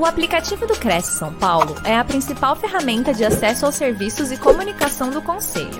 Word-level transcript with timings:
O 0.00 0.06
aplicativo 0.06 0.66
do 0.66 0.72
Cresce 0.78 1.12
São 1.12 1.30
Paulo 1.34 1.74
é 1.84 1.94
a 1.94 2.02
principal 2.02 2.56
ferramenta 2.56 3.12
de 3.12 3.22
acesso 3.22 3.66
aos 3.66 3.74
serviços 3.74 4.32
e 4.32 4.38
comunicação 4.38 5.10
do 5.10 5.20
Conselho. 5.20 5.78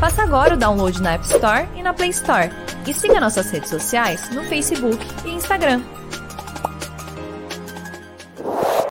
Faça 0.00 0.22
agora 0.22 0.54
o 0.54 0.56
download 0.56 1.02
na 1.02 1.12
App 1.12 1.26
Store 1.26 1.68
e 1.76 1.82
na 1.82 1.92
Play 1.92 2.08
Store. 2.08 2.48
E 2.86 2.94
siga 2.94 3.20
nossas 3.20 3.50
redes 3.50 3.68
sociais 3.68 4.34
no 4.34 4.42
Facebook 4.44 4.96
e 5.26 5.32
Instagram. 5.32 5.82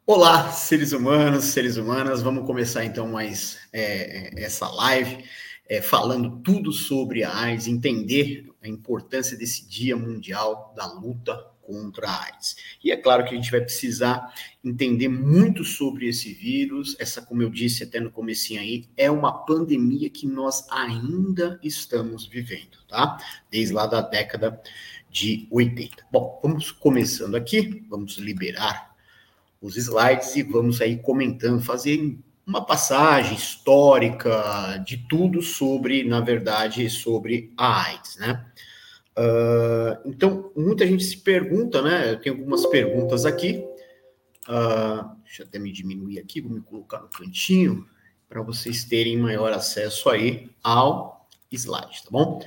Olá, 0.05 0.51
seres 0.51 0.91
humanos, 0.91 1.45
seres 1.45 1.75
humanas. 1.75 2.21
Vamos 2.21 2.45
começar 2.45 2.85
então 2.85 3.07
mais 3.07 3.57
é, 3.73 4.29
essa 4.39 4.69
live 4.69 5.25
é, 5.67 5.81
falando 5.81 6.39
tudo 6.43 6.71
sobre 6.71 7.23
a 7.23 7.35
AIDS, 7.35 7.65
entender 7.65 8.45
a 8.61 8.67
importância 8.67 9.35
desse 9.35 9.67
Dia 9.67 9.97
Mundial 9.97 10.71
da 10.77 10.85
Luta 10.85 11.56
contra 11.67 12.09
a 12.09 12.23
AIDS. 12.23 12.55
E 12.81 12.91
é 12.91 12.95
claro 12.95 13.25
que 13.25 13.33
a 13.33 13.35
gente 13.35 13.51
vai 13.51 13.59
precisar 13.59 14.33
entender 14.63 15.09
muito 15.09 15.65
sobre 15.65 16.07
esse 16.07 16.33
vírus. 16.33 16.95
Essa, 16.97 17.21
como 17.21 17.43
eu 17.43 17.49
disse 17.49 17.83
até 17.83 17.99
no 17.99 18.09
comecinho 18.09 18.61
aí, 18.61 18.85
é 18.95 19.11
uma 19.11 19.45
pandemia 19.45 20.09
que 20.09 20.25
nós 20.25 20.65
ainda 20.71 21.59
estamos 21.61 22.25
vivendo, 22.25 22.77
tá? 22.87 23.17
Desde 23.51 23.73
lá 23.73 23.85
da 23.85 23.99
década 23.99 24.59
de 25.11 25.45
80. 25.51 26.07
Bom, 26.09 26.39
vamos 26.41 26.71
começando 26.71 27.35
aqui, 27.35 27.85
vamos 27.89 28.17
liberar 28.17 28.95
os 29.61 29.75
slides 29.75 30.35
e 30.37 30.43
vamos 30.43 30.79
aí 30.79 30.97
comentando, 30.97 31.61
fazer 31.61 32.17
uma 32.45 32.63
passagem 32.65 33.35
histórica 33.35 34.81
de 34.85 34.97
tudo 35.09 35.41
sobre, 35.41 36.05
na 36.05 36.21
verdade, 36.21 36.89
sobre 36.89 37.51
a 37.57 37.87
AIDS, 37.87 38.15
né? 38.17 38.45
Uh, 39.17 39.97
então, 40.05 40.51
muita 40.55 40.85
gente 40.85 41.03
se 41.03 41.17
pergunta, 41.17 41.81
né? 41.81 42.11
Eu 42.11 42.19
tenho 42.19 42.35
algumas 42.35 42.65
perguntas 42.67 43.25
aqui. 43.25 43.65
Uh, 44.47 45.17
deixa 45.23 45.41
eu 45.41 45.47
até 45.47 45.57
me 45.57 45.71
diminuir 45.71 46.19
aqui, 46.19 46.39
vou 46.39 46.51
me 46.51 46.61
colocar 46.61 46.99
no 47.01 47.09
cantinho 47.09 47.85
para 48.29 48.41
vocês 48.41 48.83
terem 48.83 49.17
maior 49.17 49.51
acesso 49.51 50.09
aí 50.09 50.49
ao 50.63 51.27
slide, 51.51 52.03
tá 52.03 52.09
bom? 52.11 52.39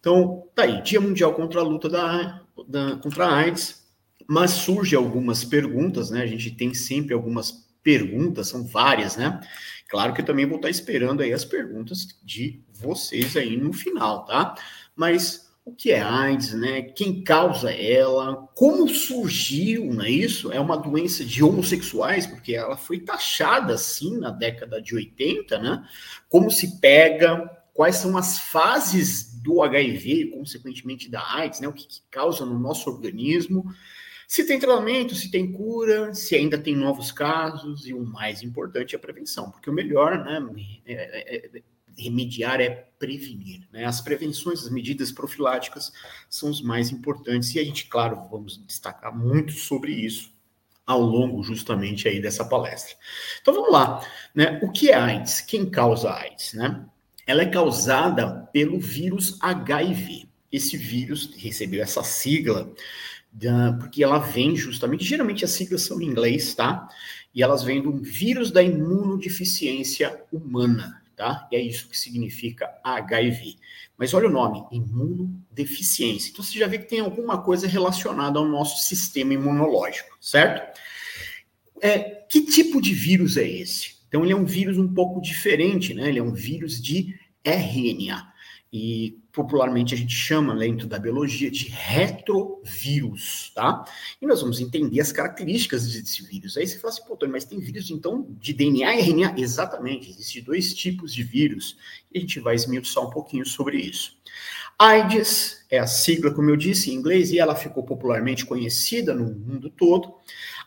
Então, 0.00 0.48
tá 0.54 0.62
aí, 0.62 0.82
Dia 0.82 1.00
Mundial 1.00 1.34
contra 1.34 1.60
a 1.60 1.64
Luta 1.64 1.88
da, 1.88 2.42
da, 2.66 2.96
contra 2.96 3.26
a 3.26 3.36
AIDS, 3.36 3.84
mas 4.26 4.50
surge 4.50 4.96
algumas 4.96 5.44
perguntas, 5.44 6.10
né? 6.10 6.22
A 6.22 6.26
gente 6.26 6.50
tem 6.50 6.72
sempre 6.72 7.12
algumas 7.14 7.66
perguntas, 7.82 8.48
são 8.48 8.64
várias, 8.66 9.16
né? 9.16 9.40
Claro 9.88 10.14
que 10.14 10.22
eu 10.22 10.24
também 10.24 10.46
vou 10.46 10.56
estar 10.56 10.70
esperando 10.70 11.22
aí 11.22 11.32
as 11.32 11.44
perguntas 11.44 12.08
de 12.22 12.62
vocês 12.72 13.36
aí 13.36 13.56
no 13.56 13.72
final, 13.72 14.24
tá? 14.24 14.54
Mas 14.96 15.43
o 15.64 15.74
que 15.74 15.90
é 15.90 16.00
AIDS, 16.00 16.52
né? 16.52 16.82
Quem 16.82 17.22
causa 17.24 17.72
ela? 17.72 18.46
Como 18.54 18.86
surgiu, 18.88 19.86
não 19.94 20.04
é 20.04 20.10
isso? 20.10 20.52
É 20.52 20.60
uma 20.60 20.76
doença 20.76 21.24
de 21.24 21.42
homossexuais, 21.42 22.26
porque 22.26 22.54
ela 22.54 22.76
foi 22.76 23.00
taxada 23.00 23.72
assim 23.72 24.18
na 24.18 24.30
década 24.30 24.80
de 24.80 24.94
80, 24.94 25.58
né? 25.58 25.88
Como 26.28 26.50
se 26.50 26.80
pega? 26.80 27.50
Quais 27.72 27.96
são 27.96 28.16
as 28.16 28.38
fases 28.38 29.34
do 29.42 29.62
HIV 29.62 30.12
e, 30.12 30.30
consequentemente, 30.30 31.10
da 31.10 31.34
AIDS, 31.34 31.60
né? 31.60 31.66
O 31.66 31.72
que, 31.72 31.86
que 31.86 32.02
causa 32.10 32.44
no 32.44 32.58
nosso 32.58 32.90
organismo? 32.90 33.64
Se 34.28 34.46
tem 34.46 34.58
tratamento, 34.58 35.14
se 35.14 35.30
tem 35.30 35.50
cura, 35.50 36.14
se 36.14 36.34
ainda 36.34 36.58
tem 36.58 36.76
novos 36.76 37.10
casos, 37.10 37.86
e 37.86 37.94
o 37.94 38.04
mais 38.04 38.42
importante 38.42 38.94
é 38.94 38.98
a 38.98 39.00
prevenção, 39.00 39.50
porque 39.50 39.70
o 39.70 39.72
melhor, 39.72 40.24
né? 40.24 40.46
É, 40.86 41.36
é, 41.36 41.46
é 41.56 41.62
remediar 41.96 42.60
é 42.60 42.70
prevenir. 42.98 43.68
Né? 43.72 43.84
As 43.84 44.00
prevenções, 44.00 44.62
as 44.62 44.70
medidas 44.70 45.12
profiláticas 45.12 45.92
são 46.28 46.50
os 46.50 46.62
mais 46.62 46.90
importantes 46.90 47.54
e 47.54 47.58
a 47.58 47.64
gente, 47.64 47.86
claro, 47.86 48.28
vamos 48.30 48.62
destacar 48.66 49.16
muito 49.16 49.52
sobre 49.52 49.92
isso 49.92 50.32
ao 50.86 51.00
longo 51.00 51.42
justamente 51.42 52.06
aí 52.08 52.20
dessa 52.20 52.44
palestra. 52.44 52.94
Então 53.40 53.54
vamos 53.54 53.72
lá, 53.72 54.06
né? 54.34 54.60
O 54.62 54.70
que 54.70 54.90
é 54.90 54.94
AIDS? 54.94 55.40
Quem 55.40 55.68
causa 55.68 56.12
AIDS, 56.12 56.52
né? 56.52 56.84
Ela 57.26 57.42
é 57.42 57.46
causada 57.46 58.48
pelo 58.52 58.78
vírus 58.78 59.38
HIV. 59.40 60.28
Esse 60.52 60.76
vírus 60.76 61.32
recebeu 61.36 61.82
essa 61.82 62.02
sigla 62.02 62.70
porque 63.80 64.04
ela 64.04 64.18
vem 64.18 64.54
justamente, 64.54 65.04
geralmente 65.04 65.44
as 65.44 65.50
siglas 65.50 65.82
são 65.82 66.00
em 66.00 66.06
inglês, 66.06 66.54
tá? 66.54 66.88
E 67.34 67.42
elas 67.42 67.62
vêm 67.64 67.82
do 67.82 67.96
vírus 67.96 68.50
da 68.50 68.62
imunodeficiência 68.62 70.22
humana, 70.30 71.02
tá? 71.16 71.48
E 71.50 71.56
é 71.56 71.60
isso 71.60 71.88
que 71.88 71.98
significa 71.98 72.70
HIV. 72.82 73.56
Mas 73.96 74.12
olha 74.12 74.28
o 74.28 74.32
nome, 74.32 74.64
imunodeficiência. 74.72 76.30
Então 76.30 76.44
você 76.44 76.58
já 76.58 76.66
vê 76.66 76.78
que 76.78 76.88
tem 76.88 77.00
alguma 77.00 77.42
coisa 77.42 77.66
relacionada 77.66 78.38
ao 78.38 78.44
nosso 78.44 78.86
sistema 78.86 79.34
imunológico, 79.34 80.16
certo? 80.20 80.80
É, 81.80 81.98
que 81.98 82.42
tipo 82.42 82.80
de 82.80 82.92
vírus 82.92 83.36
é 83.36 83.48
esse? 83.48 83.94
Então 84.08 84.22
ele 84.24 84.32
é 84.32 84.36
um 84.36 84.44
vírus 84.44 84.78
um 84.78 84.92
pouco 84.92 85.20
diferente, 85.20 85.94
né? 85.94 86.08
Ele 86.08 86.18
é 86.18 86.22
um 86.22 86.32
vírus 86.32 86.80
de 86.80 87.14
RNA 87.44 88.33
e 88.76 89.22
popularmente 89.30 89.94
a 89.94 89.96
gente 89.96 90.12
chama 90.12 90.52
dentro 90.56 90.88
da 90.88 90.98
biologia 90.98 91.48
de 91.48 91.68
retrovírus, 91.68 93.52
tá? 93.54 93.84
E 94.20 94.26
nós 94.26 94.40
vamos 94.40 94.58
entender 94.58 95.00
as 95.00 95.12
características 95.12 95.86
desse 95.86 96.24
vírus. 96.24 96.56
Aí 96.56 96.66
você 96.66 96.80
fala 96.80 96.92
assim, 96.92 97.04
pô, 97.06 97.16
Tony, 97.16 97.30
mas 97.30 97.44
tem 97.44 97.60
vírus 97.60 97.88
então 97.88 98.26
de 98.30 98.52
DNA 98.52 98.96
e 98.96 99.00
RNA? 99.00 99.34
Exatamente, 99.38 100.10
existem 100.10 100.42
dois 100.42 100.74
tipos 100.74 101.14
de 101.14 101.22
vírus 101.22 101.76
e 102.12 102.18
a 102.18 102.20
gente 102.20 102.40
vai 102.40 102.56
esmiuçar 102.56 103.06
um 103.06 103.10
pouquinho 103.10 103.46
sobre 103.46 103.76
isso. 103.76 104.18
AIDS 104.76 105.64
é 105.70 105.78
a 105.78 105.86
sigla, 105.86 106.34
como 106.34 106.50
eu 106.50 106.56
disse, 106.56 106.90
em 106.90 106.94
inglês, 106.94 107.30
e 107.30 107.38
ela 107.38 107.54
ficou 107.54 107.84
popularmente 107.84 108.44
conhecida 108.44 109.14
no 109.14 109.24
mundo 109.24 109.70
todo. 109.70 110.16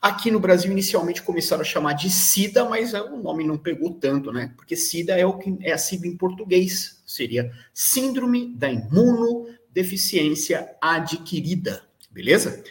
Aqui 0.02 0.30
no 0.30 0.40
Brasil, 0.40 0.72
inicialmente 0.72 1.22
começaram 1.22 1.62
a 1.62 1.66
chamar 1.66 1.94
de 1.94 2.10
SIDA, 2.10 2.66
mas 2.66 2.94
o 2.94 3.18
nome 3.18 3.44
não 3.44 3.58
pegou 3.58 3.92
tanto, 3.92 4.32
né? 4.32 4.54
Porque 4.56 4.76
SIDA 4.76 5.18
é, 5.18 5.26
o 5.26 5.38
que, 5.38 5.58
é 5.62 5.72
a 5.72 5.78
sigla 5.78 6.08
em 6.08 6.16
português, 6.16 7.02
seria 7.06 7.52
Síndrome 7.74 8.54
da 8.56 8.72
Imunodeficiência 8.72 10.76
Adquirida, 10.80 11.84
beleza? 12.12 12.64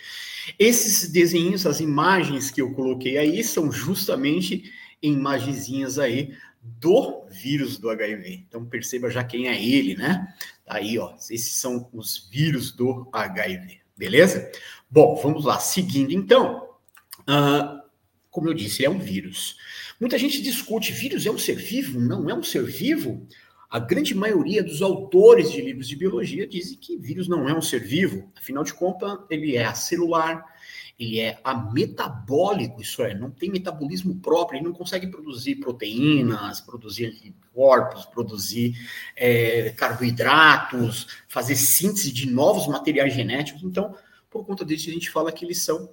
Esses 0.59 1.11
desenhos, 1.11 1.67
as 1.67 1.81
imagens 1.81 2.51
que 2.51 2.63
eu 2.63 2.73
coloquei 2.73 3.19
aí, 3.19 3.43
são 3.43 3.73
justamente 3.73 4.73
imagenzinhas 5.03 5.99
aí 5.99 6.33
do 6.63 7.27
vírus 7.31 7.79
do 7.79 7.91
HIV. 7.91 8.45
Então 8.49 8.65
perceba 8.65 9.11
já 9.11 9.25
quem 9.25 9.49
é 9.49 9.63
ele, 9.63 9.97
né? 9.97 10.33
Tá 10.65 10.77
aí, 10.77 10.99
ó. 10.99 11.15
Esses 11.31 11.61
são 11.61 11.89
os 11.93 12.29
vírus 12.31 12.73
do 12.73 13.09
HIV, 13.13 13.79
beleza? 13.97 14.51
Bom, 14.91 15.17
vamos 15.17 15.45
lá. 15.45 15.59
Seguindo 15.59 16.13
então. 16.13 16.66
Uh, 17.29 17.81
como 18.31 18.49
eu 18.49 18.55
disse, 18.55 18.83
ele 18.83 18.87
é 18.87 18.91
um 18.91 18.99
vírus. 18.99 19.57
Muita 20.01 20.19
gente 20.19 20.43
discute: 20.43 20.93
vírus 20.93 21.27
é 21.27 21.31
um 21.31 21.39
ser 21.39 21.57
vivo? 21.57 22.01
Não 22.01 22.29
é 22.29 22.35
um 22.35 22.43
ser 22.43 22.65
vivo? 22.65 23.27
A 23.69 23.79
grande 23.81 24.15
maioria 24.15 24.63
dos 24.63 24.81
autores 24.81 25.51
de 25.51 25.61
livros 25.61 25.89
de 25.89 25.97
biologia 25.97 26.47
dizem 26.47 26.79
que 26.79 26.97
vírus 26.97 27.27
não 27.27 27.49
é 27.49 27.55
um 27.55 27.63
ser 27.63 27.81
vivo. 27.81 28.31
Afinal 28.37 28.63
de 28.63 28.73
contas, 28.73 29.19
ele 29.29 29.57
é 29.57 29.65
acelular, 29.65 30.45
ele 30.99 31.19
é 31.19 31.39
ametabólico, 31.43 32.81
isso 32.81 33.03
é, 33.03 33.15
não 33.15 33.31
tem 33.31 33.51
metabolismo 33.51 34.17
próprio, 34.21 34.59
ele 34.59 34.67
não 34.67 34.73
consegue 34.73 35.09
produzir 35.09 35.57
proteínas, 35.57 36.61
produzir 36.61 37.35
corpos, 37.53 38.07
produzir 38.07 38.75
é, 39.17 39.71
carboidratos, 39.71 41.07
fazer 41.27 41.57
síntese 41.57 42.13
de 42.13 42.31
novos 42.31 42.69
materiais 42.69 43.13
genéticos. 43.13 43.63
Então, 43.65 43.95
por 44.31 44.47
conta 44.47 44.65
disso, 44.65 44.89
a 44.89 44.93
gente 44.93 45.11
fala 45.11 45.33
que 45.33 45.45
eles 45.45 45.65
são 45.65 45.91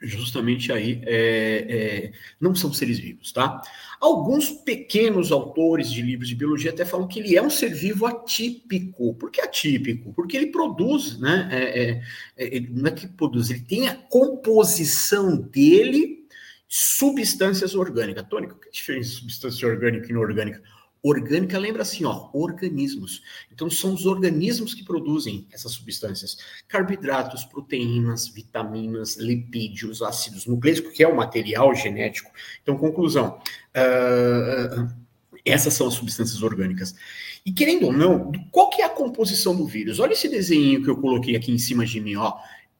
justamente 0.00 0.72
aí 0.72 1.00
é, 1.04 1.66
é, 1.68 2.12
não 2.40 2.54
são 2.54 2.72
seres 2.72 2.98
vivos, 2.98 3.32
tá? 3.32 3.60
Alguns 3.98 4.50
pequenos 4.50 5.32
autores 5.32 5.90
de 5.90 6.02
livros 6.02 6.28
de 6.28 6.34
biologia 6.34 6.70
até 6.70 6.84
falam 6.84 7.08
que 7.08 7.20
ele 7.20 7.36
é 7.36 7.42
um 7.42 7.48
ser 7.48 7.74
vivo 7.74 8.06
atípico. 8.06 9.14
Por 9.14 9.30
que 9.30 9.40
atípico? 9.40 10.12
Porque 10.12 10.36
ele 10.36 10.48
produz, 10.48 11.18
né? 11.18 11.48
É, 11.50 11.82
é, 11.82 12.02
é 12.36 12.56
ele, 12.56 12.68
não 12.70 12.86
é 12.86 12.90
que 12.90 13.06
produz, 13.06 13.50
ele 13.50 13.60
tem 13.60 13.88
a 13.88 13.94
composição 13.94 15.36
dele 15.36 16.26
substâncias 16.68 17.74
orgânicas. 17.74 18.26
Tônica, 18.28 18.54
o 18.54 18.58
que 18.58 18.68
é 18.68 18.72
diferença 18.72 19.10
de 19.10 19.16
substância 19.16 19.66
orgânica 19.66 20.06
e 20.06 20.10
inorgânica? 20.10 20.62
Orgânica 21.08 21.58
lembra 21.58 21.82
assim, 21.82 22.04
ó, 22.04 22.28
organismos. 22.32 23.22
Então 23.52 23.70
são 23.70 23.94
os 23.94 24.06
organismos 24.06 24.74
que 24.74 24.84
produzem 24.84 25.46
essas 25.52 25.72
substâncias: 25.72 26.38
carboidratos, 26.68 27.44
proteínas, 27.44 28.28
vitaminas, 28.28 29.16
lipídios, 29.16 30.02
ácidos 30.02 30.46
nucleicos, 30.46 30.92
que 30.92 31.02
é 31.02 31.08
o 31.08 31.16
material 31.16 31.74
genético. 31.74 32.30
Então, 32.62 32.76
conclusão: 32.76 33.38
uh, 33.76 34.88
essas 35.44 35.74
são 35.74 35.86
as 35.86 35.94
substâncias 35.94 36.42
orgânicas. 36.42 36.94
E 37.44 37.52
querendo 37.52 37.86
ou 37.86 37.92
não, 37.92 38.32
qual 38.50 38.68
que 38.70 38.82
é 38.82 38.84
a 38.84 38.88
composição 38.88 39.54
do 39.54 39.66
vírus? 39.66 40.00
Olha 40.00 40.12
esse 40.12 40.28
desenho 40.28 40.82
que 40.82 40.90
eu 40.90 40.96
coloquei 40.96 41.36
aqui 41.36 41.52
em 41.52 41.58
cima 41.58 41.86
de 41.86 42.00
mim, 42.00 42.16
ó. 42.16 42.34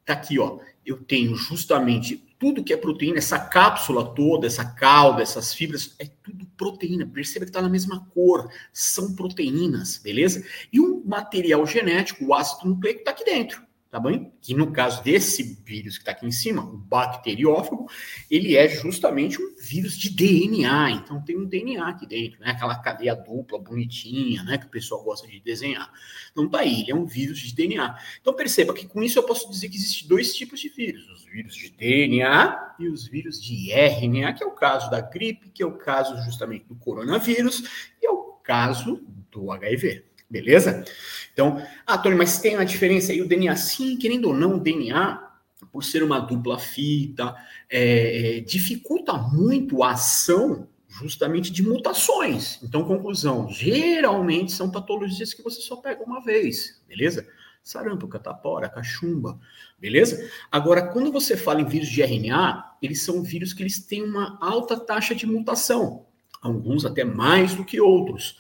Tá 0.05 0.15
aqui, 0.15 0.39
ó. 0.39 0.59
Eu 0.85 0.97
tenho 0.97 1.37
justamente 1.37 2.27
tudo 2.39 2.63
que 2.63 2.73
é 2.73 2.77
proteína, 2.77 3.19
essa 3.19 3.39
cápsula 3.39 4.05
toda, 4.05 4.47
essa 4.47 4.65
cauda, 4.65 5.23
essas 5.23 5.55
fibras, 5.55 5.95
é 5.99 6.07
tudo 6.23 6.36
proteína. 6.57 7.07
Perceba 7.07 7.45
que 7.45 7.51
está 7.51 7.61
na 7.61 7.69
mesma 7.69 8.07
cor, 8.15 8.51
são 8.73 9.15
proteínas, 9.15 9.99
beleza? 9.99 10.45
E 10.73 10.81
o 10.81 11.03
material 11.05 11.67
genético, 11.67 12.25
o 12.25 12.35
ácido 12.35 12.69
nucleico, 12.69 13.01
está 13.01 13.11
aqui 13.11 13.25
dentro. 13.25 13.66
Tá 13.97 14.01
bem? 14.01 14.31
Que 14.43 14.53
no 14.53 14.73
caso 14.73 15.03
desse 15.03 15.59
vírus 15.65 15.97
que 15.97 16.03
está 16.03 16.13
aqui 16.13 16.27
em 16.27 16.31
cima, 16.31 16.63
o 16.63 16.77
bacteriófago, 16.77 17.89
ele 18.31 18.55
é 18.55 18.69
justamente 18.69 19.41
um 19.41 19.57
vírus 19.59 19.97
de 19.97 20.11
DNA, 20.11 20.91
então 20.91 21.23
tem 21.23 21.35
um 21.35 21.47
DNA 21.47 21.89
aqui 21.89 22.07
dentro, 22.07 22.39
né? 22.41 22.51
Aquela 22.51 22.77
cadeia 22.77 23.15
dupla, 23.15 23.59
bonitinha, 23.59 24.43
né? 24.43 24.59
Que 24.59 24.67
o 24.67 24.69
pessoal 24.69 25.03
gosta 25.03 25.27
de 25.27 25.41
desenhar. 25.41 25.91
Então 26.31 26.47
tá 26.47 26.59
aí, 26.59 26.83
ele 26.83 26.91
é 26.91 26.95
um 26.95 27.07
vírus 27.07 27.39
de 27.39 27.55
DNA. 27.55 27.99
Então 28.21 28.35
perceba 28.35 28.75
que 28.75 28.87
com 28.87 29.03
isso 29.03 29.19
eu 29.19 29.23
posso 29.23 29.51
dizer 29.51 29.71
que 29.71 29.77
existem 29.77 30.07
dois 30.07 30.35
tipos 30.37 30.61
de 30.61 30.69
vírus, 30.69 31.09
os 31.09 31.25
vírus 31.25 31.55
de 31.55 31.71
DNA 31.71 32.75
e 32.79 32.89
os 32.89 33.07
vírus 33.07 33.43
de 33.43 33.73
RNA, 33.73 34.35
que 34.35 34.45
é 34.45 34.47
o 34.47 34.51
caso 34.51 34.91
da 34.91 35.01
gripe, 35.01 35.49
que 35.49 35.63
é 35.63 35.67
o 35.67 35.79
caso 35.79 36.23
justamente 36.23 36.67
do 36.67 36.75
coronavírus, 36.75 37.63
e 38.03 38.07
é 38.07 38.11
o 38.11 38.35
caso 38.45 39.03
do 39.31 39.51
HIV. 39.51 40.05
Beleza? 40.29 40.85
Então, 41.33 41.63
ah, 41.87 41.99
Tony, 41.99 42.17
mas 42.17 42.39
tem 42.39 42.57
uma 42.57 42.65
diferença 42.65 43.13
aí 43.13 43.23
o 43.23 43.29
DNA? 43.29 43.55
Sim, 43.57 43.97
querendo 43.97 44.29
ou 44.29 44.35
não, 44.35 44.57
o 44.57 44.61
DNA, 44.61 45.23
por 45.71 45.85
ser 45.85 46.03
uma 46.03 46.19
dupla 46.19 46.59
fita, 46.59 47.35
é, 47.71 48.39
é, 48.39 48.41
dificulta 48.41 49.13
muito 49.13 49.83
a 49.83 49.93
ação 49.93 50.69
justamente 50.89 51.53
de 51.53 51.63
mutações. 51.63 52.59
Então, 52.63 52.85
conclusão, 52.85 53.49
geralmente 53.51 54.53
são 54.53 54.71
patologias 54.71 55.35
que 55.35 55.43
você 55.43 55.61
só 55.61 55.77
pega 55.77 56.03
uma 56.03 56.23
vez, 56.23 56.81
beleza? 56.89 57.27
Sarampo, 57.63 58.09
catapora, 58.09 58.69
cachumba, 58.69 59.39
beleza? 59.79 60.31
Agora, 60.51 60.89
quando 60.89 61.13
você 61.13 61.37
fala 61.37 61.61
em 61.61 61.67
vírus 61.67 61.89
de 61.89 62.01
RNA, 62.01 62.77
eles 62.81 63.03
são 63.03 63.23
vírus 63.23 63.53
que 63.53 63.63
eles 63.63 63.79
têm 63.85 64.03
uma 64.03 64.39
alta 64.41 64.79
taxa 64.79 65.15
de 65.15 65.27
mutação, 65.27 66.07
alguns 66.43 66.85
até 66.85 67.05
mais 67.05 67.55
do 67.55 67.65
que 67.65 67.81
outros. 67.81 68.37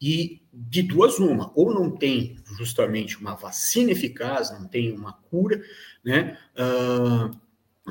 E 0.00 0.42
de 0.52 0.82
duas 0.82 1.18
uma, 1.18 1.50
ou 1.54 1.72
não 1.72 1.90
tem 1.90 2.36
justamente 2.58 3.18
uma 3.18 3.34
vacina 3.34 3.92
eficaz, 3.92 4.50
não 4.50 4.66
tem 4.66 4.92
uma 4.92 5.12
cura, 5.12 5.62
né? 6.04 6.38
Uh, 6.54 7.34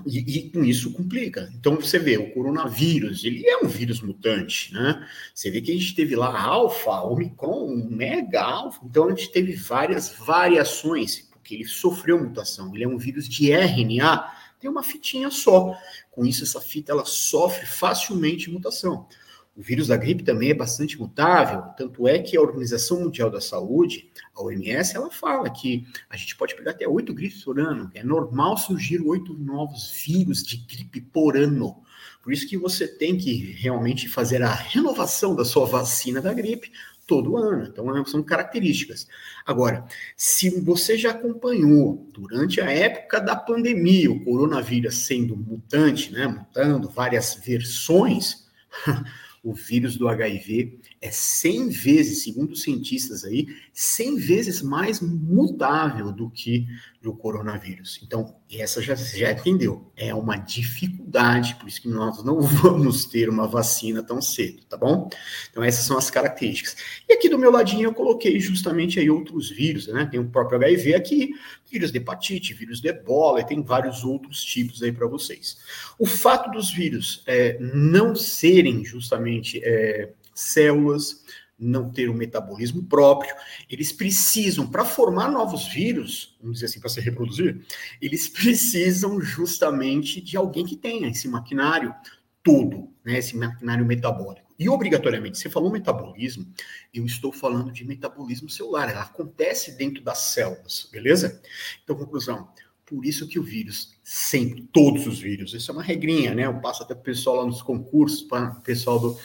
e, 0.05 0.19
e, 0.19 0.49
com 0.49 0.63
isso 0.63 0.91
complica. 0.91 1.49
Então 1.55 1.75
você 1.75 1.97
vê, 1.97 2.17
o 2.17 2.31
coronavírus, 2.33 3.23
ele 3.23 3.47
é 3.47 3.57
um 3.57 3.67
vírus 3.67 4.01
mutante, 4.01 4.73
né? 4.73 5.07
Você 5.33 5.49
vê 5.49 5.61
que 5.61 5.71
a 5.71 5.73
gente 5.73 5.95
teve 5.95 6.15
lá 6.15 6.39
alfa, 6.41 7.01
omicron, 7.01 7.87
mega 7.89 8.41
alfa, 8.41 8.81
então 8.85 9.05
a 9.05 9.09
gente 9.09 9.31
teve 9.31 9.53
várias 9.53 10.09
variações, 10.09 11.21
porque 11.31 11.55
ele 11.55 11.65
sofreu 11.65 12.21
mutação. 12.21 12.73
Ele 12.75 12.83
é 12.83 12.87
um 12.87 12.97
vírus 12.97 13.29
de 13.29 13.51
RNA, 13.51 14.31
tem 14.59 14.69
uma 14.69 14.83
fitinha 14.83 15.29
só. 15.31 15.77
Com 16.11 16.25
isso, 16.25 16.43
essa 16.43 16.59
fita 16.59 16.91
ela 16.91 17.05
sofre 17.05 17.65
facilmente 17.65 18.49
mutação. 18.49 19.07
O 19.55 19.61
vírus 19.61 19.87
da 19.87 19.95
gripe 19.95 20.23
também 20.23 20.49
é 20.49 20.53
bastante 20.53 20.99
mutável, 20.99 21.61
tanto 21.77 22.05
é 22.07 22.19
que 22.19 22.35
a 22.35 22.41
Organização 22.41 22.99
Mundial 22.99 23.29
da 23.29 23.39
Saúde, 23.39 24.11
a 24.35 24.43
OMS, 24.43 24.93
ela 24.93 25.09
fala 25.09 25.49
que 25.49 25.87
a 26.09 26.17
gente 26.17 26.35
pode 26.35 26.53
pegar 26.55 26.71
até 26.71 26.85
oito 26.85 27.13
gripes 27.13 27.41
por 27.41 27.57
ano. 27.57 27.89
É 27.93 28.03
normal 28.03 28.57
surgir 28.57 29.01
oito 29.01 29.33
novos 29.33 29.91
vírus 30.05 30.43
de 30.43 30.57
gripe 30.57 30.99
por 30.99 31.37
ano. 31.37 31.81
Por 32.21 32.33
isso 32.33 32.49
que 32.49 32.57
você 32.57 32.85
tem 32.85 33.17
que 33.17 33.53
realmente 33.53 34.09
fazer 34.09 34.43
a 34.43 34.53
renovação 34.53 35.33
da 35.33 35.45
sua 35.45 35.65
vacina 35.65 36.19
da 36.19 36.33
gripe 36.33 36.71
todo 37.07 37.37
ano. 37.37 37.65
Então, 37.65 37.95
é, 37.95 38.03
são 38.05 38.21
características. 38.21 39.07
Agora, 39.45 39.85
se 40.17 40.49
você 40.61 40.97
já 40.97 41.11
acompanhou 41.11 42.09
durante 42.11 42.59
a 42.59 42.69
época 42.69 43.21
da 43.21 43.35
pandemia 43.35 44.11
o 44.11 44.23
coronavírus 44.23 45.05
sendo 45.05 45.37
mutante, 45.37 46.11
né, 46.11 46.27
mutando 46.27 46.89
várias 46.89 47.35
versões, 47.35 48.45
o 49.45 49.53
vírus 49.53 49.95
do 49.95 50.07
HIV 50.07 50.79
é 51.05 51.11
100 51.11 51.69
vezes, 51.69 52.23
segundo 52.23 52.53
os 52.53 52.63
cientistas 52.63 53.23
aí, 53.23 53.47
100 53.71 54.15
vezes 54.17 54.61
mais 54.63 54.99
mutável 54.99 56.11
do 56.11 56.31
que 56.31 56.65
o 57.05 57.15
coronavírus. 57.15 57.99
Então, 58.01 58.35
essa 58.51 58.81
já, 58.81 58.95
já 58.95 59.31
entendeu. 59.31 59.91
É 59.95 60.15
uma 60.15 60.37
dificuldade, 60.37 61.55
por 61.55 61.67
isso 61.67 61.79
que 61.79 61.87
nós 61.87 62.23
não 62.23 62.41
vamos 62.41 63.05
ter 63.05 63.29
uma 63.29 63.47
vacina 63.47 64.01
tão 64.01 64.19
cedo, 64.19 64.63
tá 64.67 64.75
bom? 64.75 65.07
Então, 65.51 65.63
essas 65.63 65.85
são 65.85 65.95
as 65.95 66.09
características. 66.09 66.75
E 67.07 67.13
aqui 67.13 67.29
do 67.29 67.37
meu 67.37 67.51
ladinho 67.51 67.83
eu 67.83 67.93
coloquei 67.93 68.39
justamente 68.39 68.99
aí 68.99 69.07
outros 69.07 69.51
vírus, 69.51 69.87
né? 69.87 70.07
Tem 70.09 70.19
o 70.19 70.27
próprio 70.27 70.57
HIV 70.57 70.95
aqui, 70.95 71.35
vírus 71.69 71.91
de 71.91 71.99
hepatite, 71.99 72.53
vírus 72.53 72.81
de 72.81 72.87
ebola, 72.87 73.41
e 73.41 73.45
tem 73.45 73.61
vários 73.61 74.03
outros 74.03 74.43
tipos 74.43 74.81
aí 74.81 74.91
para 74.91 75.07
vocês. 75.07 75.57
O 75.99 76.07
fato 76.07 76.49
dos 76.49 76.71
vírus 76.71 77.21
é, 77.27 77.59
não 77.59 78.15
serem 78.15 78.83
justamente 78.83 79.61
é, 79.63 80.09
células, 80.35 81.23
não 81.57 81.89
ter 81.89 82.09
um 82.09 82.13
metabolismo 82.13 82.83
próprio, 82.83 83.33
eles 83.69 83.91
precisam, 83.91 84.67
para 84.67 84.83
formar 84.83 85.31
novos 85.31 85.67
vírus, 85.69 86.35
vamos 86.41 86.55
dizer 86.55 86.65
assim, 86.65 86.79
para 86.79 86.89
se 86.89 86.99
reproduzir, 86.99 87.65
eles 88.01 88.27
precisam 88.29 89.19
justamente 89.21 90.21
de 90.21 90.35
alguém 90.35 90.65
que 90.65 90.75
tenha 90.75 91.07
esse 91.07 91.27
maquinário 91.27 91.95
todo, 92.43 92.89
né, 93.03 93.17
esse 93.17 93.35
maquinário 93.35 93.85
metabólico. 93.85 94.45
E 94.57 94.69
obrigatoriamente, 94.69 95.37
você 95.37 95.49
falou 95.49 95.71
metabolismo, 95.71 96.45
eu 96.93 97.05
estou 97.05 97.31
falando 97.31 97.71
de 97.71 97.83
metabolismo 97.83 98.49
celular, 98.49 98.89
ela 98.89 99.01
acontece 99.01 99.77
dentro 99.77 100.01
das 100.01 100.19
células, 100.19 100.87
beleza? 100.91 101.41
Então, 101.83 101.95
conclusão, 101.95 102.47
por 102.85 103.03
isso 103.03 103.27
que 103.27 103.39
o 103.39 103.43
vírus, 103.43 103.97
sempre, 104.03 104.61
todos 104.71 105.07
os 105.07 105.19
vírus, 105.19 105.53
isso 105.53 105.71
é 105.71 105.73
uma 105.73 105.83
regrinha, 105.83 106.33
né? 106.33 106.45
Eu 106.45 106.61
passo 106.61 106.83
até 106.83 106.93
o 106.93 106.97
pessoal 106.97 107.37
lá 107.37 107.45
nos 107.45 107.61
concursos, 107.61 108.21
para 108.21 108.51
o 108.51 108.61
pessoal 108.61 108.99
do 108.99 109.19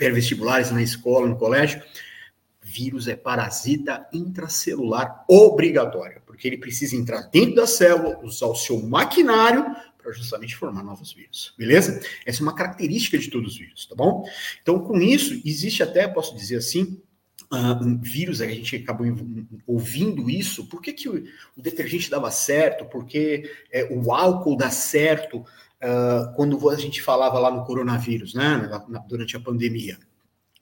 pré-vestibulares 0.00 0.70
na 0.70 0.82
escola, 0.82 1.28
no 1.28 1.36
colégio. 1.36 1.82
Vírus 2.62 3.06
é 3.06 3.14
parasita 3.14 4.08
intracelular 4.14 5.26
obrigatório, 5.28 6.22
porque 6.24 6.48
ele 6.48 6.56
precisa 6.56 6.96
entrar 6.96 7.28
dentro 7.28 7.56
da 7.56 7.66
célula, 7.66 8.18
usar 8.22 8.46
o 8.46 8.54
seu 8.54 8.80
maquinário 8.80 9.62
para 9.98 10.10
justamente 10.12 10.56
formar 10.56 10.82
novos 10.82 11.12
vírus, 11.12 11.52
beleza? 11.58 12.00
Essa 12.24 12.40
é 12.40 12.42
uma 12.42 12.54
característica 12.54 13.18
de 13.18 13.28
todos 13.28 13.52
os 13.52 13.58
vírus, 13.58 13.84
tá 13.84 13.94
bom? 13.94 14.24
Então, 14.62 14.78
com 14.78 14.98
isso, 14.98 15.38
existe 15.44 15.82
até, 15.82 16.08
posso 16.08 16.34
dizer 16.34 16.56
assim, 16.56 16.98
uh, 17.52 17.84
um 17.84 18.00
vírus, 18.00 18.40
a 18.40 18.46
gente 18.46 18.76
acabou 18.76 19.06
ouvindo 19.66 20.30
isso, 20.30 20.66
por 20.66 20.80
que, 20.80 20.94
que 20.94 21.10
o, 21.10 21.22
o 21.54 21.60
detergente 21.60 22.08
dava 22.08 22.30
certo, 22.30 22.86
por 22.86 23.04
que 23.04 23.50
é, 23.70 23.84
o 23.92 24.10
álcool 24.14 24.56
dá 24.56 24.70
certo, 24.70 25.44
uh, 25.82 26.34
quando 26.34 26.68
a 26.68 26.76
gente 26.76 27.02
falava 27.02 27.38
lá 27.38 27.50
no 27.50 27.64
coronavírus, 27.64 28.34
né, 28.34 28.68
durante 29.08 29.36
a 29.36 29.40
pandemia. 29.40 29.98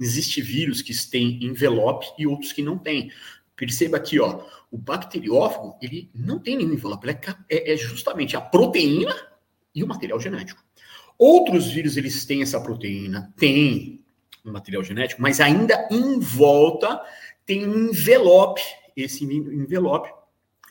Existe 0.01 0.41
vírus 0.41 0.81
que 0.81 0.95
têm 1.11 1.43
envelope 1.45 2.07
e 2.19 2.27
outros 2.27 2.53
que 2.53 2.63
não 2.63 2.79
têm. 2.79 3.11
Perceba 3.57 3.97
aqui, 3.97 4.21
ó, 4.21 4.45
o 4.71 4.79
bacteriófago, 4.79 5.77
ele 5.83 6.09
não 6.15 6.39
tem 6.39 6.57
nenhum 6.57 6.75
envelope, 6.75 7.09
é, 7.09 7.19
é, 7.51 7.73
é 7.73 7.77
justamente 7.77 8.37
a 8.37 8.41
proteína 8.41 9.15
e 9.75 9.83
o 9.83 9.89
material 9.89 10.21
genético. 10.21 10.63
Outros 11.19 11.67
vírus, 11.67 11.97
eles 11.97 12.25
têm 12.25 12.43
essa 12.43 12.61
proteína, 12.61 13.35
tem 13.37 14.05
o 14.45 14.53
material 14.53 14.85
genético, 14.85 15.21
mas 15.21 15.41
ainda 15.41 15.89
em 15.91 16.21
volta 16.21 17.01
tem 17.45 17.67
um 17.67 17.89
envelope. 17.89 18.63
Esse 18.97 19.25
envelope 19.25 20.09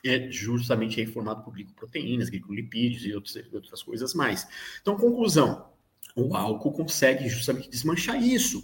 é 0.06 0.30
justamente 0.30 1.00
aí 1.00 1.06
formado 1.06 1.44
por 1.44 1.54
glicoproteínas, 1.54 2.30
glicolipídios 2.30 3.06
e 3.06 3.14
outros, 3.14 3.36
outras 3.54 3.84
coisas 3.84 4.14
mais. 4.14 4.48
Então, 4.82 4.98
conclusão, 4.98 5.70
o 6.16 6.36
álcool 6.36 6.72
consegue 6.72 7.30
justamente 7.30 7.70
desmanchar 7.70 8.22
isso. 8.22 8.64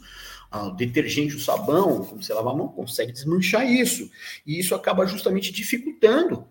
Ah, 0.49 0.67
o 0.67 0.71
detergente, 0.71 1.35
o 1.35 1.39
sabão, 1.39 2.05
como 2.05 2.21
você 2.21 2.33
lava 2.33 2.51
a 2.51 2.55
mão, 2.55 2.67
consegue 2.67 3.11
desmanchar 3.11 3.65
isso. 3.65 4.09
E 4.45 4.59
isso 4.59 4.75
acaba 4.75 5.05
justamente 5.05 5.51
dificultando 5.51 6.47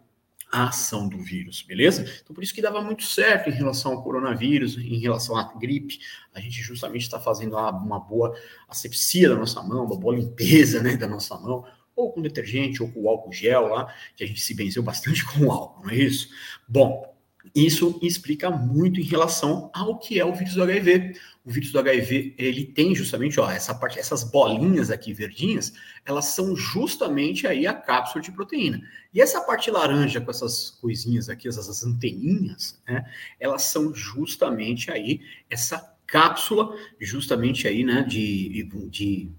a 0.52 0.68
ação 0.68 1.08
do 1.08 1.18
vírus, 1.18 1.62
beleza? 1.62 2.04
Então, 2.22 2.34
por 2.34 2.44
isso 2.44 2.52
que 2.52 2.60
dava 2.60 2.82
muito 2.82 3.04
certo 3.04 3.48
em 3.48 3.52
relação 3.52 3.92
ao 3.92 4.02
coronavírus, 4.02 4.76
em 4.76 4.98
relação 4.98 5.34
à 5.34 5.44
gripe. 5.54 5.98
A 6.34 6.40
gente 6.40 6.60
justamente 6.60 7.02
está 7.02 7.18
fazendo 7.18 7.56
uma 7.56 7.98
boa 7.98 8.36
asepsia 8.68 9.30
da 9.30 9.34
nossa 9.34 9.62
mão, 9.62 9.86
uma 9.86 9.96
boa 9.96 10.14
limpeza 10.14 10.82
né, 10.82 10.94
da 10.96 11.06
nossa 11.06 11.38
mão 11.38 11.64
ou 11.94 12.12
com 12.12 12.22
detergente, 12.22 12.82
ou 12.82 12.90
com 12.90 13.08
álcool 13.08 13.32
gel 13.32 13.68
lá, 13.68 13.94
que 14.16 14.24
a 14.24 14.26
gente 14.26 14.40
se 14.40 14.54
benzeu 14.54 14.82
bastante 14.82 15.24
com 15.32 15.50
álcool, 15.50 15.84
não 15.84 15.90
é 15.90 15.96
isso? 15.96 16.28
Bom, 16.68 17.12
isso 17.54 17.98
explica 18.02 18.50
muito 18.50 19.00
em 19.00 19.04
relação 19.04 19.70
ao 19.74 19.98
que 19.98 20.18
é 20.18 20.24
o 20.24 20.32
vírus 20.32 20.54
do 20.54 20.62
HIV. 20.62 21.14
O 21.44 21.50
vírus 21.50 21.72
do 21.72 21.78
HIV, 21.78 22.34
ele 22.38 22.64
tem 22.64 22.94
justamente, 22.94 23.40
ó, 23.40 23.50
essa 23.50 23.74
parte, 23.74 23.98
essas 23.98 24.22
bolinhas 24.22 24.90
aqui 24.90 25.12
verdinhas, 25.12 25.72
elas 26.04 26.26
são 26.26 26.54
justamente 26.54 27.46
aí 27.46 27.66
a 27.66 27.74
cápsula 27.74 28.22
de 28.22 28.30
proteína. 28.30 28.80
E 29.12 29.20
essa 29.20 29.40
parte 29.40 29.70
laranja 29.70 30.20
com 30.20 30.30
essas 30.30 30.70
coisinhas 30.70 31.28
aqui, 31.28 31.48
essas 31.48 31.84
anteninhas, 31.84 32.80
né, 32.86 33.04
elas 33.40 33.62
são 33.62 33.92
justamente 33.92 34.90
aí 34.90 35.20
essa 35.50 35.92
cápsula, 36.06 36.76
justamente 37.00 37.66
aí, 37.66 37.82
né, 37.84 38.02
de, 38.02 38.68
de 38.88 39.30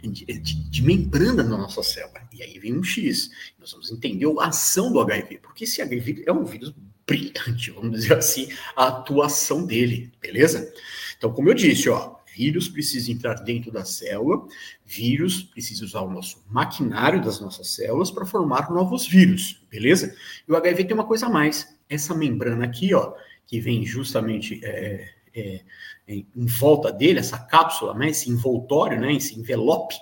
de, 0.00 0.24
de, 0.24 0.82
membrana 0.82 1.42
na 1.42 1.56
nossa 1.56 1.82
célula. 1.82 2.20
E 2.32 2.42
aí 2.42 2.58
vem 2.58 2.78
um 2.78 2.82
X. 2.82 3.30
Nós 3.58 3.72
vamos 3.72 3.90
entender 3.90 4.26
a 4.40 4.46
ação 4.46 4.92
do 4.92 5.00
HIV, 5.00 5.38
porque 5.38 5.64
esse 5.64 5.82
HIV 5.82 6.24
é 6.26 6.32
um 6.32 6.44
vírus 6.44 6.74
brilhante, 7.06 7.70
vamos 7.72 8.00
dizer 8.00 8.16
assim, 8.16 8.48
a 8.76 8.88
atuação 8.88 9.66
dele, 9.66 10.12
beleza? 10.20 10.72
Então, 11.16 11.32
como 11.32 11.48
eu 11.50 11.54
disse, 11.54 11.88
ó, 11.88 12.16
Vírus 12.34 12.66
precisa 12.66 13.12
entrar 13.12 13.34
dentro 13.34 13.70
da 13.70 13.84
célula, 13.84 14.46
vírus 14.86 15.42
precisa 15.42 15.84
usar 15.84 16.00
o 16.00 16.10
nosso 16.10 16.42
maquinário 16.48 17.20
das 17.20 17.40
nossas 17.40 17.68
células 17.68 18.10
para 18.10 18.24
formar 18.24 18.70
novos 18.70 19.06
vírus, 19.06 19.62
beleza? 19.70 20.16
E 20.48 20.50
o 20.50 20.56
HIV 20.56 20.84
tem 20.84 20.94
uma 20.94 21.06
coisa 21.06 21.26
a 21.26 21.30
mais. 21.30 21.76
Essa 21.90 22.14
membrana 22.14 22.64
aqui, 22.64 22.94
ó, 22.94 23.12
que 23.46 23.60
vem 23.60 23.84
justamente 23.84 24.60
é, 24.64 25.10
é, 25.34 25.62
em 26.08 26.46
volta 26.46 26.92
dele, 26.92 27.18
essa 27.18 27.38
cápsula, 27.38 27.94
né, 27.94 28.10
esse 28.10 28.30
envoltório, 28.30 29.00
né, 29.00 29.14
esse 29.14 29.38
envelope, 29.38 29.94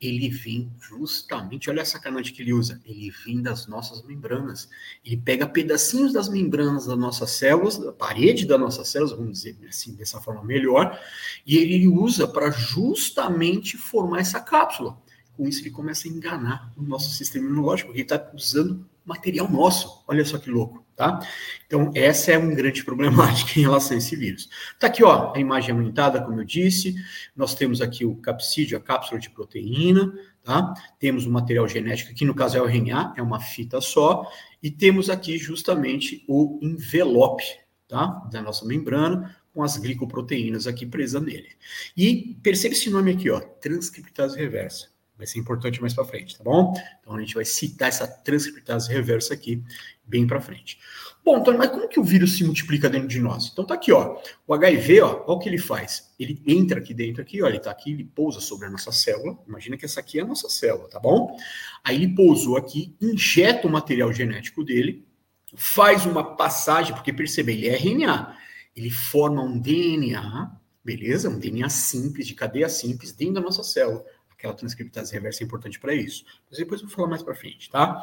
ele 0.00 0.28
vem 0.28 0.70
justamente, 0.78 1.70
olha 1.70 1.82
a 1.82 1.84
sacanagem 1.84 2.34
que 2.34 2.42
ele 2.42 2.52
usa, 2.52 2.80
ele 2.84 3.10
vem 3.24 3.40
das 3.40 3.66
nossas 3.66 4.02
membranas. 4.04 4.68
Ele 5.04 5.16
pega 5.16 5.46
pedacinhos 5.46 6.12
das 6.12 6.28
membranas 6.28 6.86
das 6.86 6.98
nossas 6.98 7.30
células, 7.30 7.78
da 7.78 7.92
parede 7.92 8.44
das 8.44 8.60
nossas 8.60 8.88
células, 8.88 9.16
vamos 9.16 9.38
dizer 9.38 9.56
assim, 9.68 9.94
dessa 9.94 10.20
forma 10.20 10.44
melhor, 10.44 10.98
e 11.46 11.56
ele 11.56 11.86
usa 11.86 12.28
para 12.28 12.50
justamente 12.50 13.78
formar 13.78 14.20
essa 14.20 14.40
cápsula. 14.40 14.98
Com 15.36 15.48
isso, 15.48 15.62
ele 15.62 15.70
começa 15.70 16.06
a 16.06 16.10
enganar 16.10 16.72
o 16.76 16.82
nosso 16.82 17.10
sistema 17.10 17.46
imunológico, 17.46 17.92
ele 17.92 18.02
está 18.02 18.30
usando 18.34 18.86
material 19.04 19.48
nosso. 19.50 20.04
Olha 20.06 20.24
só 20.24 20.38
que 20.38 20.50
louco 20.50 20.83
tá? 20.96 21.20
Então, 21.66 21.90
essa 21.94 22.32
é 22.32 22.38
uma 22.38 22.54
grande 22.54 22.84
problemática 22.84 23.58
em 23.58 23.62
relação 23.62 23.94
a 23.94 23.98
esse 23.98 24.14
vírus. 24.16 24.48
Tá 24.78 24.86
aqui, 24.86 25.02
ó, 25.02 25.32
a 25.34 25.40
imagem 25.40 25.72
aumentada, 25.72 26.22
como 26.22 26.40
eu 26.40 26.44
disse, 26.44 26.94
nós 27.36 27.54
temos 27.54 27.80
aqui 27.80 28.04
o 28.04 28.16
capsídeo, 28.16 28.78
a 28.78 28.80
cápsula 28.80 29.20
de 29.20 29.30
proteína, 29.30 30.12
tá? 30.42 30.74
Temos 30.98 31.26
o 31.26 31.30
material 31.30 31.66
genético, 31.68 32.14
que 32.14 32.24
no 32.24 32.34
caso 32.34 32.56
é 32.56 32.60
o 32.60 32.66
RNA, 32.66 33.14
é 33.16 33.22
uma 33.22 33.40
fita 33.40 33.80
só, 33.80 34.30
e 34.62 34.70
temos 34.70 35.10
aqui 35.10 35.36
justamente 35.38 36.24
o 36.28 36.58
envelope, 36.62 37.44
tá? 37.88 38.06
Da 38.30 38.40
nossa 38.40 38.64
membrana, 38.64 39.36
com 39.52 39.62
as 39.62 39.76
glicoproteínas 39.76 40.66
aqui 40.66 40.84
presas 40.84 41.22
nele. 41.22 41.50
E 41.96 42.36
percebe 42.42 42.74
esse 42.74 42.90
nome 42.90 43.12
aqui, 43.12 43.30
ó, 43.30 43.40
transcriptase 43.40 44.36
reversa. 44.36 44.93
Vai 45.16 45.28
ser 45.28 45.38
importante 45.38 45.80
mais 45.80 45.94
para 45.94 46.04
frente, 46.04 46.36
tá 46.36 46.42
bom? 46.42 46.74
Então 47.00 47.14
a 47.14 47.20
gente 47.20 47.36
vai 47.36 47.44
citar 47.44 47.88
essa 47.88 48.06
transcriptase 48.06 48.92
reversa 48.92 49.32
aqui 49.32 49.62
bem 50.04 50.26
para 50.26 50.40
frente. 50.40 50.78
Bom, 51.24 51.36
Antônio, 51.36 51.58
mas 51.58 51.70
como 51.70 51.88
que 51.88 52.00
o 52.00 52.04
vírus 52.04 52.36
se 52.36 52.44
multiplica 52.44 52.90
dentro 52.90 53.06
de 53.06 53.20
nós? 53.20 53.48
Então 53.52 53.64
tá 53.64 53.74
aqui, 53.74 53.92
ó. 53.92 54.20
O 54.46 54.52
HIV, 54.52 55.00
ó, 55.02 55.24
olha 55.24 55.24
o 55.26 55.38
que 55.38 55.48
ele 55.48 55.58
faz. 55.58 56.12
Ele 56.18 56.42
entra 56.44 56.80
aqui 56.80 56.92
dentro 56.92 57.22
aqui, 57.22 57.40
ó, 57.42 57.46
ele 57.46 57.60
tá 57.60 57.70
aqui, 57.70 57.92
ele 57.92 58.04
pousa 58.04 58.40
sobre 58.40 58.66
a 58.66 58.70
nossa 58.70 58.90
célula. 58.90 59.38
Imagina 59.46 59.76
que 59.76 59.84
essa 59.84 60.00
aqui 60.00 60.18
é 60.18 60.22
a 60.22 60.26
nossa 60.26 60.48
célula, 60.48 60.88
tá 60.88 60.98
bom? 60.98 61.36
Aí 61.84 61.94
ele 61.94 62.08
pousou 62.08 62.56
aqui, 62.56 62.96
injeta 63.00 63.68
o 63.68 63.70
material 63.70 64.12
genético 64.12 64.64
dele, 64.64 65.06
faz 65.54 66.04
uma 66.04 66.36
passagem, 66.36 66.92
porque 66.92 67.12
percebe, 67.12 67.52
ele 67.52 67.68
é 67.68 67.76
RNA. 67.76 68.36
Ele 68.74 68.90
forma 68.90 69.40
um 69.40 69.56
DNA, 69.56 70.50
beleza? 70.84 71.30
Um 71.30 71.38
DNA 71.38 71.68
simples, 71.68 72.26
de 72.26 72.34
cadeia 72.34 72.68
simples, 72.68 73.12
dentro 73.12 73.34
da 73.34 73.40
nossa 73.40 73.62
célula 73.62 74.04
aquela 74.44 74.54
transcriptase 74.54 75.12
reversa 75.12 75.42
é 75.42 75.46
importante 75.46 75.80
para 75.80 75.94
isso. 75.94 76.24
Mas 76.48 76.58
depois 76.58 76.80
eu 76.80 76.86
vou 76.86 76.94
falar 76.94 77.08
mais 77.08 77.22
para 77.22 77.34
frente, 77.34 77.70
tá? 77.70 78.02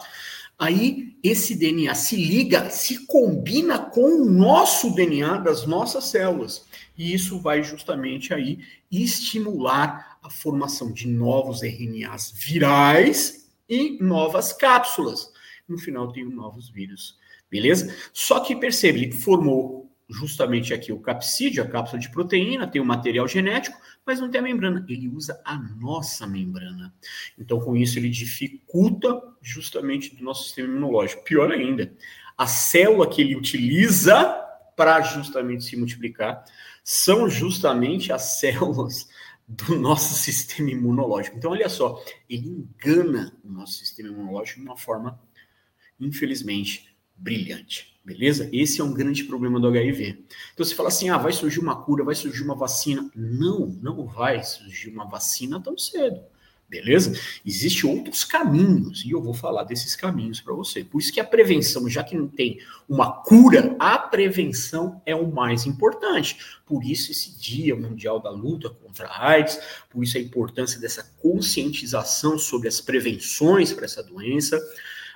Aí 0.58 1.16
esse 1.24 1.56
DNA 1.56 1.94
se 1.94 2.16
liga, 2.16 2.70
se 2.70 3.06
combina 3.06 3.78
com 3.80 4.22
o 4.22 4.26
nosso 4.26 4.94
DNA 4.94 5.38
das 5.38 5.66
nossas 5.66 6.06
células. 6.06 6.66
E 6.98 7.14
isso 7.14 7.40
vai 7.40 7.64
justamente 7.64 8.34
aí 8.34 8.60
estimular 8.92 10.20
a 10.22 10.30
formação 10.30 10.92
de 10.92 11.08
novos 11.08 11.62
RNAs 11.62 12.32
virais 12.36 13.50
e 13.70 13.98
novas 14.02 14.52
cápsulas. 14.54 15.32
No 15.68 15.78
final 15.78 16.12
tem 16.12 16.26
novos 16.26 16.70
vírus, 16.70 17.18
beleza? 17.50 17.96
Só 18.12 18.40
que 18.42 18.56
percebe, 18.56 19.04
ele 19.04 19.12
formou 19.14 19.81
justamente 20.12 20.74
aqui 20.74 20.92
o 20.92 21.00
capsídeo, 21.00 21.64
a 21.64 21.68
cápsula 21.68 22.00
de 22.00 22.12
proteína, 22.12 22.68
tem 22.68 22.82
o 22.82 22.86
material 22.86 23.28
genético, 23.28 23.80
mas 24.06 24.20
não 24.20 24.30
tem 24.30 24.40
a 24.40 24.44
membrana. 24.44 24.86
Ele 24.90 25.08
usa 25.08 25.42
a 25.46 25.58
nossa 25.58 26.28
membrana. 26.28 26.94
Então, 27.38 27.60
com 27.60 27.76
isso, 27.76 27.98
ele 27.98 28.10
dificulta 28.10 29.22
justamente 29.42 30.16
do 30.16 30.24
nosso 30.24 30.44
sistema 30.44 30.68
imunológico. 30.68 31.24
Pior 31.24 31.52
ainda, 31.52 31.94
a 32.38 32.46
célula 32.46 33.10
que 33.10 33.22
ele 33.22 33.36
utiliza 33.36 34.38
para 34.76 35.02
justamente 35.02 35.64
se 35.64 35.78
multiplicar 35.78 36.44
são 36.84 37.30
justamente 37.30 38.12
as 38.12 38.40
células 38.40 39.08
do 39.48 39.76
nosso 39.76 40.14
sistema 40.14 40.72
imunológico. 40.72 41.38
Então, 41.38 41.52
olha 41.52 41.70
só, 41.70 42.04
ele 42.30 42.48
engana 42.48 43.38
o 43.44 43.50
nosso 43.50 43.74
sistema 43.74 44.10
imunológico 44.10 44.60
de 44.60 44.66
uma 44.66 44.78
forma, 44.78 45.20
infelizmente, 46.00 46.91
brilhante. 47.22 47.92
Beleza? 48.04 48.50
Esse 48.52 48.82
é 48.82 48.84
um 48.84 48.94
grande 48.94 49.24
problema 49.26 49.60
do 49.60 49.68
HIV. 49.68 50.26
Então 50.54 50.66
você 50.66 50.74
fala 50.74 50.90
assim: 50.90 51.10
ah, 51.10 51.18
vai 51.18 51.32
surgir 51.32 51.60
uma 51.60 51.76
cura, 51.76 52.04
vai 52.04 52.16
surgir 52.16 52.42
uma 52.42 52.56
vacina. 52.56 53.10
Não, 53.16 53.68
não 53.82 54.08
vai 54.08 54.44
surgir 54.44 54.90
uma 54.90 55.06
vacina 55.06 55.62
tão 55.62 55.78
cedo. 55.78 56.20
Beleza? 56.68 57.14
Existem 57.46 57.90
outros 57.90 58.24
caminhos, 58.24 59.04
e 59.04 59.12
eu 59.12 59.22
vou 59.22 59.34
falar 59.34 59.66
desses 59.66 59.94
caminhos 59.94 60.40
para 60.40 60.54
você. 60.54 60.86
Por 60.86 61.00
isso 61.00 61.12
que 61.12 61.20
a 61.20 61.24
prevenção, 61.24 61.88
já 61.90 62.02
que 62.02 62.16
não 62.16 62.30
tem 62.30 62.60
uma 62.88 63.12
cura, 63.12 63.76
a 63.78 64.00
prevenção 64.00 65.02
é 65.06 65.14
o 65.14 65.30
mais 65.30 65.66
importante. 65.66 66.38
Por 66.66 66.82
isso 66.86 67.12
esse 67.12 67.38
Dia 67.38 67.76
Mundial 67.76 68.22
da 68.22 68.30
Luta 68.30 68.70
contra 68.70 69.06
a 69.08 69.32
AIDS, 69.32 69.60
por 69.90 70.02
isso 70.02 70.18
a 70.18 70.22
importância 70.22 70.80
dessa 70.80 71.04
conscientização 71.22 72.40
sobre 72.40 72.70
as 72.70 72.80
prevenções 72.80 73.74
para 73.74 73.84
essa 73.84 74.02
doença 74.02 74.58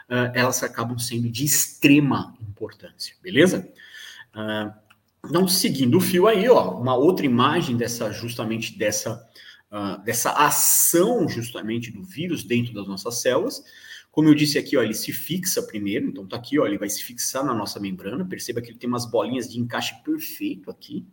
uh, 0.09 0.31
elas 0.33 0.61
acabam 0.63 0.97
sendo 0.97 1.29
de 1.29 1.43
extrema 1.43 2.35
importância, 2.41 3.15
beleza? 3.21 3.71
Uh, 4.33 4.73
então, 5.27 5.47
seguindo 5.47 5.97
o 5.97 6.01
fio 6.01 6.27
aí, 6.27 6.47
ó, 6.47 6.79
uma 6.79 6.95
outra 6.95 7.25
imagem 7.25 7.75
dessa, 7.75 8.11
justamente 8.11 8.77
dessa, 8.77 9.27
uh, 9.71 10.03
dessa 10.03 10.31
ação, 10.31 11.27
justamente, 11.27 11.91
do 11.91 12.03
vírus 12.03 12.43
dentro 12.43 12.73
das 12.73 12.87
nossas 12.87 13.21
células. 13.21 13.63
Como 14.11 14.29
eu 14.29 14.35
disse 14.35 14.57
aqui, 14.57 14.77
ó, 14.77 14.83
ele 14.83 14.93
se 14.93 15.11
fixa 15.11 15.61
primeiro, 15.63 16.07
então 16.07 16.25
tá 16.27 16.37
aqui, 16.37 16.59
ó, 16.59 16.65
ele 16.65 16.77
vai 16.77 16.89
se 16.89 17.03
fixar 17.03 17.43
na 17.43 17.53
nossa 17.53 17.79
membrana. 17.79 18.23
Perceba 18.23 18.61
que 18.61 18.69
ele 18.69 18.77
tem 18.77 18.87
umas 18.87 19.05
bolinhas 19.05 19.49
de 19.51 19.59
encaixe 19.59 19.95
perfeito 20.03 20.69
aqui, 20.69 21.05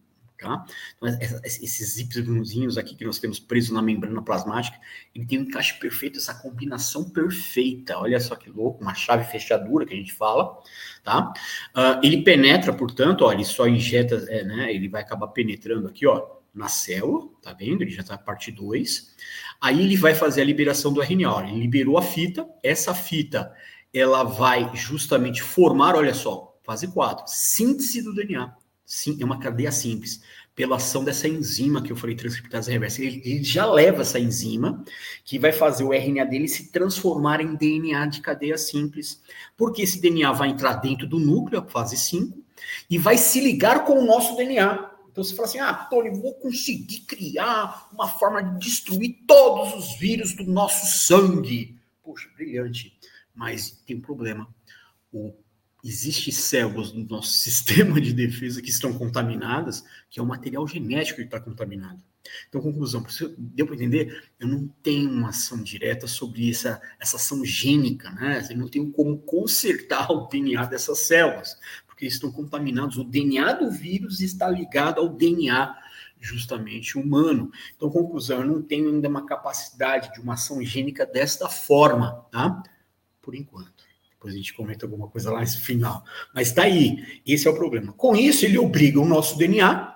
Tá? 0.42 0.64
Então, 0.96 1.40
esses 1.44 1.98
Y 1.98 2.78
aqui 2.78 2.96
que 2.96 3.04
nós 3.04 3.20
temos 3.20 3.38
preso 3.38 3.72
na 3.72 3.80
membrana 3.80 4.20
plasmática, 4.20 4.76
ele 5.14 5.24
tem 5.24 5.38
um 5.38 5.42
encaixe 5.42 5.78
perfeito, 5.78 6.18
essa 6.18 6.34
combinação 6.34 7.08
perfeita. 7.08 7.96
Olha 7.96 8.18
só 8.18 8.34
que 8.34 8.50
louco, 8.50 8.82
uma 8.82 8.92
chave 8.92 9.30
fechadura 9.30 9.86
que 9.86 9.94
a 9.94 9.96
gente 9.96 10.12
fala. 10.12 10.58
Tá? 11.04 11.32
Uh, 11.76 12.04
ele 12.04 12.22
penetra, 12.22 12.72
portanto, 12.72 13.22
ó, 13.22 13.32
ele 13.32 13.44
só 13.44 13.68
injeta, 13.68 14.16
é, 14.28 14.42
né, 14.42 14.74
ele 14.74 14.88
vai 14.88 15.02
acabar 15.02 15.28
penetrando 15.28 15.86
aqui, 15.86 16.08
ó, 16.08 16.26
na 16.52 16.68
célula, 16.68 17.28
tá 17.40 17.52
vendo? 17.52 17.82
Ele 17.82 17.90
já 17.90 18.02
está 18.02 18.18
parte 18.18 18.50
2. 18.50 19.14
Aí 19.60 19.80
ele 19.80 19.96
vai 19.96 20.14
fazer 20.14 20.42
a 20.42 20.44
liberação 20.44 20.92
do 20.92 21.00
RNA. 21.00 21.32
Ó, 21.32 21.40
ele 21.42 21.60
liberou 21.60 21.96
a 21.96 22.02
fita, 22.02 22.44
essa 22.64 22.92
fita 22.92 23.54
ela 23.94 24.24
vai 24.24 24.74
justamente 24.74 25.40
formar, 25.40 25.94
olha 25.94 26.14
só, 26.14 26.58
fase 26.64 26.88
4, 26.88 27.24
síntese 27.28 28.02
do 28.02 28.14
DNA. 28.14 28.52
Sim, 28.94 29.16
é 29.18 29.24
uma 29.24 29.38
cadeia 29.38 29.72
simples, 29.72 30.20
pela 30.54 30.76
ação 30.76 31.02
dessa 31.02 31.26
enzima 31.26 31.80
que 31.80 31.90
eu 31.90 31.96
falei, 31.96 32.14
transcriptase 32.14 32.70
reversa. 32.70 33.02
Ele, 33.02 33.22
ele, 33.24 33.42
já 33.42 33.64
leva 33.64 34.02
essa 34.02 34.20
enzima, 34.20 34.84
que 35.24 35.38
vai 35.38 35.50
fazer 35.50 35.82
o 35.82 35.94
RNA 35.94 36.26
dele 36.26 36.46
se 36.46 36.70
transformar 36.70 37.40
em 37.40 37.54
DNA 37.56 38.04
de 38.04 38.20
cadeia 38.20 38.58
simples, 38.58 39.22
porque 39.56 39.80
esse 39.80 39.98
DNA 39.98 40.30
vai 40.32 40.50
entrar 40.50 40.74
dentro 40.74 41.06
do 41.06 41.18
núcleo, 41.18 41.60
a 41.60 41.64
fase 41.64 41.96
5, 41.96 42.38
e 42.90 42.98
vai 42.98 43.16
se 43.16 43.40
ligar 43.40 43.86
com 43.86 43.94
o 43.94 44.04
nosso 44.04 44.36
DNA. 44.36 44.90
Então 45.10 45.24
você 45.24 45.34
fala 45.34 45.48
assim: 45.48 45.58
ah, 45.58 45.72
Tony, 45.72 46.10
vou 46.10 46.34
conseguir 46.34 47.00
criar 47.06 47.88
uma 47.94 48.06
forma 48.06 48.42
de 48.42 48.58
destruir 48.58 49.24
todos 49.26 49.72
os 49.72 49.98
vírus 49.98 50.36
do 50.36 50.44
nosso 50.44 50.84
sangue. 50.98 51.78
Poxa, 52.04 52.28
brilhante. 52.36 52.94
Mas 53.34 53.70
tem 53.86 53.96
um 53.96 54.02
problema. 54.02 54.46
O 55.10 55.32
Existem 55.84 56.32
células 56.32 56.92
no 56.92 57.04
nosso 57.04 57.32
sistema 57.32 58.00
de 58.00 58.12
defesa 58.12 58.62
que 58.62 58.70
estão 58.70 58.96
contaminadas, 58.96 59.84
que 60.08 60.20
é 60.20 60.22
o 60.22 60.26
material 60.26 60.66
genético 60.66 61.18
que 61.18 61.24
está 61.24 61.40
contaminado. 61.40 62.02
Então, 62.48 62.60
conclusão, 62.60 63.04
deu 63.36 63.66
para 63.66 63.74
entender? 63.74 64.30
Eu 64.38 64.46
não 64.46 64.68
tenho 64.82 65.10
uma 65.10 65.30
ação 65.30 65.60
direta 65.62 66.06
sobre 66.06 66.48
essa, 66.48 66.80
essa 67.00 67.16
ação 67.16 67.44
gênica, 67.44 68.10
né? 68.10 68.46
Eu 68.48 68.56
não 68.56 68.68
tenho 68.68 68.90
como 68.92 69.18
consertar 69.18 70.10
o 70.12 70.28
DNA 70.28 70.66
dessas 70.66 71.00
células, 71.00 71.58
porque 71.86 72.06
estão 72.06 72.30
contaminados. 72.30 72.96
O 72.96 73.04
DNA 73.04 73.54
do 73.54 73.70
vírus 73.70 74.20
está 74.20 74.48
ligado 74.48 75.00
ao 75.00 75.08
DNA 75.08 75.76
justamente 76.20 76.96
humano. 76.96 77.50
Então, 77.76 77.90
conclusão, 77.90 78.40
eu 78.40 78.46
não 78.46 78.62
tenho 78.62 78.88
ainda 78.88 79.08
uma 79.08 79.26
capacidade 79.26 80.12
de 80.12 80.20
uma 80.20 80.34
ação 80.34 80.62
gênica 80.62 81.04
desta 81.04 81.48
forma, 81.48 82.24
tá? 82.30 82.62
Por 83.20 83.34
enquanto. 83.34 83.71
Depois 84.22 84.34
a 84.34 84.36
gente 84.36 84.54
comenta 84.54 84.86
alguma 84.86 85.08
coisa 85.08 85.32
lá 85.32 85.40
no 85.40 85.46
final. 85.48 86.04
Mas 86.32 86.48
está 86.48 86.62
aí, 86.62 87.20
esse 87.26 87.48
é 87.48 87.50
o 87.50 87.56
problema. 87.56 87.92
Com 87.92 88.14
isso, 88.14 88.44
ele 88.44 88.56
obriga 88.56 89.00
o 89.00 89.04
nosso 89.04 89.36
DNA 89.36 89.92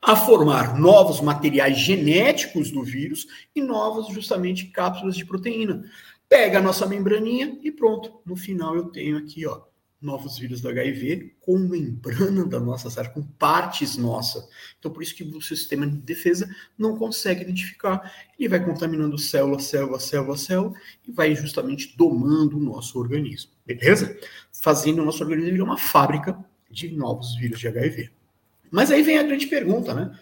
a 0.00 0.14
formar 0.14 0.78
novos 0.78 1.20
materiais 1.20 1.76
genéticos 1.76 2.70
do 2.70 2.84
vírus 2.84 3.26
e 3.56 3.60
novas, 3.60 4.06
justamente, 4.14 4.66
cápsulas 4.66 5.16
de 5.16 5.26
proteína. 5.26 5.84
Pega 6.28 6.58
a 6.58 6.62
nossa 6.62 6.86
membraninha 6.86 7.58
e 7.60 7.72
pronto. 7.72 8.20
No 8.24 8.36
final 8.36 8.76
eu 8.76 8.84
tenho 8.84 9.18
aqui, 9.18 9.44
ó, 9.44 9.62
novos 10.00 10.38
vírus 10.38 10.60
do 10.60 10.68
HIV 10.68 11.36
com 11.40 11.58
membrana 11.58 12.44
da 12.44 12.60
nossa 12.60 12.90
célula, 12.90 13.14
com 13.14 13.22
partes 13.22 13.96
nossas. 13.96 14.46
Então, 14.78 14.90
por 14.90 15.02
isso 15.02 15.14
que 15.14 15.24
o 15.24 15.40
sistema 15.40 15.86
de 15.86 15.96
defesa 15.96 16.48
não 16.76 16.96
consegue 16.96 17.42
identificar. 17.42 18.12
Ele 18.38 18.48
vai 18.48 18.64
contaminando 18.64 19.18
célula, 19.18 19.58
célula, 19.58 19.98
célula, 19.98 20.36
célula 20.36 20.74
e 21.06 21.10
vai 21.10 21.34
justamente 21.34 21.96
domando 21.96 22.58
o 22.58 22.60
nosso 22.60 22.98
organismo, 22.98 23.52
beleza? 23.64 24.18
Fazendo 24.52 25.02
o 25.02 25.04
nosso 25.04 25.22
organismo 25.22 25.52
virar 25.52 25.64
uma 25.64 25.78
fábrica 25.78 26.38
de 26.70 26.90
novos 26.90 27.34
vírus 27.36 27.58
de 27.58 27.68
HIV. 27.68 28.10
Mas 28.70 28.90
aí 28.90 29.02
vem 29.02 29.18
a 29.18 29.22
grande 29.22 29.46
pergunta, 29.46 29.94
né? 29.94 30.18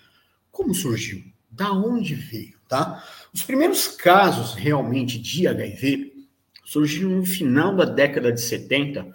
Como 0.50 0.74
surgiu? 0.74 1.22
Da 1.50 1.72
onde 1.72 2.14
veio, 2.14 2.58
tá? 2.68 3.04
Os 3.32 3.42
primeiros 3.42 3.88
casos 3.88 4.54
realmente 4.54 5.18
de 5.18 5.46
HIV 5.48 6.14
surgiram 6.64 7.10
no 7.10 7.26
final 7.26 7.74
da 7.74 7.84
década 7.84 8.32
de 8.32 8.40
70, 8.40 9.14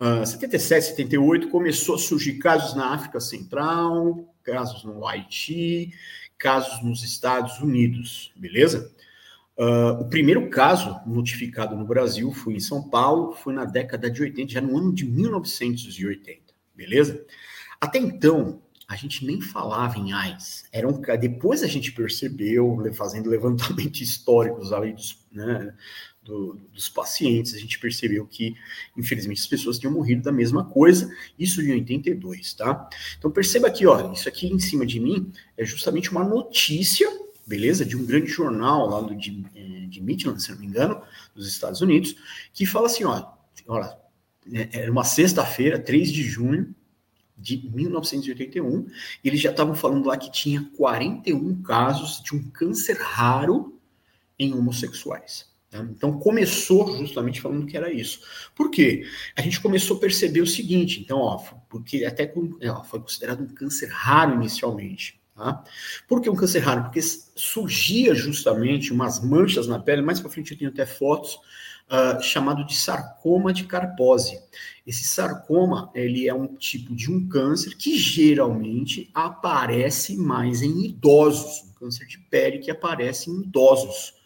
Uh, 0.00 0.24
77, 0.24 0.86
78, 0.86 1.48
começou 1.48 1.96
a 1.96 1.98
surgir 1.98 2.34
casos 2.34 2.74
na 2.74 2.94
África 2.94 3.18
Central, 3.18 4.32
casos 4.44 4.84
no 4.84 5.06
Haiti, 5.06 5.92
casos 6.38 6.82
nos 6.84 7.02
Estados 7.02 7.58
Unidos, 7.58 8.32
beleza? 8.36 8.92
Uh, 9.56 10.00
o 10.00 10.08
primeiro 10.08 10.48
caso 10.50 11.00
notificado 11.04 11.74
no 11.74 11.84
Brasil 11.84 12.30
foi 12.32 12.54
em 12.54 12.60
São 12.60 12.88
Paulo, 12.88 13.32
foi 13.32 13.52
na 13.52 13.64
década 13.64 14.08
de 14.08 14.22
80, 14.22 14.52
já 14.52 14.60
no 14.60 14.78
ano 14.78 14.94
de 14.94 15.04
1980, 15.04 16.54
beleza? 16.76 17.26
Até 17.80 17.98
então, 17.98 18.62
a 18.86 18.94
gente 18.94 19.26
nem 19.26 19.40
falava 19.40 19.98
em 19.98 20.12
AIDS. 20.12 20.64
Era 20.72 20.88
um, 20.88 21.00
depois 21.20 21.64
a 21.64 21.66
gente 21.66 21.92
percebeu, 21.92 22.80
fazendo 22.94 23.28
levantamentos 23.30 24.00
históricos 24.00 24.72
ali 24.72 24.94
né, 25.32 25.74
do, 26.28 26.60
dos 26.72 26.88
pacientes, 26.90 27.54
a 27.54 27.58
gente 27.58 27.78
percebeu 27.78 28.26
que, 28.26 28.54
infelizmente, 28.96 29.40
as 29.40 29.46
pessoas 29.46 29.78
tinham 29.78 29.92
morrido 29.92 30.22
da 30.22 30.30
mesma 30.30 30.64
coisa, 30.64 31.10
isso 31.38 31.62
em 31.62 31.72
82, 31.72 32.52
tá? 32.52 32.88
Então 33.18 33.30
perceba 33.30 33.66
aqui, 33.66 33.86
ó, 33.86 34.12
isso 34.12 34.28
aqui 34.28 34.46
em 34.46 34.58
cima 34.58 34.84
de 34.84 35.00
mim 35.00 35.32
é 35.56 35.64
justamente 35.64 36.10
uma 36.10 36.22
notícia, 36.22 37.08
beleza? 37.46 37.84
De 37.84 37.96
um 37.96 38.04
grande 38.04 38.26
jornal 38.26 38.88
lá 38.88 39.00
do, 39.00 39.16
de, 39.16 39.42
eh, 39.54 39.86
de 39.88 40.02
Midland, 40.02 40.42
se 40.42 40.50
não 40.50 40.58
me 40.58 40.66
engano, 40.66 41.00
dos 41.34 41.48
Estados 41.48 41.80
Unidos, 41.80 42.14
que 42.52 42.66
fala 42.66 42.86
assim, 42.86 43.04
ó, 43.04 43.26
olha, 43.66 43.96
é, 44.52 44.82
era 44.82 44.92
uma 44.92 45.04
sexta-feira, 45.04 45.78
3 45.78 46.12
de 46.12 46.22
junho, 46.22 46.74
de 47.36 47.70
1981, 47.72 48.88
eles 49.24 49.40
já 49.40 49.50
estavam 49.50 49.74
falando 49.74 50.06
lá 50.06 50.16
que 50.16 50.30
tinha 50.30 50.68
41 50.76 51.62
casos 51.62 52.20
de 52.20 52.34
um 52.34 52.50
câncer 52.50 52.98
raro 53.00 53.80
em 54.36 54.52
homossexuais. 54.52 55.47
Tá? 55.70 55.86
Então 55.90 56.18
começou 56.18 56.96
justamente 56.96 57.40
falando 57.40 57.66
que 57.66 57.76
era 57.76 57.92
isso. 57.92 58.20
Por 58.54 58.70
quê? 58.70 59.04
A 59.36 59.42
gente 59.42 59.60
começou 59.60 59.96
a 59.96 60.00
perceber 60.00 60.40
o 60.40 60.46
seguinte, 60.46 61.00
então, 61.00 61.18
ó, 61.18 61.38
porque 61.68 62.04
até 62.04 62.32
ó, 62.70 62.84
foi 62.84 63.00
considerado 63.00 63.42
um 63.42 63.48
câncer 63.48 63.88
raro 63.90 64.34
inicialmente. 64.34 65.20
Tá? 65.34 65.62
Por 66.08 66.20
que 66.20 66.28
um 66.28 66.34
câncer 66.34 66.60
raro? 66.60 66.84
Porque 66.84 67.00
surgia 67.00 68.14
justamente 68.14 68.92
umas 68.92 69.22
manchas 69.22 69.68
na 69.68 69.78
pele, 69.78 70.02
mais 70.02 70.18
para 70.18 70.30
frente 70.30 70.52
eu 70.52 70.58
tenho 70.58 70.70
até 70.70 70.84
fotos, 70.84 71.38
uh, 71.88 72.20
chamado 72.20 72.64
de 72.66 72.74
sarcoma 72.74 73.52
de 73.52 73.64
Carpose. 73.64 74.40
Esse 74.86 75.04
sarcoma, 75.04 75.90
ele 75.94 76.26
é 76.26 76.34
um 76.34 76.46
tipo 76.56 76.94
de 76.94 77.10
um 77.12 77.28
câncer 77.28 77.76
que 77.76 77.96
geralmente 77.96 79.10
aparece 79.14 80.16
mais 80.16 80.62
em 80.62 80.86
idosos, 80.86 81.62
um 81.68 81.72
câncer 81.74 82.06
de 82.06 82.18
pele 82.18 82.58
que 82.58 82.70
aparece 82.70 83.30
em 83.30 83.42
idosos. 83.42 84.17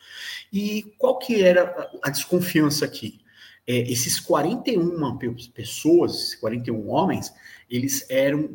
E 0.52 0.94
qual 0.98 1.18
que 1.18 1.42
era 1.42 1.90
a 2.02 2.10
desconfiança 2.10 2.84
aqui? 2.84 3.20
É, 3.66 3.90
esses 3.90 4.20
41 4.20 5.18
pessoas, 5.54 6.34
41 6.34 6.90
homens, 6.90 7.32
eles 7.70 8.04
eram 8.10 8.50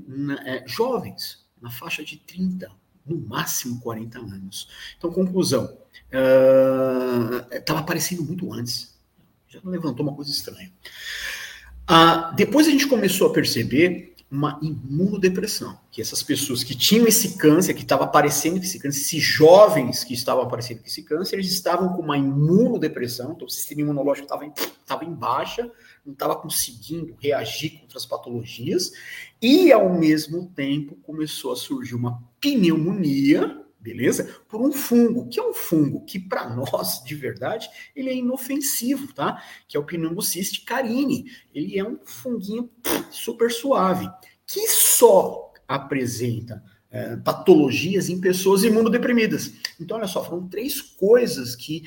é, 0.46 0.64
jovens, 0.68 1.46
na 1.62 1.72
faixa 1.72 2.04
de 2.04 2.18
30, 2.18 2.70
no 3.06 3.18
máximo 3.18 3.80
40 3.80 4.20
anos. 4.20 4.70
Então, 4.98 5.12
conclusão, 5.12 5.78
estava 7.52 7.80
uh, 7.80 7.84
aparecendo 7.84 8.24
muito 8.24 8.54
antes. 8.54 8.96
Já 9.48 9.60
levantou 9.64 10.06
uma 10.06 10.16
coisa 10.16 10.30
estranha. 10.30 10.72
Uh, 11.90 12.36
depois 12.36 12.68
a 12.68 12.72
gente 12.72 12.86
começou 12.88 13.28
a 13.28 13.34
perceber 13.34 14.07
uma 14.30 14.60
imunodepressão, 14.62 15.80
que 15.90 16.02
essas 16.02 16.22
pessoas 16.22 16.62
que 16.62 16.76
tinham 16.76 17.08
esse 17.08 17.38
câncer, 17.38 17.74
que 17.74 17.84
estava 17.84 18.04
aparecendo 18.04 18.58
esse 18.58 18.78
câncer, 18.78 19.00
esses 19.00 19.24
jovens 19.24 20.04
que 20.04 20.14
estavam 20.14 20.44
aparecendo 20.44 20.80
com 20.80 20.86
esse 20.86 21.02
câncer, 21.04 21.36
eles 21.36 21.52
estavam 21.52 21.94
com 21.94 22.02
uma 22.02 22.18
imunodepressão, 22.18 23.32
então 23.32 23.48
o 23.48 23.50
sistema 23.50 23.82
imunológico 23.82 24.26
estava 24.26 24.46
em, 24.46 24.52
tava 24.86 25.06
em 25.06 25.14
baixa, 25.14 25.72
não 26.06 26.12
estava 26.12 26.36
conseguindo 26.36 27.16
reagir 27.20 27.80
contra 27.80 27.98
as 27.98 28.06
patologias, 28.06 28.92
e 29.42 29.72
ao 29.72 29.98
mesmo 29.98 30.52
tempo 30.54 30.96
começou 31.04 31.54
a 31.54 31.56
surgir 31.56 31.96
uma 31.96 32.22
pneumonia, 32.42 33.64
beleza? 33.88 34.38
Por 34.50 34.62
um 34.62 34.74
fungo, 34.74 35.30
que 35.30 35.40
é 35.40 35.44
um 35.44 35.54
fungo 35.54 36.04
que 36.04 36.20
para 36.20 36.50
nós, 36.50 37.02
de 37.06 37.16
verdade, 37.16 37.70
ele 37.96 38.10
é 38.10 38.16
inofensivo, 38.16 39.14
tá? 39.14 39.42
Que 39.66 39.78
é 39.78 39.80
o 39.80 39.86
Pneumocystis 39.86 40.62
carini. 40.66 41.32
Ele 41.56 41.80
é 41.80 41.84
um 41.86 41.98
funguinho 42.04 42.70
super 43.10 43.50
suave, 43.50 44.10
que 44.46 44.68
só 44.68 45.54
apresenta 45.66 46.62
é, 46.92 47.16
patologias 47.16 48.10
em 48.10 48.20
pessoas 48.20 48.66
imunodeprimidas. 48.66 49.54
Então, 49.80 49.96
olha 49.96 50.08
só, 50.08 50.22
foram 50.22 50.50
três 50.50 50.82
coisas 50.82 51.56
que 51.56 51.84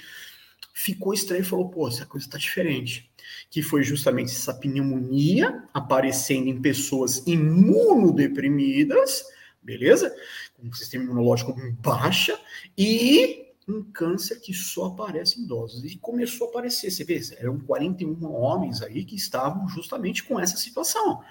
ficou 0.73 1.13
estranho 1.13 1.43
e 1.43 1.47
falou, 1.47 1.69
pô, 1.69 1.87
essa 1.87 2.07
coisa 2.07 2.27
está 2.27 2.39
diferente. 2.39 3.11
Que 3.51 3.61
foi 3.63 3.83
justamente 3.83 4.33
essa 4.33 4.55
pneumonia 4.55 5.65
aparecendo 5.75 6.49
em 6.49 6.63
pessoas 6.63 7.27
imunodeprimidas, 7.27 9.23
beleza? 9.63 10.15
Um 10.63 10.73
sistema 10.73 11.05
imunológico 11.05 11.55
baixa 11.81 12.39
e 12.77 13.47
um 13.69 13.83
câncer 13.83 14.41
que 14.41 14.53
só 14.53 14.87
aparece 14.87 15.41
em 15.41 15.45
idosos. 15.45 15.85
E 15.85 15.97
começou 15.99 16.49
a 16.49 16.51
aparecer, 16.51 16.91
você 16.91 17.05
vê, 17.05 17.21
eram 17.39 17.59
41 17.61 18.25
homens 18.33 18.83
aí 18.83 19.05
que 19.05 19.15
estavam 19.15 19.69
justamente 19.69 20.25
com 20.25 20.39
essa 20.39 20.57
situação. 20.57 21.23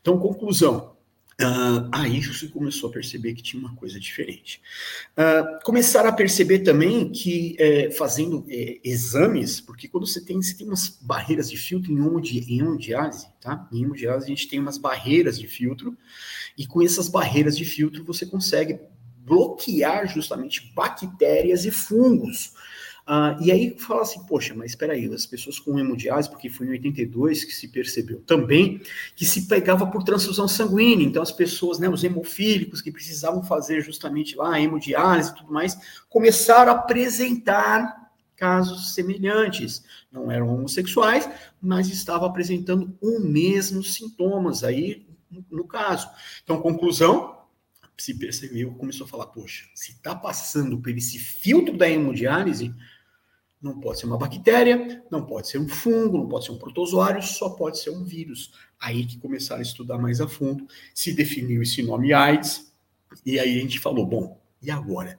Então, 0.00 0.18
conclusão, 0.18 0.93
Uh, 1.40 1.88
aí 1.90 2.20
você 2.20 2.46
começou 2.46 2.88
a 2.88 2.92
perceber 2.92 3.34
que 3.34 3.42
tinha 3.42 3.60
uma 3.60 3.74
coisa 3.74 3.98
diferente. 3.98 4.62
Uh, 5.18 5.62
começaram 5.64 6.08
a 6.08 6.12
perceber 6.12 6.60
também 6.60 7.10
que, 7.10 7.56
é, 7.58 7.90
fazendo 7.90 8.46
é, 8.48 8.78
exames, 8.84 9.60
porque 9.60 9.88
quando 9.88 10.06
você 10.06 10.20
tem, 10.20 10.40
você 10.40 10.54
tem 10.54 10.66
umas 10.66 10.96
barreiras 11.00 11.50
de 11.50 11.56
filtro 11.56 11.90
em 11.90 12.58
hemodiálise, 12.58 13.26
tá? 13.40 13.68
Em 13.72 13.82
hemodiálise 13.82 14.26
a 14.26 14.28
gente 14.28 14.48
tem 14.48 14.60
umas 14.60 14.78
barreiras 14.78 15.36
de 15.36 15.48
filtro, 15.48 15.96
e 16.56 16.66
com 16.66 16.80
essas 16.80 17.08
barreiras 17.08 17.56
de 17.56 17.64
filtro 17.64 18.04
você 18.04 18.24
consegue 18.24 18.78
bloquear 19.24 20.06
justamente 20.06 20.72
bactérias 20.74 21.64
e 21.64 21.70
fungos. 21.70 22.52
Uh, 23.06 23.36
e 23.42 23.52
aí 23.52 23.78
fala 23.78 24.00
assim, 24.00 24.24
poxa, 24.24 24.54
mas 24.54 24.70
espera 24.70 24.94
aí, 24.94 25.06
as 25.12 25.26
pessoas 25.26 25.58
com 25.58 25.78
hemodiálise, 25.78 26.30
porque 26.30 26.48
foi 26.48 26.66
em 26.66 26.70
82 26.70 27.44
que 27.44 27.52
se 27.52 27.68
percebeu 27.68 28.22
também 28.22 28.80
que 29.14 29.26
se 29.26 29.46
pegava 29.46 29.86
por 29.86 30.02
transfusão 30.02 30.48
sanguínea, 30.48 31.06
então 31.06 31.22
as 31.22 31.30
pessoas, 31.30 31.78
né, 31.78 31.86
os 31.86 32.02
hemofílicos 32.02 32.80
que 32.80 32.90
precisavam 32.90 33.42
fazer 33.42 33.82
justamente 33.82 34.34
lá 34.36 34.58
hemodiálise 34.58 35.32
e 35.32 35.34
tudo 35.34 35.52
mais, 35.52 35.76
começaram 36.08 36.72
a 36.72 36.76
apresentar 36.76 38.10
casos 38.36 38.94
semelhantes. 38.94 39.84
Não 40.10 40.30
eram 40.30 40.48
homossexuais, 40.48 41.28
mas 41.60 41.88
estavam 41.88 42.26
apresentando 42.26 42.96
o 43.02 43.20
mesmo 43.20 43.82
sintomas 43.82 44.64
aí 44.64 45.06
no 45.50 45.64
caso. 45.66 46.08
Então, 46.42 46.60
conclusão, 46.60 47.38
se 47.96 48.14
percebeu, 48.14 48.72
começou 48.72 49.06
a 49.06 49.08
falar, 49.08 49.26
poxa, 49.26 49.64
se 49.74 49.92
está 49.92 50.14
passando 50.14 50.78
por 50.80 50.90
esse 50.90 51.18
filtro 51.18 51.76
da 51.76 51.88
hemodiálise, 51.88 52.74
não 53.64 53.80
pode 53.80 53.98
ser 53.98 54.04
uma 54.04 54.18
bactéria, 54.18 55.02
não 55.10 55.24
pode 55.24 55.48
ser 55.48 55.58
um 55.58 55.66
fungo, 55.66 56.18
não 56.18 56.28
pode 56.28 56.44
ser 56.44 56.52
um 56.52 56.58
protozoário, 56.58 57.22
só 57.22 57.48
pode 57.48 57.78
ser 57.78 57.88
um 57.88 58.04
vírus. 58.04 58.52
Aí 58.78 59.06
que 59.06 59.16
começaram 59.16 59.60
a 59.60 59.62
estudar 59.62 59.96
mais 59.96 60.20
a 60.20 60.28
fundo, 60.28 60.68
se 60.92 61.14
definiu 61.14 61.62
esse 61.62 61.82
nome 61.82 62.12
AIDS, 62.12 62.70
e 63.24 63.38
aí 63.38 63.56
a 63.56 63.60
gente 63.62 63.80
falou, 63.80 64.04
bom, 64.04 64.38
e 64.62 64.70
agora? 64.70 65.18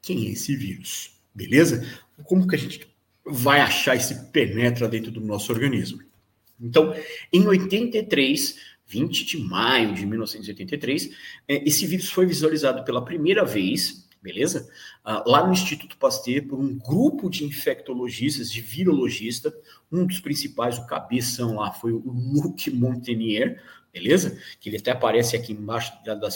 Quem 0.00 0.28
é 0.28 0.30
esse 0.30 0.56
vírus? 0.56 1.12
Beleza? 1.34 1.86
Como 2.24 2.48
que 2.48 2.56
a 2.56 2.58
gente 2.58 2.88
vai 3.22 3.60
achar 3.60 3.94
esse 3.94 4.30
penetra 4.30 4.88
dentro 4.88 5.10
do 5.10 5.20
nosso 5.20 5.52
organismo? 5.52 6.00
Então, 6.58 6.94
em 7.30 7.46
83, 7.46 8.56
20 8.86 9.26
de 9.26 9.38
maio 9.38 9.92
de 9.92 10.06
1983, 10.06 11.10
é, 11.46 11.68
esse 11.68 11.86
vírus 11.86 12.08
foi 12.08 12.24
visualizado 12.24 12.82
pela 12.82 13.04
primeira 13.04 13.44
vez 13.44 14.03
beleza? 14.24 14.66
Uh, 15.04 15.28
lá 15.30 15.46
no 15.46 15.52
Instituto 15.52 15.98
Pasteur, 15.98 16.42
por 16.48 16.58
um 16.58 16.78
grupo 16.78 17.28
de 17.28 17.44
infectologistas, 17.44 18.50
de 18.50 18.62
virologistas, 18.62 19.52
um 19.92 20.06
dos 20.06 20.18
principais, 20.18 20.78
o 20.78 20.86
cabeção 20.86 21.56
lá, 21.56 21.70
foi 21.70 21.92
o 21.92 22.02
Luc 22.06 22.70
Montagnier, 22.70 23.62
beleza? 23.92 24.40
Que 24.58 24.70
ele 24.70 24.78
até 24.78 24.92
aparece 24.92 25.36
aqui 25.36 25.52
embaixo 25.52 25.92
da, 26.04 26.14
da 26.14 26.28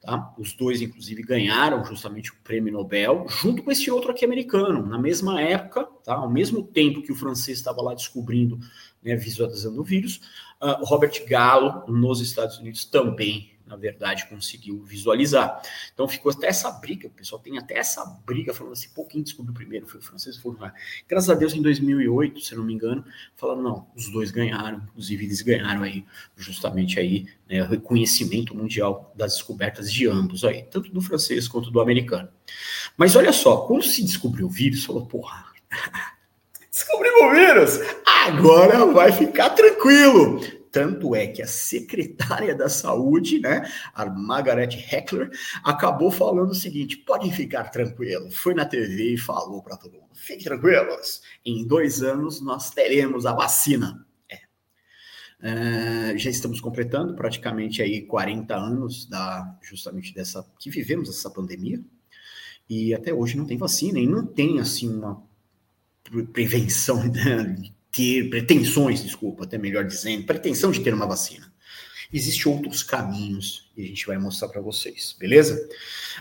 tá? 0.00 0.34
Os 0.36 0.52
dois, 0.54 0.82
inclusive, 0.82 1.22
ganharam 1.22 1.84
justamente 1.84 2.32
o 2.32 2.36
prêmio 2.42 2.72
Nobel, 2.72 3.26
junto 3.28 3.62
com 3.62 3.70
esse 3.70 3.88
outro 3.88 4.10
aqui 4.10 4.24
americano, 4.24 4.84
na 4.84 4.98
mesma 4.98 5.40
época, 5.40 5.84
tá? 6.04 6.14
Ao 6.14 6.28
mesmo 6.28 6.64
tempo 6.64 7.00
que 7.00 7.12
o 7.12 7.16
francês 7.16 7.58
estava 7.58 7.80
lá 7.80 7.94
descobrindo 7.94 8.58
né, 9.00 9.14
visualizando 9.14 9.80
o 9.80 9.84
vírus. 9.84 10.20
Uh, 10.60 10.84
Robert 10.84 11.24
Gallo, 11.28 11.84
nos 11.88 12.20
Estados 12.20 12.58
Unidos, 12.58 12.84
também 12.84 13.51
na 13.66 13.76
verdade, 13.76 14.26
conseguiu 14.28 14.82
visualizar. 14.82 15.62
Então 15.92 16.06
ficou 16.08 16.32
até 16.32 16.48
essa 16.48 16.70
briga, 16.70 17.08
o 17.08 17.10
pessoal 17.10 17.40
tem 17.40 17.58
até 17.58 17.78
essa 17.78 18.04
briga 18.26 18.52
falando 18.52 18.72
assim, 18.72 18.88
pô, 18.94 19.04
quem 19.04 19.22
descobriu 19.22 19.54
primeiro 19.54 19.86
foi 19.86 20.00
o 20.00 20.02
francês, 20.02 20.36
foi 20.36 20.54
lá. 20.58 20.72
Graças 21.08 21.30
a 21.30 21.34
Deus, 21.34 21.54
em 21.54 21.62
2008, 21.62 22.40
se 22.40 22.54
não 22.54 22.64
me 22.64 22.74
engano, 22.74 23.04
falaram, 23.36 23.62
não, 23.62 23.86
os 23.94 24.10
dois 24.10 24.30
ganharam, 24.30 24.78
inclusive 24.78 25.24
eles 25.24 25.42
ganharam 25.42 25.82
aí, 25.82 26.04
justamente 26.36 26.98
aí, 26.98 27.26
né, 27.48 27.62
reconhecimento 27.62 28.54
mundial 28.54 29.12
das 29.16 29.34
descobertas 29.34 29.92
de 29.92 30.06
ambos 30.06 30.44
aí, 30.44 30.62
tanto 30.64 30.90
do 30.90 31.00
francês 31.00 31.48
quanto 31.48 31.70
do 31.70 31.80
americano. 31.80 32.28
Mas 32.96 33.16
olha 33.16 33.32
só, 33.32 33.58
quando 33.58 33.84
se 33.84 34.02
descobriu 34.02 34.46
o 34.46 34.50
vírus, 34.50 34.84
falou, 34.84 35.06
porra, 35.06 35.46
descobrimos 36.70 37.22
o 37.22 37.30
vírus, 37.30 37.78
agora 38.06 38.86
vai 38.86 39.12
ficar 39.12 39.50
tranquilo. 39.50 40.61
Tanto 40.72 41.14
é 41.14 41.26
que 41.26 41.42
a 41.42 41.46
secretária 41.46 42.54
da 42.54 42.66
saúde, 42.66 43.38
né, 43.38 43.70
a 43.94 44.06
Margaret 44.06 44.70
Heckler, 44.90 45.30
acabou 45.62 46.10
falando 46.10 46.50
o 46.50 46.54
seguinte: 46.54 46.96
podem 46.96 47.30
ficar 47.30 47.64
tranquilos. 47.64 48.34
Foi 48.34 48.54
na 48.54 48.64
TV 48.64 49.12
e 49.12 49.18
falou 49.18 49.62
para 49.62 49.76
todo 49.76 49.92
mundo: 49.92 50.08
fiquem 50.14 50.44
tranquilos, 50.44 51.20
em 51.44 51.66
dois 51.66 52.02
anos 52.02 52.40
nós 52.40 52.70
teremos 52.70 53.26
a 53.26 53.34
vacina. 53.34 54.06
É. 54.30 54.36
Uh, 56.14 56.18
já 56.18 56.30
estamos 56.30 56.58
completando 56.58 57.14
praticamente 57.14 57.82
aí 57.82 58.00
40 58.06 58.56
anos 58.56 59.04
da 59.04 59.54
justamente 59.60 60.14
dessa 60.14 60.42
que 60.58 60.70
vivemos 60.70 61.10
essa 61.10 61.30
pandemia 61.30 61.84
e 62.66 62.94
até 62.94 63.12
hoje 63.12 63.36
não 63.36 63.44
tem 63.44 63.58
vacina 63.58 63.98
e 63.98 64.06
não 64.06 64.24
tem 64.24 64.58
assim 64.58 64.88
uma 64.88 65.22
prevenção 66.32 67.04
né, 67.12 67.72
ter 67.92 68.30
pretensões, 68.30 69.02
desculpa, 69.04 69.44
até 69.44 69.58
melhor 69.58 69.84
dizendo, 69.84 70.24
pretensão 70.24 70.70
de 70.70 70.80
ter 70.80 70.94
uma 70.94 71.06
vacina. 71.06 71.52
Existem 72.12 72.52
outros 72.52 72.82
caminhos 72.82 73.70
e 73.76 73.84
a 73.84 73.86
gente 73.86 74.06
vai 74.06 74.18
mostrar 74.18 74.48
para 74.48 74.60
vocês, 74.60 75.16
beleza? 75.18 75.66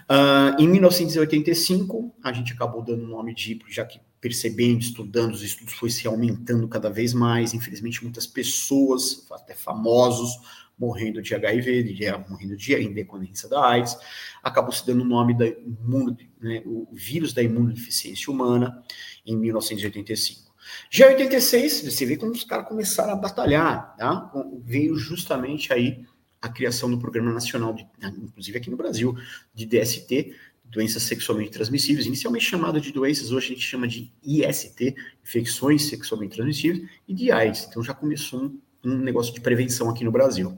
Uh, 0.09 0.61
em 0.61 0.67
1985, 0.67 2.15
a 2.23 2.31
gente 2.31 2.53
acabou 2.53 2.81
dando 2.81 3.03
o 3.03 3.07
nome 3.07 3.33
de, 3.33 3.59
já 3.67 3.85
que 3.85 3.99
percebendo, 4.21 4.81
estudando, 4.81 5.33
os 5.33 5.41
estudos 5.41 5.73
foi 5.73 5.89
se 5.89 6.07
aumentando 6.07 6.67
cada 6.67 6.89
vez 6.89 7.13
mais. 7.13 7.53
Infelizmente, 7.53 8.03
muitas 8.03 8.27
pessoas, 8.27 9.25
até 9.31 9.55
famosos, 9.55 10.31
morrendo 10.77 11.21
de 11.21 11.35
HIV, 11.35 11.83
de, 11.83 12.05
morrendo 12.29 12.55
de 12.55 12.73
em 12.75 12.93
decorrência 12.93 13.49
da 13.49 13.67
AIDS, 13.67 13.97
acabou 14.41 14.71
se 14.71 14.85
dando 14.85 15.01
o 15.01 15.07
nome 15.07 15.37
da 15.37 15.47
imuno, 15.47 16.15
né, 16.39 16.61
o 16.65 16.87
vírus 16.93 17.33
da 17.33 17.41
imunodeficiência 17.41 18.31
humana 18.31 18.83
em 19.25 19.35
1985. 19.35 20.50
Já 20.89 21.11
em 21.11 21.15
86, 21.15 21.83
você 21.83 22.05
vê 22.05 22.17
como 22.17 22.31
os 22.31 22.43
caras 22.43 22.67
começaram 22.67 23.13
a 23.13 23.15
batalhar, 23.15 23.95
tá? 23.97 24.31
Veio 24.63 24.95
justamente 24.95 25.71
aí 25.73 26.05
a 26.41 26.49
criação 26.49 26.89
do 26.89 26.97
Programa 26.97 27.31
Nacional, 27.31 27.73
de, 27.73 27.87
inclusive 28.17 28.57
aqui 28.57 28.69
no 28.69 28.77
Brasil, 28.77 29.15
de 29.53 29.65
DST, 29.65 30.33
doenças 30.65 31.03
sexualmente 31.03 31.51
transmissíveis, 31.51 32.05
inicialmente 32.05 32.45
chamado 32.45 32.79
de 32.79 32.91
doenças, 32.91 33.31
hoje 33.31 33.47
a 33.47 33.49
gente 33.49 33.67
chama 33.67 33.87
de 33.87 34.11
IST, 34.23 34.95
infecções 35.23 35.87
sexualmente 35.87 36.35
transmissíveis, 36.35 36.89
e 37.07 37.13
de 37.13 37.31
AIDS. 37.31 37.67
Então 37.69 37.83
já 37.83 37.93
começou 37.93 38.41
um, 38.41 38.59
um 38.83 38.97
negócio 38.97 39.33
de 39.33 39.41
prevenção 39.41 39.89
aqui 39.89 40.03
no 40.03 40.11
Brasil. 40.11 40.57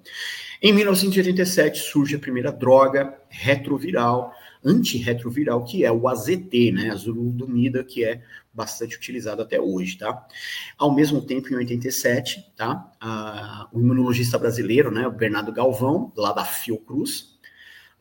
Em 0.62 0.72
1987 0.72 1.80
surge 1.80 2.16
a 2.16 2.20
primeira 2.20 2.52
droga 2.52 3.18
retroviral, 3.28 4.34
antirretroviral, 4.64 5.64
que 5.64 5.84
é 5.84 5.92
o 5.92 6.08
AZT, 6.08 6.72
né, 6.72 6.90
azulodomida, 6.90 7.84
que 7.84 8.04
é 8.04 8.22
bastante 8.54 8.96
utilizado 8.96 9.42
até 9.42 9.60
hoje, 9.60 9.98
tá? 9.98 10.26
Ao 10.78 10.94
mesmo 10.94 11.22
tempo, 11.22 11.52
em 11.52 11.56
87, 11.56 12.54
tá? 12.56 12.92
O 13.72 13.80
imunologista 13.80 14.38
brasileiro, 14.38 14.92
né, 14.92 15.08
o 15.08 15.12
Bernardo 15.12 15.52
Galvão, 15.52 16.12
lá 16.16 16.32
da 16.32 16.46
Fiocruz, 16.46 17.38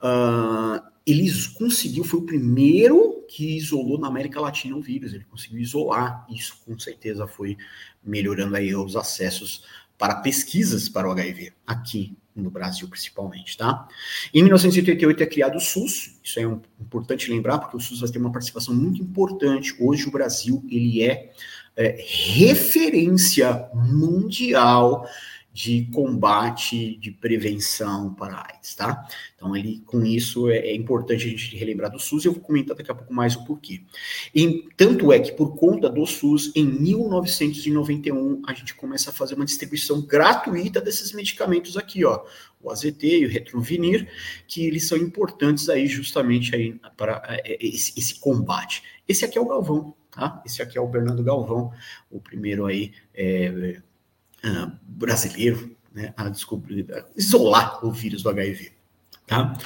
uh, 0.02 0.82
ele 1.06 1.30
conseguiu, 1.54 2.04
foi 2.04 2.20
o 2.20 2.26
primeiro 2.26 3.24
que 3.28 3.56
isolou 3.56 3.98
na 3.98 4.08
América 4.08 4.40
Latina 4.40 4.76
o 4.76 4.80
vírus, 4.80 5.12
ele 5.12 5.24
conseguiu 5.24 5.58
isolar, 5.58 6.26
isso 6.30 6.62
com 6.64 6.78
certeza 6.78 7.26
foi 7.26 7.56
melhorando 8.04 8.56
aí 8.56 8.74
os 8.74 8.94
acessos 8.94 9.64
para 9.98 10.16
pesquisas 10.16 10.88
para 10.88 11.08
o 11.08 11.12
HIV 11.12 11.52
aqui 11.66 12.16
no 12.34 12.50
Brasil 12.50 12.88
principalmente, 12.88 13.56
tá? 13.56 13.86
Em 14.32 14.42
1988 14.42 15.22
é 15.22 15.26
criado 15.26 15.56
o 15.56 15.60
SUS, 15.60 16.18
isso 16.22 16.40
é 16.40 16.46
um, 16.46 16.60
importante 16.80 17.30
lembrar, 17.30 17.58
porque 17.58 17.76
o 17.76 17.80
SUS 17.80 18.00
vai 18.00 18.10
ter 18.10 18.18
uma 18.18 18.32
participação 18.32 18.74
muito 18.74 19.02
importante. 19.02 19.74
Hoje 19.78 20.06
o 20.06 20.10
Brasil, 20.10 20.64
ele 20.70 21.02
é, 21.02 21.30
é 21.76 21.96
referência 22.34 23.68
mundial 23.74 25.06
de 25.52 25.84
combate, 25.92 26.96
de 26.96 27.10
prevenção 27.10 28.14
para 28.14 28.36
a 28.36 28.46
AIDS, 28.52 28.74
tá? 28.74 29.06
Então, 29.36 29.54
ele, 29.54 29.82
com 29.84 30.02
isso, 30.02 30.48
é, 30.48 30.58
é, 30.58 30.74
importante 30.74 31.26
a 31.26 31.28
gente 31.28 31.56
relembrar 31.56 31.90
do 31.90 31.98
SUS, 31.98 32.24
e 32.24 32.28
eu 32.28 32.32
vou 32.32 32.40
comentar 32.40 32.74
daqui 32.74 32.90
a 32.90 32.94
pouco 32.94 33.12
mais 33.12 33.36
o 33.36 33.44
porquê. 33.44 33.82
E, 34.34 34.66
tanto 34.76 35.12
é 35.12 35.20
que, 35.20 35.32
por 35.32 35.54
conta 35.54 35.90
do 35.90 36.06
SUS, 36.06 36.52
em 36.54 36.64
1991, 36.64 38.42
a 38.46 38.54
gente 38.54 38.74
começa 38.74 39.10
a 39.10 39.12
fazer 39.12 39.34
uma 39.34 39.44
distribuição 39.44 40.00
gratuita 40.00 40.80
desses 40.80 41.12
medicamentos 41.12 41.76
aqui, 41.76 42.02
ó, 42.04 42.24
o 42.62 42.70
AZT 42.70 43.04
e 43.04 43.26
o 43.26 43.28
Retrovinir, 43.28 44.08
que 44.46 44.66
eles 44.66 44.88
são 44.88 44.96
importantes 44.96 45.68
aí 45.68 45.86
justamente 45.86 46.54
aí 46.54 46.80
para 46.96 47.22
é, 47.28 47.52
é, 47.52 47.66
esse, 47.66 47.92
esse 47.98 48.18
combate. 48.20 48.82
Esse 49.06 49.24
aqui 49.24 49.36
é 49.36 49.40
o 49.40 49.48
Galvão, 49.48 49.94
tá? 50.10 50.40
Esse 50.46 50.62
aqui 50.62 50.78
é 50.78 50.80
o 50.80 50.88
Bernardo 50.88 51.22
Galvão, 51.22 51.72
o 52.10 52.20
primeiro 52.20 52.64
aí, 52.64 52.92
é, 53.12 53.82
uh, 54.44 54.72
brasileiro 54.82 55.76
né, 55.94 56.12
a 56.16 56.28
descobrir, 56.28 56.86
a 56.92 57.04
isolar 57.16 57.84
o 57.84 57.90
vírus 57.90 58.22
do 58.22 58.30
HIV. 58.30 58.72
Tá? 59.26 59.56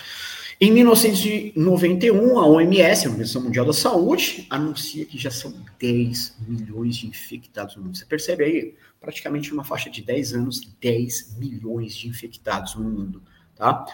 Em 0.59 0.73
1991, 0.73 2.39
a 2.39 2.47
OMS, 2.47 3.07
a 3.07 3.11
Organização 3.11 3.43
Mundial 3.43 3.67
da 3.67 3.75
Saúde, 3.75 4.47
anuncia 4.49 5.05
que 5.05 5.19
já 5.19 5.31
são 5.31 5.55
10 5.79 6.37
milhões 6.49 6.97
de 6.97 7.07
infectados 7.07 7.77
no 7.77 7.83
mundo. 7.83 7.97
Você 7.97 8.07
percebe 8.07 8.45
aí, 8.45 8.75
praticamente 8.99 9.53
uma 9.53 9.65
faixa 9.65 9.91
de 9.91 10.03
10 10.03 10.33
anos, 10.33 10.61
10 10.81 11.37
milhões 11.39 11.95
de 11.95 12.09
infectados 12.09 12.75
no 12.75 12.85
mundo. 12.85 13.23
Tá? 13.55 13.85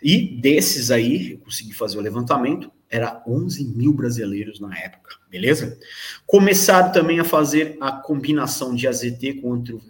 E 0.00 0.40
desses 0.40 0.92
aí, 0.92 1.32
eu 1.32 1.38
consegui 1.38 1.72
fazer 1.72 1.98
o 1.98 2.00
levantamento, 2.00 2.70
era 2.88 3.20
11 3.26 3.64
mil 3.64 3.92
brasileiros 3.92 4.60
na 4.60 4.76
época, 4.78 5.16
beleza? 5.28 5.76
Começaram 6.24 6.92
também 6.92 7.18
a 7.18 7.24
fazer 7.24 7.76
a 7.80 7.90
combinação 7.90 8.72
de 8.72 8.86
AZT 8.86 9.40
o 9.42 9.80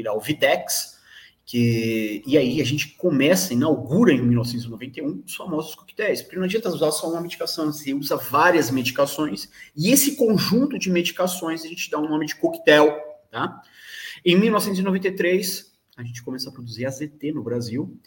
virar 0.00 0.14
o 0.14 0.20
Videx, 0.20 0.98
que, 1.44 2.22
e 2.26 2.38
aí 2.38 2.60
a 2.60 2.64
gente 2.64 2.94
começa, 2.94 3.52
inaugura 3.52 4.12
em 4.12 4.22
1991 4.22 5.24
os 5.26 5.34
famosos 5.34 5.74
coquetéis, 5.74 6.22
porque 6.22 6.36
não 6.36 6.44
adianta 6.44 6.68
usar 6.68 6.90
só 6.92 7.10
uma 7.10 7.20
medicação, 7.20 7.66
você 7.72 7.92
usa 7.92 8.16
várias 8.16 8.70
medicações, 8.70 9.50
e 9.76 9.90
esse 9.90 10.16
conjunto 10.16 10.78
de 10.78 10.90
medicações 10.90 11.64
a 11.64 11.68
gente 11.68 11.90
dá 11.90 11.98
o 11.98 12.04
um 12.04 12.08
nome 12.08 12.26
de 12.26 12.36
coquetel, 12.36 12.96
tá? 13.30 13.62
Em 14.24 14.36
1993, 14.36 15.72
a 15.96 16.02
gente 16.02 16.22
começa 16.22 16.48
a 16.48 16.52
produzir 16.52 16.86
AZT 16.86 17.32
no 17.32 17.42
Brasil, 17.42 17.98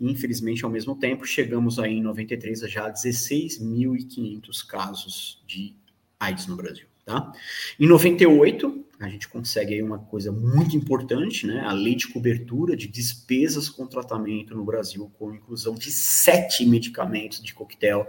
e 0.00 0.10
infelizmente, 0.10 0.64
ao 0.64 0.70
mesmo 0.70 0.96
tempo, 0.96 1.24
chegamos 1.24 1.78
aí 1.78 1.94
em 1.94 2.02
93 2.02 2.62
a 2.62 2.68
já 2.68 2.90
16.500 2.90 4.66
casos 4.66 5.42
de 5.46 5.74
AIDS 6.18 6.46
no 6.46 6.56
Brasil, 6.56 6.86
tá? 7.04 7.30
Em 7.78 7.86
98, 7.86 8.85
a 8.98 9.08
gente 9.08 9.28
consegue 9.28 9.74
aí 9.74 9.82
uma 9.82 9.98
coisa 9.98 10.32
muito 10.32 10.76
importante, 10.76 11.46
né? 11.46 11.60
A 11.60 11.72
lei 11.72 11.94
de 11.94 12.08
cobertura 12.08 12.76
de 12.76 12.88
despesas 12.88 13.68
com 13.68 13.86
tratamento 13.86 14.54
no 14.54 14.64
Brasil, 14.64 15.10
com 15.18 15.34
inclusão 15.34 15.74
de 15.74 15.90
sete 15.90 16.64
medicamentos 16.64 17.42
de 17.42 17.52
coquetel, 17.52 18.06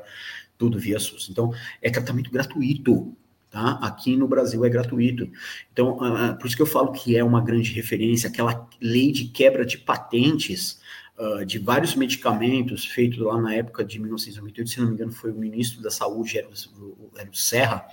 tudo 0.58 0.80
via 0.80 1.00
SUS. 1.00 1.28
Então, 1.30 1.54
é 1.82 1.90
tratamento 1.90 2.32
gratuito, 2.32 3.16
tá? 3.50 3.80
Aqui 3.82 4.16
no 4.16 4.28
Brasil 4.28 4.64
é 4.64 4.70
gratuito. 4.70 5.30
Então, 5.72 5.98
uh, 5.98 6.38
por 6.38 6.48
isso 6.48 6.56
que 6.56 6.62
eu 6.62 6.68
falo 6.68 6.92
que 6.92 7.18
é 7.18 7.24
uma 7.24 7.42
grande 7.42 7.74
referência, 7.74 8.30
aquela 8.30 8.68
lei 8.82 9.12
de 9.12 9.26
quebra 9.26 9.66
de 9.66 9.78
patentes 9.78 10.80
uh, 11.18 11.46
de 11.46 11.58
vários 11.58 11.96
medicamentos 11.96 12.86
feito 12.86 13.24
lá 13.24 13.42
na 13.42 13.54
época 13.56 13.84
de 13.84 14.00
1998, 14.00 14.70
se 14.70 14.80
não 14.80 14.88
me 14.88 14.94
engano, 14.94 15.12
foi 15.12 15.32
o 15.32 15.36
ministro 15.36 15.82
da 15.82 15.90
Saúde, 15.90 16.38
era 16.38 16.48
o, 16.48 17.12
era 17.18 17.30
o 17.30 17.36
Serra, 17.36 17.88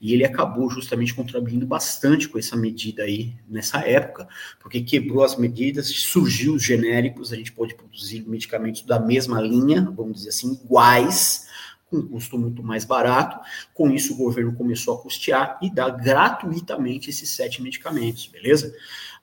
e 0.00 0.14
ele 0.14 0.24
acabou 0.24 0.70
justamente 0.70 1.14
contribuindo 1.14 1.66
bastante 1.66 2.28
com 2.28 2.38
essa 2.38 2.56
medida 2.56 3.02
aí 3.02 3.34
nessa 3.48 3.80
época, 3.80 4.28
porque 4.60 4.80
quebrou 4.80 5.24
as 5.24 5.36
medidas, 5.36 5.88
surgiu 5.88 6.54
os 6.54 6.62
genéricos, 6.62 7.32
a 7.32 7.36
gente 7.36 7.52
pode 7.52 7.74
produzir 7.74 8.28
medicamentos 8.28 8.82
da 8.82 9.00
mesma 9.00 9.40
linha, 9.40 9.82
vamos 9.96 10.18
dizer 10.18 10.30
assim, 10.30 10.52
iguais, 10.64 11.48
com 11.90 12.02
custo 12.02 12.38
muito 12.38 12.62
mais 12.62 12.84
barato. 12.84 13.40
Com 13.74 13.90
isso, 13.90 14.12
o 14.12 14.16
governo 14.16 14.54
começou 14.54 14.94
a 14.94 15.02
custear 15.02 15.58
e 15.62 15.72
dar 15.72 15.90
gratuitamente 15.90 17.10
esses 17.10 17.30
sete 17.30 17.62
medicamentos, 17.62 18.26
beleza? 18.26 18.74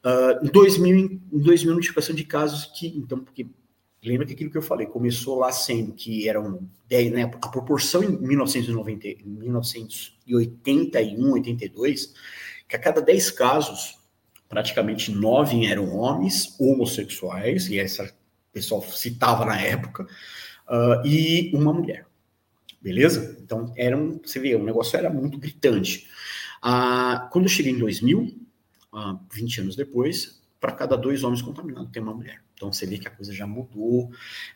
Uh, 0.06 0.46
em 0.46 0.52
2000, 0.52 1.20
em 1.34 1.40
2000, 1.40 1.74
notificação 1.74 2.16
de 2.16 2.24
casos 2.24 2.66
que, 2.66 2.96
então, 2.96 3.20
porque 3.20 3.48
lembra 4.04 4.28
que 4.28 4.34
aquilo 4.34 4.52
que 4.52 4.58
eu 4.58 4.62
falei, 4.62 4.86
começou 4.86 5.40
lá 5.40 5.52
sendo 5.52 5.94
que 5.94 6.30
eram 6.30 6.70
10, 6.88 7.12
né, 7.12 7.24
a 7.24 7.50
proporção 7.50 8.04
em 8.04 8.16
1990, 8.16 9.24
1981, 9.26 11.32
82, 11.32 12.14
que 12.68 12.76
a 12.76 12.80
cada 12.80 13.02
10 13.02 13.32
casos, 13.32 13.98
praticamente 14.48 15.12
nove 15.12 15.66
eram 15.66 15.96
homens 15.96 16.56
homossexuais, 16.60 17.68
e 17.68 17.80
essa 17.80 18.14
pessoal 18.54 18.84
citava 18.84 19.44
na 19.44 19.60
época, 19.60 20.04
uh, 20.04 21.04
e 21.04 21.50
uma 21.56 21.74
mulher. 21.74 22.06
Beleza? 22.80 23.40
Então, 23.42 23.74
era 23.76 23.98
um, 23.98 24.20
você 24.24 24.40
vê, 24.40 24.54
o 24.54 24.64
negócio 24.64 24.96
era 24.96 25.10
muito 25.10 25.40
gritante. 25.40 26.08
Uh, 26.64 27.28
quando 27.32 27.46
eu 27.46 27.50
cheguei 27.50 27.72
em 27.72 27.80
2000, 27.80 28.45
uh, 28.96 29.20
20 29.32 29.62
anos 29.62 29.76
depois, 29.76 30.42
para 30.60 30.72
cada 30.72 30.98
dois 30.98 31.24
homens 31.24 31.42
contaminados 31.42 31.92
tem 31.92 32.02
uma 32.02 32.14
mulher. 32.14 32.42
Então 32.56 32.72
você 32.72 32.86
vê 32.88 32.98
que 32.98 33.08
a 33.08 33.12
coisa 33.12 33.34
já 33.34 33.46
mudou, 33.46 34.10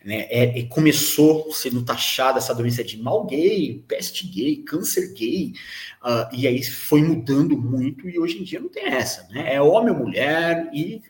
né? 0.04 0.26
É, 0.30 0.64
começou 0.64 1.52
sendo 1.52 1.84
taxada 1.84 2.40
essa 2.40 2.56
doença 2.56 2.84
de 2.84 2.98
mal 2.98 3.26
gay, 3.26 3.84
peste 3.88 4.26
gay, 4.26 4.56
câncer 4.58 5.14
gay, 5.14 5.54
uh, 6.02 6.34
e 6.34 6.48
aí 6.48 6.64
foi 6.64 7.04
mudando 7.04 7.58
muito 7.58 8.10
e 8.10 8.18
hoje 8.18 8.40
em 8.40 8.44
dia 8.44 8.60
não 8.60 8.70
tem 8.70 8.86
essa, 8.86 9.28
né? 9.30 9.54
É 9.54 9.62
homem 9.62 9.94
ou 9.94 10.00
mulher 10.00 10.70
e 10.74 11.02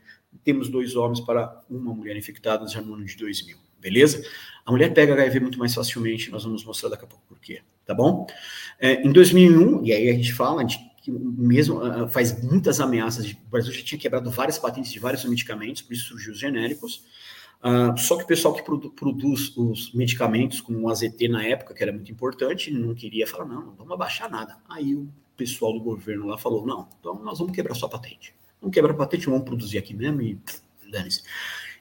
temos 0.43 0.67
dois 0.67 0.95
homens 0.95 1.19
para 1.19 1.63
uma 1.69 1.93
mulher 1.93 2.17
infectada 2.17 2.67
já 2.67 2.81
no 2.81 2.95
ano 2.95 3.05
de 3.05 3.15
2000, 3.15 3.57
beleza? 3.79 4.21
A 4.65 4.71
mulher 4.71 4.93
pega 4.93 5.13
HIV 5.13 5.39
muito 5.39 5.59
mais 5.59 5.73
facilmente, 5.75 6.31
nós 6.31 6.43
vamos 6.43 6.65
mostrar 6.65 6.89
daqui 6.89 7.05
a 7.05 7.07
pouco 7.07 7.23
por 7.27 7.39
quê, 7.39 7.61
tá 7.85 7.93
bom? 7.93 8.25
É, 8.79 9.01
em 9.03 9.11
2001, 9.11 9.85
e 9.85 9.93
aí 9.93 10.09
a 10.09 10.13
gente 10.13 10.33
fala 10.33 10.65
de 10.65 10.88
que 11.09 11.41
mesmo 11.41 11.79
uh, 11.79 12.07
faz 12.07 12.41
muitas 12.43 12.79
ameaças. 12.79 13.25
De, 13.25 13.33
o 13.33 13.49
Brasil 13.49 13.73
já 13.73 13.83
tinha 13.83 13.99
quebrado 13.99 14.29
várias 14.29 14.57
patentes 14.57 14.91
de 14.91 14.99
vários 14.99 15.23
medicamentos, 15.25 15.81
por 15.81 15.93
isso 15.93 16.09
surgiu 16.09 16.33
os 16.33 16.39
genéricos. 16.39 17.03
Uh, 17.61 17.97
só 17.97 18.15
que 18.15 18.23
o 18.23 18.27
pessoal 18.27 18.53
que 18.53 18.63
produ 18.63 18.89
produz 18.91 19.55
os 19.57 19.93
medicamentos, 19.93 20.61
como 20.61 20.79
o 20.79 20.89
AZT 20.89 21.27
na 21.27 21.43
época, 21.43 21.73
que 21.73 21.83
era 21.83 21.91
muito 21.91 22.11
importante, 22.11 22.71
não 22.71 22.95
queria 22.95 23.27
falar, 23.27 23.45
não, 23.45 23.65
não 23.65 23.75
vamos 23.75 23.93
abaixar 23.93 24.29
nada. 24.29 24.57
Aí 24.69 24.95
o 24.95 25.09
pessoal 25.35 25.73
do 25.73 25.79
governo 25.79 26.27
lá 26.27 26.37
falou, 26.37 26.65
não, 26.65 26.87
então 26.99 27.15
nós 27.23 27.39
vamos 27.39 27.53
quebrar 27.53 27.75
sua 27.75 27.89
patente. 27.89 28.33
Vamos 28.61 28.73
quebrar 28.73 28.93
a 28.93 28.97
patente, 28.97 29.25
vamos 29.25 29.43
produzir 29.43 29.77
aqui 29.77 29.93
mesmo 29.93 30.21
e 30.21 30.39
dane-se. 30.89 31.23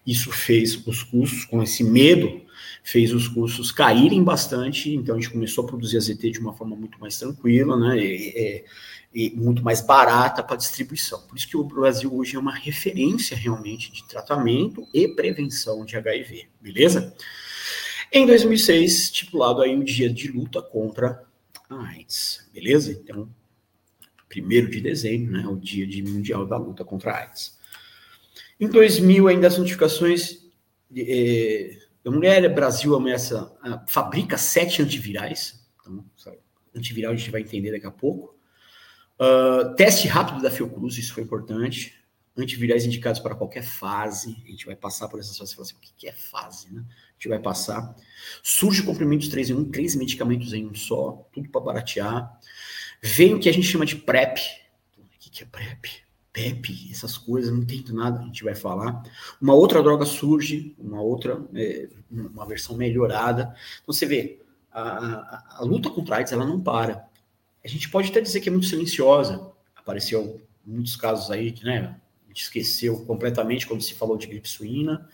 Isso 0.07 0.33
fez 0.33 0.75
os 0.87 1.03
custos, 1.03 1.45
com 1.45 1.63
esse 1.63 1.85
medo, 1.85 2.41
fez 2.83 3.13
os 3.13 3.29
custos 3.29 3.71
caírem 3.71 4.25
bastante, 4.25 4.95
então 4.95 5.15
a 5.15 5.21
gente 5.21 5.31
começou 5.31 5.65
a 5.65 5.67
produzir 5.67 5.99
AZT 5.99 6.31
de 6.31 6.39
uma 6.41 6.55
forma 6.55 6.75
muito 6.75 6.99
mais 6.99 7.19
tranquila, 7.19 7.77
né? 7.77 7.99
E, 7.99 8.29
e, 8.29 8.65
e 9.13 9.31
muito 9.31 9.63
mais 9.63 9.81
barata 9.81 10.43
para 10.43 10.57
distribuição. 10.57 11.21
Por 11.27 11.37
isso 11.37 11.49
que 11.49 11.57
o 11.57 11.65
Brasil 11.65 12.15
hoje 12.15 12.37
é 12.37 12.39
uma 12.39 12.55
referência 12.55 13.37
realmente 13.37 13.91
de 13.91 14.05
tratamento 14.05 14.87
e 14.93 15.09
prevenção 15.09 15.85
de 15.85 15.97
HIV, 15.97 16.49
beleza? 16.61 17.15
Em 18.13 18.27
2006, 18.27 19.05
estipulado 19.05 19.63
aí 19.63 19.77
o 19.77 19.85
dia 19.85 20.13
de 20.13 20.31
luta 20.31 20.63
contra 20.63 21.25
a 21.69 21.89
AIDS, 21.89 22.49
beleza? 22.53 22.93
Então, 22.93 23.29
primeiro 24.29 24.71
de 24.71 24.81
dezembro, 24.81 25.33
né, 25.33 25.47
o 25.47 25.57
dia 25.57 25.87
de 25.87 26.03
mundial 26.03 26.47
da 26.47 26.57
luta 26.57 26.85
contra 26.85 27.13
a 27.13 27.19
AIDS. 27.21 27.59
Em 28.61 28.69
2000, 28.69 29.29
ainda 29.29 29.47
as 29.47 29.59
notificações 29.59 30.39
eh, 30.97 31.79
da 32.03 32.11
mulher, 32.11 32.53
Brasil 32.55 32.95
ameaça, 32.95 33.53
fabrica 33.87 34.39
sete 34.39 34.83
antivirais, 34.83 35.67
então, 35.81 36.05
sabe, 36.17 36.39
antiviral 36.75 37.13
a 37.13 37.17
gente 37.17 37.31
vai 37.31 37.43
entender 37.43 37.73
daqui 37.73 37.87
a 37.87 37.91
pouco, 37.91 38.38
Uh, 39.19 39.75
teste 39.75 40.07
rápido 40.07 40.41
da 40.41 40.51
Fiocruz, 40.51 40.97
isso 40.97 41.13
foi 41.13 41.23
importante. 41.23 41.95
Antivirais 42.37 42.85
indicados 42.85 43.21
para 43.21 43.35
qualquer 43.35 43.63
fase. 43.63 44.37
A 44.47 44.51
gente 44.51 44.65
vai 44.65 44.77
passar 44.77 45.09
por 45.09 45.19
essas 45.19 45.37
fases. 45.37 45.59
Assim, 45.59 45.75
o 45.75 45.79
que 45.97 46.09
é 46.09 46.13
fase, 46.13 46.73
né? 46.73 46.85
A 46.89 47.13
gente 47.15 47.29
vai 47.29 47.41
passar. 47.41 47.97
Surge 48.43 48.83
comprimidos 48.85 49.27
3 49.29 49.51
em 49.51 49.55
1, 49.55 49.71
três 49.71 49.97
medicamentos 49.97 50.53
em 50.53 50.67
um 50.67 50.75
só, 50.75 51.29
tudo 51.33 51.49
para 51.49 51.61
baratear. 51.61 52.39
Vem 53.03 53.35
o 53.35 53.41
que 53.41 53.49
a 53.49 53.53
gente 53.53 53.67
chama 53.67 53.85
de 53.85 53.97
PrEP. 53.97 54.39
O 54.97 55.03
que 55.19 55.43
é 55.43 55.47
PrEP? 55.47 56.09
PEP, 56.33 56.89
essas 56.93 57.19
coisas, 57.19 57.51
não 57.51 57.63
entendo 57.63 57.93
nada, 57.93 58.21
a 58.21 58.23
gente 58.23 58.45
vai 58.45 58.55
falar. 58.55 59.03
Uma 59.41 59.55
outra 59.55 59.83
droga 59.83 60.05
surge, 60.05 60.77
uma 60.79 61.01
outra, 61.01 61.45
é, 61.55 61.89
uma 62.09 62.47
versão 62.47 62.77
melhorada. 62.77 63.55
Então 63.83 63.93
você 63.93 64.07
vê, 64.07 64.41
a, 64.71 64.81
a, 64.81 65.57
a 65.59 65.65
luta 65.65 65.91
contra 65.91 66.15
a 66.15 66.19
AIDS, 66.19 66.33
ela 66.33 66.47
não 66.47 66.61
para 66.61 67.09
a 67.65 67.69
gente 67.69 67.89
pode 67.91 68.11
até 68.11 68.21
dizer 68.21 68.41
que 68.41 68.49
é 68.49 68.53
muito 68.53 68.67
silenciosa. 68.67 69.51
Apareceu 69.75 70.41
muitos 70.65 70.97
casos 70.97 71.31
aí 71.31 71.51
que, 71.51 71.65
né, 71.65 71.97
a 72.25 72.29
gente 72.29 72.43
esqueceu 72.43 73.05
completamente 73.05 73.67
quando 73.67 73.83
se 73.83 73.95
falou 73.95 74.17
de 74.17 74.27
gripe 74.27 74.49
suína, 74.49 75.09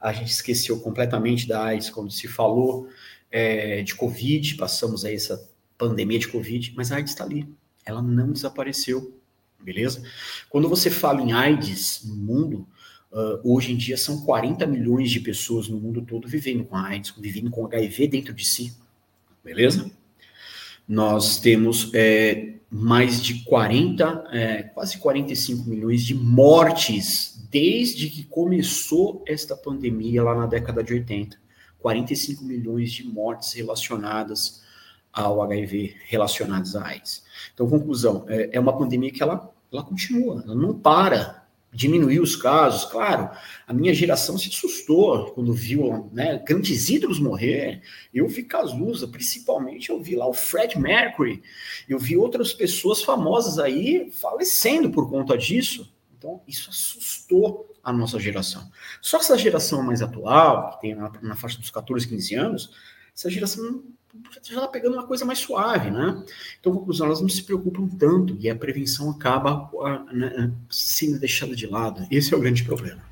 a 0.00 0.12
gente 0.12 0.30
esqueceu 0.30 0.78
completamente 0.80 1.48
da 1.48 1.64
AIDS 1.64 1.90
quando 1.90 2.10
se 2.10 2.28
falou 2.28 2.88
é, 3.30 3.82
de 3.82 3.94
Covid, 3.94 4.54
passamos 4.56 5.04
aí 5.04 5.14
essa 5.14 5.50
pandemia 5.76 6.18
de 6.18 6.28
Covid, 6.28 6.72
mas 6.76 6.92
a 6.92 6.96
AIDS 6.96 7.12
está 7.12 7.24
ali, 7.24 7.48
ela 7.84 8.02
não 8.02 8.32
desapareceu, 8.32 9.18
beleza? 9.58 10.02
Quando 10.48 10.68
você 10.68 10.90
fala 10.90 11.22
em 11.22 11.32
AIDS 11.32 12.02
no 12.04 12.14
mundo, 12.14 12.68
uh, 13.10 13.40
hoje 13.42 13.72
em 13.72 13.76
dia 13.76 13.96
são 13.96 14.24
40 14.24 14.66
milhões 14.66 15.10
de 15.10 15.20
pessoas 15.20 15.68
no 15.68 15.78
mundo 15.78 16.02
todo 16.02 16.28
vivendo 16.28 16.64
com 16.64 16.76
AIDS, 16.76 17.14
vivendo 17.18 17.50
com 17.50 17.66
HIV 17.66 18.08
dentro 18.08 18.34
de 18.34 18.44
si, 18.44 18.76
beleza? 19.42 19.90
Nós 20.88 21.38
temos 21.38 21.90
é, 21.94 22.54
mais 22.70 23.22
de 23.22 23.44
40, 23.44 24.24
é, 24.32 24.62
quase 24.62 24.98
45 24.98 25.68
milhões 25.68 26.02
de 26.02 26.14
mortes 26.14 27.46
desde 27.50 28.08
que 28.08 28.24
começou 28.24 29.22
esta 29.26 29.56
pandemia 29.56 30.22
lá 30.22 30.34
na 30.34 30.46
década 30.46 30.82
de 30.82 30.94
80. 30.94 31.36
45 31.78 32.44
milhões 32.44 32.90
de 32.92 33.04
mortes 33.04 33.52
relacionadas 33.52 34.62
ao 35.12 35.42
HIV, 35.42 35.96
relacionadas 36.06 36.74
à 36.74 36.86
AIDS. 36.86 37.24
Então, 37.54 37.68
conclusão, 37.68 38.24
é, 38.28 38.50
é 38.52 38.60
uma 38.60 38.76
pandemia 38.76 39.12
que 39.12 39.22
ela, 39.22 39.52
ela 39.72 39.82
continua, 39.82 40.42
ela 40.44 40.54
não 40.54 40.74
para, 40.78 41.37
diminuiu 41.72 42.22
os 42.22 42.34
casos, 42.34 42.84
claro, 42.90 43.30
a 43.66 43.72
minha 43.72 43.92
geração 43.92 44.38
se 44.38 44.48
assustou 44.48 45.32
quando 45.32 45.52
viu 45.52 46.08
né, 46.12 46.42
grandes 46.46 46.88
ídolos 46.88 47.20
morrer, 47.20 47.82
eu 48.12 48.26
vi 48.26 48.42
Cazuza, 48.42 49.06
principalmente 49.06 49.90
eu 49.90 50.00
vi 50.00 50.16
lá 50.16 50.26
o 50.26 50.32
Fred 50.32 50.78
Mercury, 50.78 51.42
eu 51.88 51.98
vi 51.98 52.16
outras 52.16 52.52
pessoas 52.52 53.02
famosas 53.02 53.58
aí 53.58 54.10
falecendo 54.12 54.90
por 54.90 55.10
conta 55.10 55.36
disso, 55.36 55.92
então 56.16 56.42
isso 56.48 56.70
assustou 56.70 57.74
a 57.82 57.92
nossa 57.92 58.18
geração. 58.18 58.70
Só 59.00 59.18
essa 59.18 59.36
geração 59.38 59.82
mais 59.82 60.02
atual, 60.02 60.72
que 60.72 60.80
tem 60.80 60.94
na, 60.94 61.12
na 61.22 61.36
faixa 61.36 61.58
dos 61.58 61.70
14, 61.70 62.08
15 62.08 62.34
anos, 62.34 62.70
essa 63.18 63.28
geração 63.28 63.82
já 64.42 64.54
está 64.54 64.68
pegando 64.68 64.94
uma 64.94 65.06
coisa 65.06 65.24
mais 65.24 65.40
suave, 65.40 65.90
né? 65.90 66.24
Então, 66.60 66.72
conclusão, 66.72 67.06
elas 67.06 67.20
não 67.20 67.28
se 67.28 67.42
preocupam 67.42 67.88
tanto 67.88 68.36
e 68.38 68.48
a 68.48 68.54
prevenção 68.54 69.10
acaba 69.10 69.68
né, 70.12 70.52
sendo 70.70 71.18
deixada 71.18 71.54
de 71.56 71.66
lado. 71.66 72.06
Esse 72.12 72.32
é 72.32 72.36
o 72.36 72.40
grande 72.40 72.62
problema. 72.62 73.02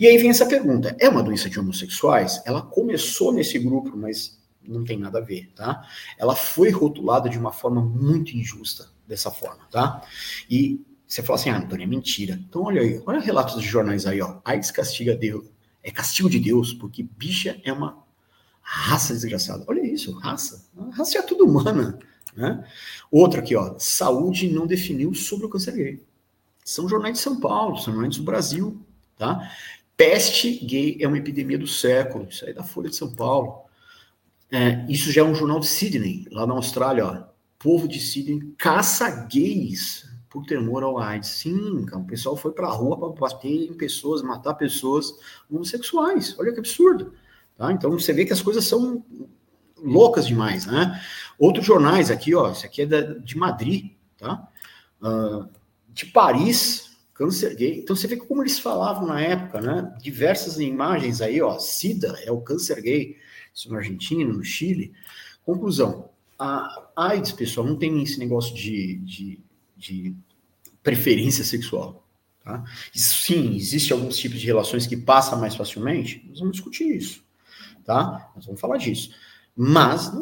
E 0.00 0.06
aí 0.06 0.16
vem 0.16 0.30
essa 0.30 0.46
pergunta: 0.46 0.96
é 0.98 1.06
uma 1.06 1.22
doença 1.22 1.50
de 1.50 1.60
homossexuais? 1.60 2.40
Ela 2.46 2.62
começou 2.62 3.30
nesse 3.30 3.58
grupo, 3.58 3.94
mas 3.94 4.38
não 4.66 4.84
tem 4.84 4.98
nada 4.98 5.18
a 5.18 5.22
ver, 5.22 5.50
tá? 5.54 5.86
Ela 6.16 6.34
foi 6.34 6.70
rotulada 6.70 7.28
de 7.28 7.38
uma 7.38 7.52
forma 7.52 7.82
muito 7.82 8.34
injusta 8.34 8.88
dessa 9.06 9.30
forma, 9.30 9.66
tá? 9.70 10.02
E 10.48 10.80
você 11.06 11.22
fala 11.22 11.38
assim, 11.38 11.50
ah, 11.50 11.58
Antônio, 11.58 11.84
é 11.84 11.86
mentira. 11.86 12.40
Então, 12.48 12.62
olha 12.62 12.80
aí, 12.80 13.02
olha 13.04 13.20
relatos 13.20 13.60
de 13.60 13.66
jornais 13.66 14.06
aí, 14.06 14.20
ó. 14.22 14.40
AIDS 14.44 14.70
castiga 14.70 15.14
Deus. 15.14 15.46
É 15.82 15.90
castigo 15.90 16.28
de 16.28 16.38
Deus, 16.38 16.72
porque 16.74 17.02
bicha 17.02 17.58
é 17.64 17.72
uma 17.72 18.07
Raça 18.70 19.14
desgraçada. 19.14 19.64
Olha 19.66 19.80
isso, 19.80 20.12
raça. 20.18 20.62
Raça 20.90 21.18
é 21.18 21.22
tudo 21.22 21.46
humana. 21.46 21.98
Né? 22.36 22.62
Outra 23.10 23.40
aqui, 23.40 23.56
ó. 23.56 23.78
Saúde 23.78 24.46
não 24.50 24.66
definiu 24.66 25.14
sobre 25.14 25.46
o 25.46 25.48
câncer 25.48 25.72
gay. 25.72 26.02
São 26.62 26.86
jornais 26.86 27.14
de 27.14 27.20
São 27.20 27.40
Paulo, 27.40 27.78
são 27.78 27.94
jornais 27.94 28.18
do 28.18 28.22
Brasil. 28.24 28.78
Tá? 29.16 29.50
Peste 29.96 30.52
gay 30.66 30.98
é 31.00 31.08
uma 31.08 31.16
epidemia 31.16 31.58
do 31.58 31.66
século. 31.66 32.28
Isso 32.28 32.44
aí 32.44 32.50
é 32.50 32.54
da 32.54 32.62
Folha 32.62 32.90
de 32.90 32.96
São 32.96 33.14
Paulo. 33.14 33.62
É, 34.52 34.84
isso 34.86 35.10
já 35.10 35.22
é 35.22 35.24
um 35.24 35.34
jornal 35.34 35.60
de 35.60 35.66
Sydney, 35.66 36.26
lá 36.30 36.46
na 36.46 36.52
Austrália. 36.52 37.06
Ó. 37.06 37.22
Povo 37.58 37.88
de 37.88 37.98
Sydney 37.98 38.52
caça 38.58 39.08
gays 39.24 40.06
por 40.28 40.44
temor 40.44 40.82
ao 40.82 40.98
AIDS. 40.98 41.30
Sim, 41.30 41.86
o 41.90 42.04
pessoal 42.04 42.36
foi 42.36 42.52
para 42.52 42.66
a 42.66 42.72
rua 42.72 42.98
para 42.98 43.08
bater 43.18 43.70
em 43.70 43.72
pessoas, 43.72 44.20
matar 44.20 44.52
pessoas 44.54 45.14
homossexuais. 45.50 46.38
Olha 46.38 46.52
que 46.52 46.58
absurdo. 46.58 47.14
Tá? 47.58 47.72
Então 47.72 47.90
você 47.90 48.12
vê 48.12 48.24
que 48.24 48.32
as 48.32 48.40
coisas 48.40 48.64
são 48.64 49.04
loucas 49.76 50.28
demais, 50.28 50.64
né? 50.64 51.02
Outros 51.36 51.66
jornais 51.66 52.08
aqui, 52.08 52.32
ó, 52.32 52.52
esse 52.52 52.64
aqui 52.64 52.82
é 52.82 52.86
da, 52.86 53.00
de 53.00 53.36
Madrid, 53.36 53.90
tá? 54.16 54.48
Uh, 55.02 55.48
de 55.88 56.06
Paris, 56.06 56.96
câncer 57.12 57.56
gay. 57.56 57.80
Então 57.80 57.96
você 57.96 58.06
vê 58.06 58.16
como 58.16 58.44
eles 58.44 58.60
falavam 58.60 59.08
na 59.08 59.20
época, 59.20 59.60
né? 59.60 59.92
Diversas 60.00 60.60
imagens 60.60 61.20
aí, 61.20 61.42
ó, 61.42 61.58
SIDA 61.58 62.16
é 62.24 62.30
o 62.30 62.40
câncer 62.40 62.80
gay, 62.80 63.16
isso 63.52 63.68
na 63.72 63.78
Argentina, 63.78 64.32
no 64.32 64.44
Chile. 64.44 64.92
Conclusão, 65.44 66.10
a 66.38 66.90
AIDS, 66.94 67.32
pessoal, 67.32 67.66
não 67.66 67.74
tem 67.74 68.00
esse 68.00 68.20
negócio 68.20 68.54
de, 68.54 68.98
de, 68.98 69.40
de 69.76 70.14
preferência 70.80 71.42
sexual. 71.42 72.06
Tá? 72.44 72.62
Sim, 72.94 73.56
existe 73.56 73.92
alguns 73.92 74.16
tipos 74.16 74.40
de 74.40 74.46
relações 74.46 74.86
que 74.86 74.96
passam 74.96 75.40
mais 75.40 75.56
facilmente, 75.56 76.24
nós 76.28 76.38
vamos 76.38 76.52
discutir 76.54 76.96
isso 76.96 77.26
tá? 77.88 78.30
Nós 78.36 78.46
vamos 78.46 78.60
falar 78.60 78.76
disso. 78.76 79.10
Mas 79.56 80.12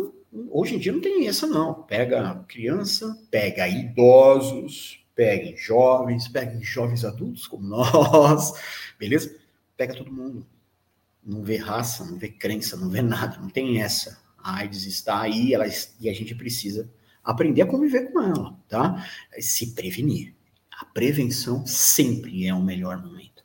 hoje 0.50 0.76
em 0.76 0.78
dia 0.78 0.92
não 0.92 1.00
tem 1.00 1.26
essa 1.28 1.46
não. 1.46 1.74
Pega 1.82 2.44
criança, 2.48 3.18
pega 3.30 3.68
idosos, 3.68 5.04
Peguem 5.16 5.56
jovens, 5.56 6.28
peguem 6.28 6.62
jovens 6.62 7.02
adultos 7.02 7.46
como 7.46 7.64
nós, 7.66 8.52
beleza? 8.98 9.34
Pega 9.74 9.94
todo 9.94 10.12
mundo. 10.12 10.46
Não 11.24 11.42
vê 11.42 11.56
raça, 11.56 12.04
não 12.04 12.18
vê 12.18 12.28
crença, 12.28 12.76
não 12.76 12.90
vê 12.90 13.00
nada, 13.00 13.38
não 13.38 13.48
tem 13.48 13.80
essa. 13.80 14.20
A 14.36 14.58
AIDS 14.58 14.84
está 14.84 15.22
aí 15.22 15.54
ela, 15.54 15.64
e 15.98 16.10
a 16.10 16.12
gente 16.12 16.34
precisa 16.34 16.88
aprender 17.24 17.62
a 17.62 17.66
conviver 17.66 18.12
com 18.12 18.20
ela, 18.20 18.60
tá? 18.68 19.08
Se 19.40 19.74
prevenir. 19.74 20.34
A 20.70 20.84
prevenção 20.84 21.66
sempre 21.66 22.46
é 22.46 22.52
o 22.52 22.62
melhor 22.62 23.02
momento. 23.02 23.35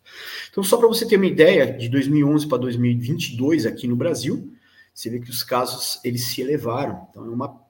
Então, 0.50 0.64
só 0.64 0.78
para 0.78 0.88
você 0.88 1.08
ter 1.08 1.18
uma 1.18 1.26
ideia, 1.26 1.72
de 1.74 1.90
2011 1.90 2.48
para 2.48 2.58
2022 2.58 3.66
aqui 3.66 3.88
no 3.88 3.96
Brasil, 3.96 4.54
você 4.94 5.10
vê 5.10 5.20
que 5.20 5.30
os 5.30 5.44
casos 5.44 6.00
eles 6.04 6.26
se 6.26 6.42
elevaram. 6.42 7.08
Então, 7.10 7.26
é 7.26 7.30
uma, 7.30 7.62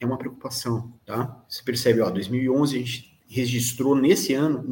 é 0.00 0.06
uma 0.06 0.18
preocupação, 0.18 0.92
tá? 1.06 1.42
Você 1.48 1.62
percebe, 1.62 2.00
ó, 2.00 2.10
2011 2.10 2.76
a 2.76 2.78
gente 2.78 3.18
registrou 3.28 3.94
nesse 3.94 4.34
ano 4.34 4.64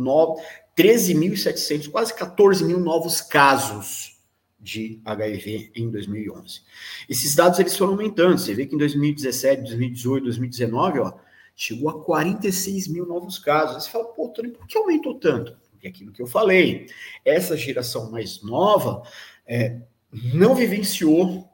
13.700, 0.77 1.91
quase 1.91 2.15
14 2.15 2.65
mil 2.65 2.79
novos 2.79 3.21
casos 3.21 4.17
de 4.61 5.01
HIV 5.05 5.71
em 5.75 5.91
2011. 5.91 6.63
Esses 7.09 7.35
dados 7.35 7.59
eles 7.59 7.77
foram 7.77 7.93
aumentando. 7.93 8.39
Você 8.39 8.55
vê 8.55 8.67
que 8.67 8.75
em 8.75 8.79
2017, 8.79 9.63
2018, 9.63 10.25
2019, 10.25 10.99
ó, 11.01 11.15
chegou 11.55 11.89
a 11.89 12.03
46 12.03 12.89
mil 12.89 13.07
novos 13.07 13.39
casos. 13.39 13.77
Aí 13.77 13.83
você 13.83 13.91
fala, 13.91 14.05
pô, 14.07 14.29
Tony, 14.29 14.51
por 14.51 14.67
que 14.67 14.77
aumentou 14.77 15.15
tanto? 15.15 15.57
É 15.83 15.89
aquilo 15.89 16.13
que 16.13 16.23
eu 16.23 16.27
falei, 16.27 16.87
essa 17.25 17.57
geração 17.57 18.11
mais 18.11 18.43
nova 18.43 19.03
é, 19.47 19.81
não 20.13 20.55
vivenciou 20.55 21.51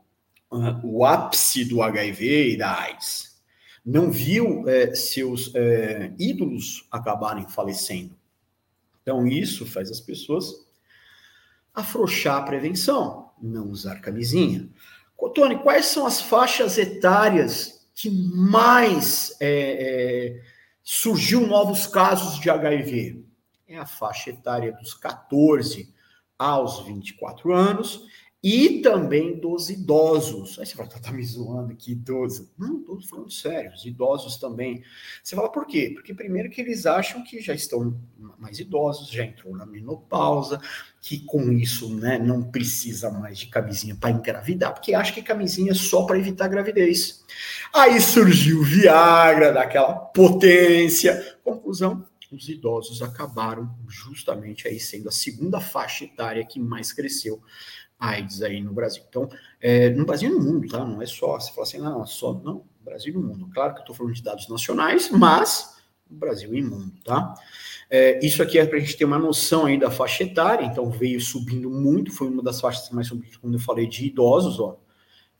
uh, 0.50 0.80
o 0.82 1.04
ápice 1.04 1.64
do 1.64 1.82
HIV 1.82 2.52
e 2.52 2.56
da 2.56 2.80
AIDS. 2.80 3.34
Não 3.84 4.10
viu 4.10 4.68
é, 4.68 4.94
seus 4.94 5.54
é, 5.54 6.12
ídolos 6.18 6.86
acabarem 6.90 7.46
falecendo. 7.48 8.16
Então, 9.02 9.26
isso 9.26 9.66
faz 9.66 9.90
as 9.90 10.00
pessoas 10.00 10.64
afrouxar 11.74 12.36
a 12.36 12.42
prevenção, 12.42 13.30
não 13.42 13.68
usar 13.68 14.00
camisinha. 14.00 14.70
Tony, 15.34 15.58
quais 15.58 15.86
são 15.86 16.06
as 16.06 16.20
faixas 16.20 16.78
etárias 16.78 17.86
que 17.94 18.10
mais 18.10 19.36
é, 19.40 19.48
é, 19.50 20.42
surgiu 20.82 21.46
novos 21.46 21.86
casos 21.86 22.38
de 22.40 22.50
HIV? 22.50 23.23
É 23.66 23.76
a 23.78 23.86
faixa 23.86 24.30
etária 24.30 24.72
dos 24.72 24.94
14 24.94 25.92
aos 26.38 26.84
24 26.84 27.52
anos 27.52 28.06
e 28.46 28.82
também 28.82 29.40
dos 29.40 29.70
idosos. 29.70 30.58
Aí 30.58 30.66
você 30.66 30.74
fala, 30.74 30.86
tá, 30.86 30.98
tá 30.98 31.10
me 31.10 31.24
zoando 31.24 31.72
aqui, 31.72 31.92
idoso. 31.92 32.52
Não, 32.58 32.80
estou 32.80 33.00
falando 33.00 33.32
sério, 33.32 33.72
os 33.72 33.86
idosos 33.86 34.36
também. 34.36 34.84
Você 35.22 35.34
fala, 35.34 35.50
por 35.50 35.66
quê? 35.66 35.92
Porque 35.94 36.12
primeiro 36.12 36.50
que 36.50 36.60
eles 36.60 36.84
acham 36.84 37.24
que 37.24 37.40
já 37.40 37.54
estão 37.54 37.98
mais 38.38 38.60
idosos, 38.60 39.08
já 39.08 39.24
entrou 39.24 39.56
na 39.56 39.64
menopausa, 39.64 40.60
que 41.00 41.20
com 41.20 41.50
isso 41.52 41.94
né, 41.96 42.18
não 42.18 42.42
precisa 42.42 43.10
mais 43.10 43.38
de 43.38 43.46
camisinha 43.46 43.96
para 43.96 44.10
engravidar, 44.10 44.74
porque 44.74 44.92
acha 44.92 45.14
que 45.14 45.22
camisinha 45.22 45.72
é 45.72 45.74
só 45.74 46.04
para 46.04 46.18
evitar 46.18 46.48
gravidez. 46.48 47.24
Aí 47.72 47.98
surgiu 47.98 48.60
o 48.60 48.64
Viagra, 48.64 49.52
daquela 49.52 49.94
potência. 49.94 51.38
Conclusão, 51.42 52.06
os 52.34 52.48
idosos 52.48 53.02
acabaram 53.02 53.76
justamente 53.88 54.68
aí 54.68 54.78
sendo 54.80 55.08
a 55.08 55.12
segunda 55.12 55.60
faixa 55.60 56.04
etária 56.04 56.44
que 56.44 56.58
mais 56.60 56.92
cresceu 56.92 57.42
AIDS 57.98 58.42
aí 58.42 58.60
no 58.60 58.72
Brasil. 58.72 59.02
Então, 59.08 59.28
é, 59.60 59.90
no 59.90 60.04
Brasil 60.04 60.30
e 60.30 60.34
no 60.34 60.40
mundo, 60.40 60.68
tá? 60.68 60.84
Não 60.84 61.00
é 61.00 61.06
só, 61.06 61.38
você 61.38 61.50
fala 61.52 61.66
assim, 61.66 61.78
não, 61.78 62.04
só, 62.06 62.34
não, 62.34 62.64
Brasil 62.80 63.12
e 63.12 63.16
no 63.16 63.22
mundo. 63.22 63.48
Claro 63.52 63.72
que 63.72 63.80
eu 63.80 63.82
estou 63.82 63.96
falando 63.96 64.14
de 64.14 64.22
dados 64.22 64.48
nacionais, 64.48 65.10
mas 65.10 65.74
Brasil 66.08 66.54
e 66.54 66.62
mundo, 66.62 66.92
tá? 67.04 67.34
É, 67.90 68.24
isso 68.24 68.42
aqui 68.42 68.58
é 68.58 68.66
para 68.66 68.76
a 68.76 68.80
gente 68.80 68.96
ter 68.96 69.04
uma 69.04 69.18
noção 69.18 69.66
aí 69.66 69.78
da 69.78 69.90
faixa 69.90 70.22
etária, 70.22 70.64
então 70.64 70.90
veio 70.90 71.20
subindo 71.20 71.70
muito, 71.70 72.12
foi 72.12 72.28
uma 72.28 72.42
das 72.42 72.60
faixas 72.60 72.90
mais 72.90 73.08
subidas, 73.08 73.36
quando 73.36 73.54
eu 73.54 73.60
falei 73.60 73.86
de 73.86 74.06
idosos, 74.06 74.60
ó, 74.60 74.78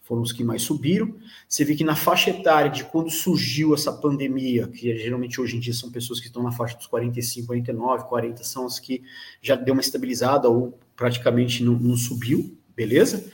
foram 0.04 0.22
os 0.22 0.32
que 0.32 0.44
mais 0.44 0.62
subiram. 0.62 1.14
Você 1.48 1.64
vê 1.64 1.74
que 1.74 1.82
na 1.82 1.96
faixa 1.96 2.30
etária 2.30 2.70
de 2.70 2.84
quando 2.84 3.10
surgiu 3.10 3.74
essa 3.74 3.90
pandemia, 3.90 4.68
que 4.68 4.96
geralmente 4.98 5.40
hoje 5.40 5.56
em 5.56 5.60
dia 5.60 5.72
são 5.72 5.90
pessoas 5.90 6.20
que 6.20 6.26
estão 6.26 6.42
na 6.42 6.52
faixa 6.52 6.76
dos 6.76 6.86
45, 6.86 7.46
49, 7.46 8.04
40, 8.04 8.44
são 8.44 8.66
as 8.66 8.78
que 8.78 9.02
já 9.40 9.56
deu 9.56 9.74
uma 9.74 9.80
estabilizada 9.80 10.48
ou 10.48 10.78
praticamente 10.94 11.64
não, 11.64 11.72
não 11.72 11.96
subiu, 11.96 12.56
beleza? 12.76 13.24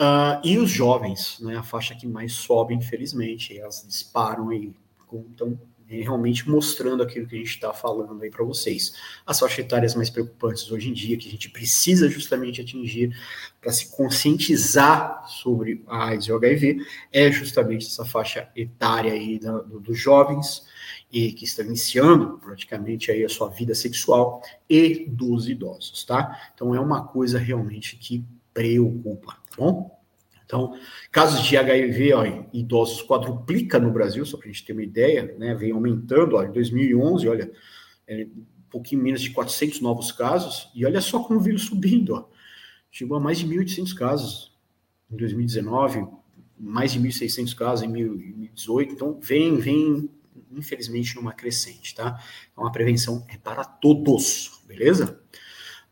Uh, 0.00 0.40
e 0.42 0.58
os 0.58 0.70
jovens, 0.70 1.38
né, 1.40 1.56
a 1.56 1.62
faixa 1.62 1.94
que 1.94 2.06
mais 2.06 2.32
sobe, 2.32 2.74
infelizmente, 2.74 3.56
elas 3.56 3.84
disparam 3.86 4.48
aí, 4.48 4.72
então 5.12 5.58
é, 5.75 5.75
realmente 5.88 6.48
mostrando 6.48 7.02
aquilo 7.02 7.26
que 7.26 7.36
a 7.36 7.38
gente 7.38 7.50
está 7.50 7.72
falando 7.72 8.22
aí 8.22 8.30
para 8.30 8.44
vocês. 8.44 8.94
As 9.24 9.38
faixas 9.38 9.60
etárias 9.60 9.94
mais 9.94 10.10
preocupantes 10.10 10.70
hoje 10.70 10.88
em 10.88 10.92
dia, 10.92 11.16
que 11.16 11.28
a 11.28 11.30
gente 11.30 11.50
precisa 11.50 12.08
justamente 12.08 12.60
atingir 12.60 13.16
para 13.60 13.72
se 13.72 13.90
conscientizar 13.96 15.24
sobre 15.28 15.84
a 15.86 16.08
AIDS 16.08 16.26
e 16.26 16.32
o 16.32 16.36
HIV, 16.36 16.78
é 17.12 17.30
justamente 17.30 17.86
essa 17.86 18.04
faixa 18.04 18.48
etária 18.56 19.12
aí 19.12 19.38
da, 19.38 19.58
do, 19.58 19.80
dos 19.80 19.98
jovens, 19.98 20.66
e 21.12 21.32
que 21.32 21.44
estão 21.44 21.64
iniciando 21.64 22.38
praticamente 22.38 23.10
aí 23.10 23.24
a 23.24 23.28
sua 23.28 23.48
vida 23.48 23.74
sexual 23.74 24.42
e 24.68 25.06
dos 25.08 25.48
idosos, 25.48 26.04
tá? 26.04 26.50
Então 26.54 26.74
é 26.74 26.80
uma 26.80 27.06
coisa 27.06 27.38
realmente 27.38 27.96
que 27.96 28.24
preocupa, 28.52 29.32
tá 29.32 29.56
bom? 29.56 29.95
Então, 30.46 30.78
casos 31.10 31.44
de 31.44 31.56
HIV 31.56 32.14
ó, 32.14 32.24
idosos 32.52 33.02
quadruplica 33.02 33.78
no 33.78 33.90
Brasil, 33.90 34.24
só 34.24 34.38
para 34.38 34.48
a 34.48 34.52
gente 34.52 34.64
ter 34.64 34.72
uma 34.72 34.82
ideia, 34.82 35.34
né? 35.38 35.54
Vem 35.54 35.72
aumentando, 35.72 36.36
ó, 36.36 36.44
em 36.44 36.52
2011, 36.52 37.28
olha, 37.28 37.50
é, 38.06 38.24
um 38.24 38.70
pouquinho 38.70 39.02
menos 39.02 39.20
de 39.20 39.30
400 39.30 39.80
novos 39.80 40.12
casos, 40.12 40.70
e 40.74 40.86
olha 40.86 41.00
só 41.00 41.18
como 41.20 41.40
o 41.40 41.42
vírus 41.42 41.62
subindo, 41.62 42.14
ó. 42.14 42.28
Chegou 42.90 43.16
a 43.16 43.20
mais 43.20 43.38
de 43.38 43.46
1.800 43.46 43.94
casos 43.94 44.56
em 45.10 45.16
2019, 45.16 46.06
mais 46.58 46.92
de 46.92 47.00
1.600 47.00 47.54
casos 47.54 47.84
em 47.84 47.92
2018, 47.92 48.94
então 48.94 49.18
vem, 49.20 49.56
vem 49.56 50.08
infelizmente, 50.52 51.16
numa 51.16 51.32
crescente, 51.32 51.94
tá? 51.94 52.22
Então, 52.52 52.66
a 52.66 52.70
prevenção 52.70 53.24
é 53.28 53.36
para 53.36 53.64
todos, 53.64 54.62
beleza? 54.66 55.20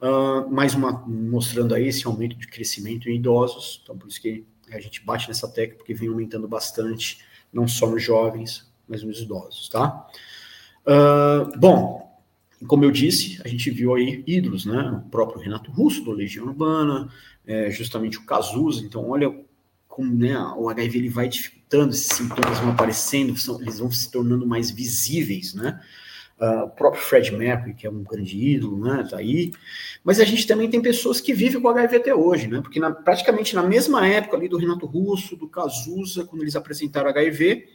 Uh, 0.04 0.50
mais 0.52 0.74
uma, 0.74 1.02
mostrando 1.06 1.74
aí 1.74 1.88
esse 1.88 2.06
aumento 2.06 2.36
de 2.36 2.46
crescimento 2.46 3.08
em 3.08 3.16
idosos, 3.16 3.80
então 3.82 3.96
por 3.96 4.06
isso 4.06 4.20
que 4.20 4.44
a 4.70 4.78
gente 4.78 5.02
bate 5.02 5.28
nessa 5.28 5.48
tecla, 5.48 5.78
porque 5.78 5.94
vem 5.94 6.10
aumentando 6.10 6.46
bastante, 6.46 7.20
não 7.50 7.66
só 7.66 7.88
nos 7.88 8.02
jovens, 8.02 8.70
mas 8.86 9.02
nos 9.02 9.18
idosos, 9.22 9.66
tá? 9.70 10.06
Uh, 10.86 11.58
bom, 11.58 12.20
como 12.66 12.84
eu 12.84 12.90
disse, 12.90 13.40
a 13.46 13.48
gente 13.48 13.70
viu 13.70 13.94
aí 13.94 14.22
ídolos, 14.26 14.66
né? 14.66 15.02
O 15.06 15.08
próprio 15.08 15.40
Renato 15.40 15.70
Russo, 15.70 16.04
do 16.04 16.12
Legião 16.12 16.48
Urbana, 16.48 17.08
é, 17.46 17.70
justamente 17.70 18.18
o 18.18 18.26
Cazuza, 18.26 18.84
então 18.84 19.08
olha 19.08 19.34
como 19.88 20.12
né, 20.12 20.36
o 20.58 20.68
HIV 20.68 20.98
ele 20.98 21.08
vai 21.08 21.28
dificultando, 21.28 21.94
esses 21.94 22.14
sintomas 22.14 22.58
vão 22.58 22.72
aparecendo, 22.72 23.34
são, 23.38 23.58
eles 23.62 23.78
vão 23.78 23.90
se 23.90 24.10
tornando 24.10 24.46
mais 24.46 24.70
visíveis, 24.70 25.54
né? 25.54 25.80
Uh, 26.40 26.64
o 26.64 26.70
próprio 26.70 27.00
Fred 27.00 27.30
Mercury, 27.32 27.74
que 27.74 27.86
é 27.86 27.90
um 27.90 28.02
grande 28.02 28.36
ídolo, 28.36 28.84
né, 28.84 29.06
tá 29.08 29.18
aí. 29.18 29.52
Mas 30.02 30.18
a 30.18 30.24
gente 30.24 30.46
também 30.46 30.68
tem 30.68 30.82
pessoas 30.82 31.20
que 31.20 31.32
vivem 31.32 31.62
com 31.62 31.68
HIV 31.68 31.96
até 31.96 32.14
hoje, 32.14 32.48
né? 32.48 32.60
Porque 32.60 32.80
na, 32.80 32.90
praticamente 32.90 33.54
na 33.54 33.62
mesma 33.62 34.06
época 34.06 34.36
ali 34.36 34.48
do 34.48 34.58
Renato 34.58 34.84
Russo, 34.84 35.36
do 35.36 35.48
Cazuza, 35.48 36.24
quando 36.24 36.42
eles 36.42 36.56
apresentaram 36.56 37.08
HIV, 37.08 37.68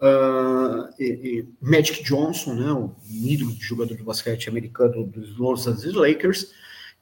uh, 0.00 0.94
e, 0.98 1.04
e 1.04 1.48
Magic 1.60 2.04
Johnson, 2.04 2.54
né, 2.54 2.72
o 2.72 2.94
ídolo 3.10 3.52
de 3.52 3.64
jogador 3.64 3.96
de 3.96 4.02
basquete 4.04 4.48
americano 4.48 5.04
dos 5.04 5.36
Los 5.36 5.66
Angeles 5.66 5.94
Lakers, 5.94 6.52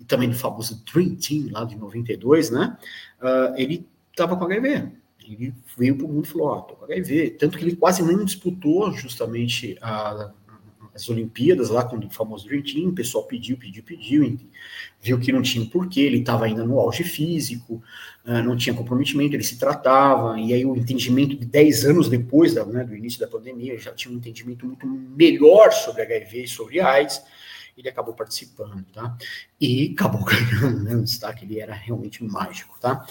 e 0.00 0.04
também 0.04 0.30
do 0.30 0.36
famoso 0.36 0.82
Dream 0.90 1.14
Team 1.16 1.48
lá 1.50 1.64
de 1.64 1.76
92, 1.76 2.50
né? 2.50 2.76
Uh, 3.20 3.54
ele 3.56 3.86
estava 4.10 4.36
com 4.36 4.44
HIV. 4.44 4.92
Ele 5.22 5.54
veio 5.76 5.96
para 5.96 6.06
o 6.06 6.08
mundo 6.08 6.24
e 6.24 6.28
falou: 6.28 6.48
Ó, 6.48 6.58
oh, 6.58 6.62
tô 6.62 6.74
com 6.74 6.84
HIV. 6.86 7.30
Tanto 7.38 7.58
que 7.58 7.64
ele 7.64 7.76
quase 7.76 8.02
nem 8.02 8.24
disputou 8.24 8.90
justamente 8.92 9.76
a, 9.80 10.32
as 10.94 11.08
Olimpíadas 11.08 11.70
lá 11.70 11.84
com 11.84 11.96
o 11.96 12.10
famoso 12.10 12.46
Dream 12.46 12.62
Team. 12.62 12.88
O 12.88 12.92
pessoal 12.92 13.24
pediu, 13.24 13.56
pediu, 13.56 13.82
pediu, 13.82 14.38
viu 15.00 15.18
que 15.18 15.32
não 15.32 15.42
tinha 15.42 15.64
porquê. 15.66 16.00
Ele 16.00 16.18
estava 16.18 16.44
ainda 16.44 16.64
no 16.64 16.78
auge 16.78 17.04
físico, 17.04 17.82
uh, 18.24 18.42
não 18.42 18.56
tinha 18.56 18.74
comprometimento, 18.74 19.34
ele 19.34 19.42
se 19.42 19.58
tratava. 19.58 20.38
E 20.38 20.52
aí, 20.52 20.64
o 20.64 20.76
entendimento 20.76 21.36
de 21.36 21.46
10 21.46 21.84
anos 21.86 22.08
depois 22.08 22.54
da, 22.54 22.64
né, 22.64 22.84
do 22.84 22.94
início 22.94 23.20
da 23.20 23.26
pandemia, 23.26 23.78
já 23.78 23.92
tinha 23.92 24.12
um 24.12 24.16
entendimento 24.16 24.66
muito 24.66 24.86
melhor 24.86 25.72
sobre 25.72 26.02
HIV 26.02 26.44
e 26.44 26.48
sobre 26.48 26.80
AIDS 26.80 27.22
ele 27.80 27.88
acabou 27.88 28.14
participando, 28.14 28.84
tá? 28.92 29.16
E 29.60 29.92
acabou 29.94 30.22
ganhando, 30.24 30.82
né? 30.82 30.94
Um 30.94 31.02
destaque, 31.02 31.44
ele 31.44 31.58
era 31.58 31.74
realmente 31.74 32.22
mágico, 32.22 32.78
tá? 32.80 33.06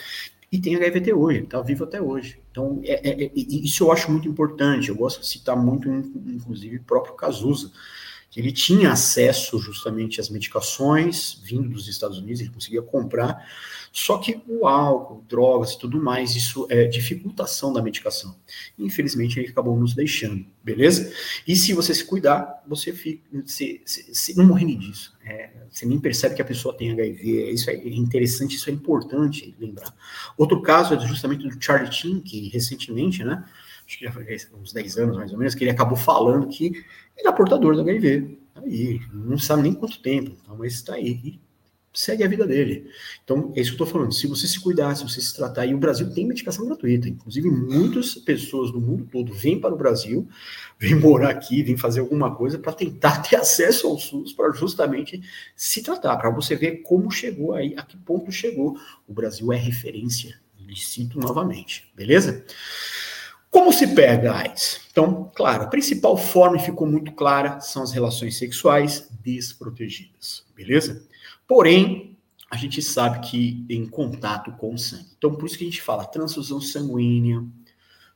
E 0.52 0.60
tem 0.60 0.76
HIV 0.76 1.00
até 1.00 1.14
hoje, 1.14 1.44
está 1.44 1.62
vivo 1.62 1.84
até 1.84 2.02
hoje. 2.02 2.40
Então, 2.52 2.82
é, 2.84 3.10
é, 3.10 3.26
é, 3.26 3.32
isso 3.36 3.84
eu 3.84 3.92
acho 3.92 4.12
muito 4.12 4.28
importante. 4.28 4.90
Eu 4.90 4.96
gosto 4.96 5.22
de 5.22 5.28
citar 5.28 5.56
muito, 5.56 5.90
inclusive, 5.90 6.78
o 6.78 6.84
próprio 6.84 7.14
Cazuza, 7.14 7.72
que 8.30 8.40
ele 8.40 8.52
tinha 8.52 8.92
acesso 8.92 9.58
justamente 9.60 10.22
às 10.22 10.30
medicações 10.30 11.42
vindo 11.44 11.70
dos 11.70 11.88
Estados 11.88 12.20
Unidos, 12.20 12.42
ele 12.42 12.52
conseguia 12.52 12.82
comprar, 12.82 13.44
só 13.92 14.20
que 14.20 14.40
o 14.48 14.68
álcool, 14.68 15.26
drogas 15.28 15.72
e 15.72 15.80
tudo 15.80 16.02
mais, 16.02 16.36
isso 16.36 16.68
é 16.70 16.86
dificultação 16.86 17.74
da 17.74 17.82
medicação. 17.82 18.36
Infelizmente, 18.78 19.40
ele 19.40 19.50
acabou 19.50 19.76
nos 19.76 19.96
deixando, 19.96 20.46
beleza? 20.64 21.12
E 21.48 21.56
se 21.56 21.74
você 21.74 21.94
se 21.94 22.06
cuidar, 22.06 22.64
você 22.68 22.94
fica, 22.94 23.24
se, 23.46 23.82
se, 23.84 24.14
se 24.14 24.38
não 24.38 24.46
morrer 24.46 24.76
disso. 24.76 25.18
É, 25.26 25.50
você 25.70 25.86
nem 25.86 26.00
percebe 26.00 26.36
que 26.36 26.42
a 26.42 26.46
pessoa 26.46 26.76
tem 26.76 26.92
HIV. 26.92 27.52
Isso 27.52 27.70
é 27.70 27.76
interessante, 27.76 28.56
isso 28.56 28.70
é 28.70 28.74
importante 28.74 29.56
lembrar. 29.60 29.94
Outro 30.38 30.62
caso 30.62 30.94
é 30.94 31.00
justamente 31.00 31.48
do 31.48 31.64
Charlie 31.64 31.92
Chin, 31.92 32.20
que 32.20 32.50
recentemente, 32.50 33.24
né? 33.24 33.44
Acho 33.90 33.98
que 33.98 34.06
já 34.06 34.12
foi 34.12 34.24
uns 34.62 34.72
10 34.72 34.98
anos 35.00 35.18
mais 35.18 35.32
ou 35.32 35.40
menos, 35.40 35.56
que 35.56 35.64
ele 35.64 35.72
acabou 35.72 35.98
falando 35.98 36.48
que 36.48 36.68
ele 37.18 37.28
é 37.28 37.32
portador 37.32 37.74
do 37.74 37.82
HIV. 37.82 38.38
Aí, 38.54 39.02
não 39.12 39.40
sabe 39.40 39.64
nem 39.64 39.74
quanto 39.74 40.00
tempo, 40.00 40.38
então, 40.40 40.56
mas 40.56 40.74
está 40.74 40.94
aí. 40.94 41.20
E 41.24 41.40
segue 41.92 42.24
a 42.24 42.28
vida 42.28 42.46
dele. 42.46 42.88
Então, 43.24 43.52
é 43.56 43.62
isso 43.62 43.72
que 43.72 43.82
eu 43.82 43.86
estou 43.86 43.88
falando. 43.88 44.14
Se 44.14 44.28
você 44.28 44.46
se 44.48 44.60
cuidar, 44.60 44.94
se 44.94 45.02
você 45.02 45.20
se 45.20 45.36
tratar, 45.36 45.66
e 45.66 45.74
o 45.74 45.80
Brasil 45.80 46.14
tem 46.14 46.28
medicação 46.28 46.68
gratuita. 46.68 47.10
Inclusive, 47.10 47.50
muitas 47.50 48.14
pessoas 48.14 48.72
do 48.72 48.80
mundo 48.80 49.08
todo 49.12 49.34
vêm 49.34 49.60
para 49.60 49.74
o 49.74 49.78
Brasil, 49.78 50.30
vêm 50.78 50.94
morar 50.94 51.32
aqui, 51.32 51.64
vêm 51.64 51.76
fazer 51.76 52.02
alguma 52.02 52.36
coisa 52.36 52.60
para 52.60 52.74
tentar 52.74 53.24
ter 53.24 53.38
acesso 53.38 53.88
ao 53.88 53.98
SUS, 53.98 54.34
para 54.34 54.52
justamente 54.52 55.20
se 55.56 55.82
tratar, 55.82 56.16
para 56.18 56.30
você 56.30 56.56
ver 56.56 56.84
como 56.84 57.10
chegou 57.10 57.56
aí, 57.56 57.74
a 57.76 57.82
que 57.82 57.98
ponto 57.98 58.32
chegou. 58.32 58.78
O 59.08 59.14
Brasil 59.16 59.52
é 59.52 59.58
referência. 59.58 60.40
E 60.60 60.80
cito 60.80 61.20
novamente, 61.20 61.92
beleza? 61.96 62.46
Como 63.52 63.74
se 63.74 63.88
pega 63.88 64.34
AIDS? 64.34 64.82
Então, 64.92 65.32
claro, 65.36 65.64
a 65.64 65.68
principal 65.68 66.16
forma 66.16 66.60
ficou 66.60 66.86
muito 66.86 67.12
clara 67.14 67.60
são 67.62 67.82
as 67.82 67.92
relações 67.92 68.38
sexuais 68.38 69.10
desprotegidas, 69.24 70.46
beleza? 70.56 71.04
Porém, 71.48 72.16
a 72.52 72.58
gente 72.58 72.82
sabe 72.82 73.28
que 73.28 73.66
em 73.70 73.88
contato 73.88 74.52
com 74.54 74.74
o 74.74 74.78
sangue. 74.78 75.08
Então, 75.18 75.36
por 75.36 75.46
isso 75.46 75.58
que 75.58 75.64
a 75.64 75.68
gente 75.68 75.82
fala 75.82 76.06
transfusão 76.06 76.62
sanguínea, 76.62 77.44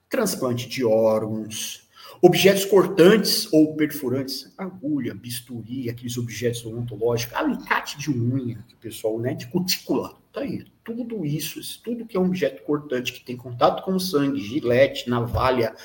transplante 0.09 0.67
de 0.67 0.85
órgãos, 0.85 1.87
objetos 2.21 2.65
cortantes 2.65 3.51
ou 3.51 3.75
perfurantes, 3.75 4.53
agulha, 4.57 5.13
bisturi, 5.13 5.89
aqueles 5.89 6.17
objetos 6.17 6.65
odontológicos, 6.65 7.35
alicate 7.35 7.97
de 7.97 8.09
unha, 8.11 8.63
que 8.67 8.75
o 8.75 8.77
pessoal, 8.77 9.19
né, 9.19 9.33
de 9.33 9.47
cutícula, 9.47 10.15
tá 10.33 10.41
aí. 10.41 10.65
Tudo 10.83 11.25
isso, 11.25 11.61
tudo 11.83 12.05
que 12.05 12.17
é 12.17 12.19
um 12.19 12.25
objeto 12.25 12.63
cortante 12.63 13.13
que 13.13 13.23
tem 13.23 13.37
contato 13.37 13.83
com 13.83 13.93
o 13.93 13.99
sangue, 13.99 14.41
gilete, 14.41 15.09
navalha, 15.09 15.75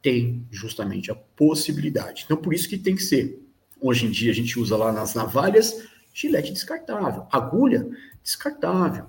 tem 0.00 0.46
justamente 0.50 1.10
a 1.10 1.14
possibilidade. 1.14 2.22
Então, 2.24 2.36
por 2.36 2.54
isso 2.54 2.68
que 2.68 2.78
tem 2.78 2.94
que 2.94 3.02
ser. 3.02 3.42
Hoje 3.80 4.06
em 4.06 4.10
dia, 4.10 4.30
a 4.30 4.34
gente 4.34 4.58
usa 4.58 4.76
lá 4.76 4.92
nas 4.92 5.14
navalhas 5.14 5.88
Gilete 6.20 6.52
descartável, 6.52 7.28
agulha 7.30 7.88
descartável, 8.24 9.06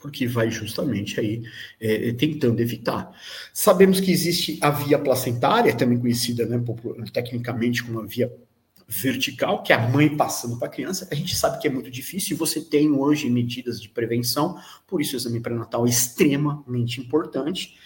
porque 0.00 0.26
vai 0.26 0.50
justamente 0.50 1.20
aí 1.20 1.44
é, 1.80 2.12
tentando 2.12 2.60
evitar. 2.60 3.12
Sabemos 3.52 4.00
que 4.00 4.10
existe 4.10 4.58
a 4.60 4.68
via 4.68 4.98
placentária, 4.98 5.76
também 5.76 5.96
conhecida 5.96 6.44
né, 6.44 6.60
tecnicamente 7.12 7.84
como 7.84 8.00
a 8.00 8.04
via 8.04 8.32
vertical, 8.88 9.62
que 9.62 9.72
é 9.72 9.76
a 9.76 9.88
mãe 9.88 10.16
passando 10.16 10.58
para 10.58 10.66
a 10.66 10.70
criança. 10.70 11.06
A 11.10 11.14
gente 11.14 11.36
sabe 11.36 11.60
que 11.60 11.68
é 11.68 11.70
muito 11.70 11.90
difícil 11.90 12.34
e 12.34 12.38
você 12.38 12.60
tem 12.60 12.90
hoje 12.90 13.28
medidas 13.28 13.80
de 13.80 13.88
prevenção, 13.88 14.58
por 14.86 15.00
isso 15.00 15.14
o 15.14 15.18
exame 15.18 15.40
pré-natal 15.40 15.86
é 15.86 15.90
extremamente 15.90 17.00
importante. 17.00 17.76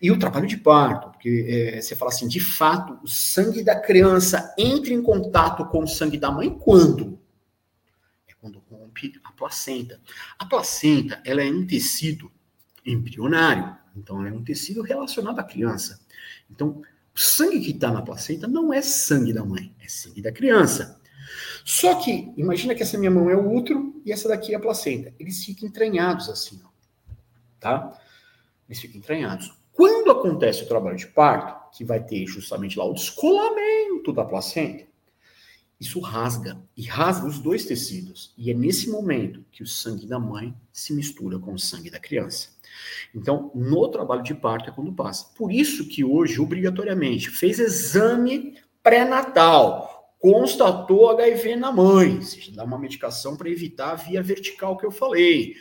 E 0.00 0.10
o 0.10 0.18
trabalho 0.18 0.46
de 0.46 0.56
parto, 0.56 1.10
porque 1.10 1.46
é, 1.48 1.80
você 1.80 1.94
fala 1.94 2.10
assim, 2.10 2.26
de 2.26 2.40
fato, 2.40 2.98
o 3.02 3.08
sangue 3.08 3.62
da 3.62 3.78
criança 3.78 4.54
entra 4.58 4.92
em 4.92 5.02
contato 5.02 5.66
com 5.66 5.84
o 5.84 5.88
sangue 5.88 6.18
da 6.18 6.30
mãe 6.30 6.50
quando? 6.50 7.18
quando 8.46 8.62
rompe 8.70 9.20
a 9.24 9.32
placenta. 9.32 10.00
A 10.38 10.44
placenta, 10.44 11.20
ela 11.24 11.42
é 11.42 11.50
um 11.50 11.66
tecido 11.66 12.30
embrionário, 12.84 13.76
então 13.96 14.20
ela 14.20 14.28
é 14.28 14.32
um 14.32 14.44
tecido 14.44 14.82
relacionado 14.82 15.40
à 15.40 15.42
criança. 15.42 16.00
Então, 16.48 16.80
o 17.16 17.18
sangue 17.18 17.60
que 17.60 17.70
está 17.70 17.90
na 17.90 18.02
placenta 18.02 18.46
não 18.46 18.74
é 18.74 18.82
sangue 18.82 19.32
da 19.32 19.42
mãe, 19.42 19.74
é 19.80 19.88
sangue 19.88 20.20
da 20.20 20.30
criança. 20.30 21.00
Só 21.64 21.94
que, 21.94 22.30
imagina 22.36 22.74
que 22.74 22.82
essa 22.82 22.98
minha 22.98 23.10
mão 23.10 23.30
é 23.30 23.34
o 23.34 23.50
útero 23.50 24.00
e 24.04 24.12
essa 24.12 24.28
daqui 24.28 24.52
é 24.52 24.56
a 24.56 24.60
placenta. 24.60 25.14
Eles 25.18 25.42
ficam 25.42 25.66
entranhados 25.66 26.28
assim, 26.28 26.60
ó, 26.62 26.68
tá? 27.58 27.98
Eles 28.68 28.80
ficam 28.80 28.98
entranhados. 28.98 29.50
Quando 29.72 30.10
acontece 30.10 30.62
o 30.62 30.68
trabalho 30.68 30.96
de 30.96 31.06
parto, 31.06 31.74
que 31.76 31.84
vai 31.84 32.04
ter 32.04 32.26
justamente 32.26 32.78
lá 32.78 32.84
o 32.84 32.92
descolamento 32.92 34.12
da 34.12 34.24
placenta, 34.24 34.84
isso 35.80 36.00
rasga 36.00 36.60
e 36.76 36.82
rasga 36.82 37.26
os 37.26 37.38
dois 37.38 37.64
tecidos. 37.64 38.34
E 38.36 38.50
é 38.50 38.54
nesse 38.54 38.90
momento 38.90 39.42
que 39.50 39.62
o 39.62 39.66
sangue 39.66 40.06
da 40.06 40.18
mãe 40.18 40.54
se 40.70 40.92
mistura 40.92 41.38
com 41.38 41.54
o 41.54 41.58
sangue 41.58 41.90
da 41.90 41.98
criança. 41.98 42.50
Então, 43.14 43.50
no 43.54 43.88
trabalho 43.88 44.22
de 44.22 44.34
parto 44.34 44.70
é 44.70 44.72
quando 44.72 44.92
passa. 44.92 45.32
Por 45.36 45.52
isso 45.52 45.88
que 45.88 46.04
hoje, 46.04 46.40
obrigatoriamente, 46.40 47.30
fez 47.30 47.58
exame 47.58 48.54
pré-natal, 48.82 50.14
constatou 50.18 51.10
HIV 51.10 51.56
na 51.56 51.72
mãe, 51.72 52.22
seja, 52.22 52.52
dá 52.52 52.64
uma 52.64 52.78
medicação 52.78 53.36
para 53.36 53.50
evitar 53.50 53.90
a 53.90 53.96
via 53.96 54.22
vertical 54.22 54.76
que 54.76 54.86
eu 54.86 54.90
falei. 54.90 55.56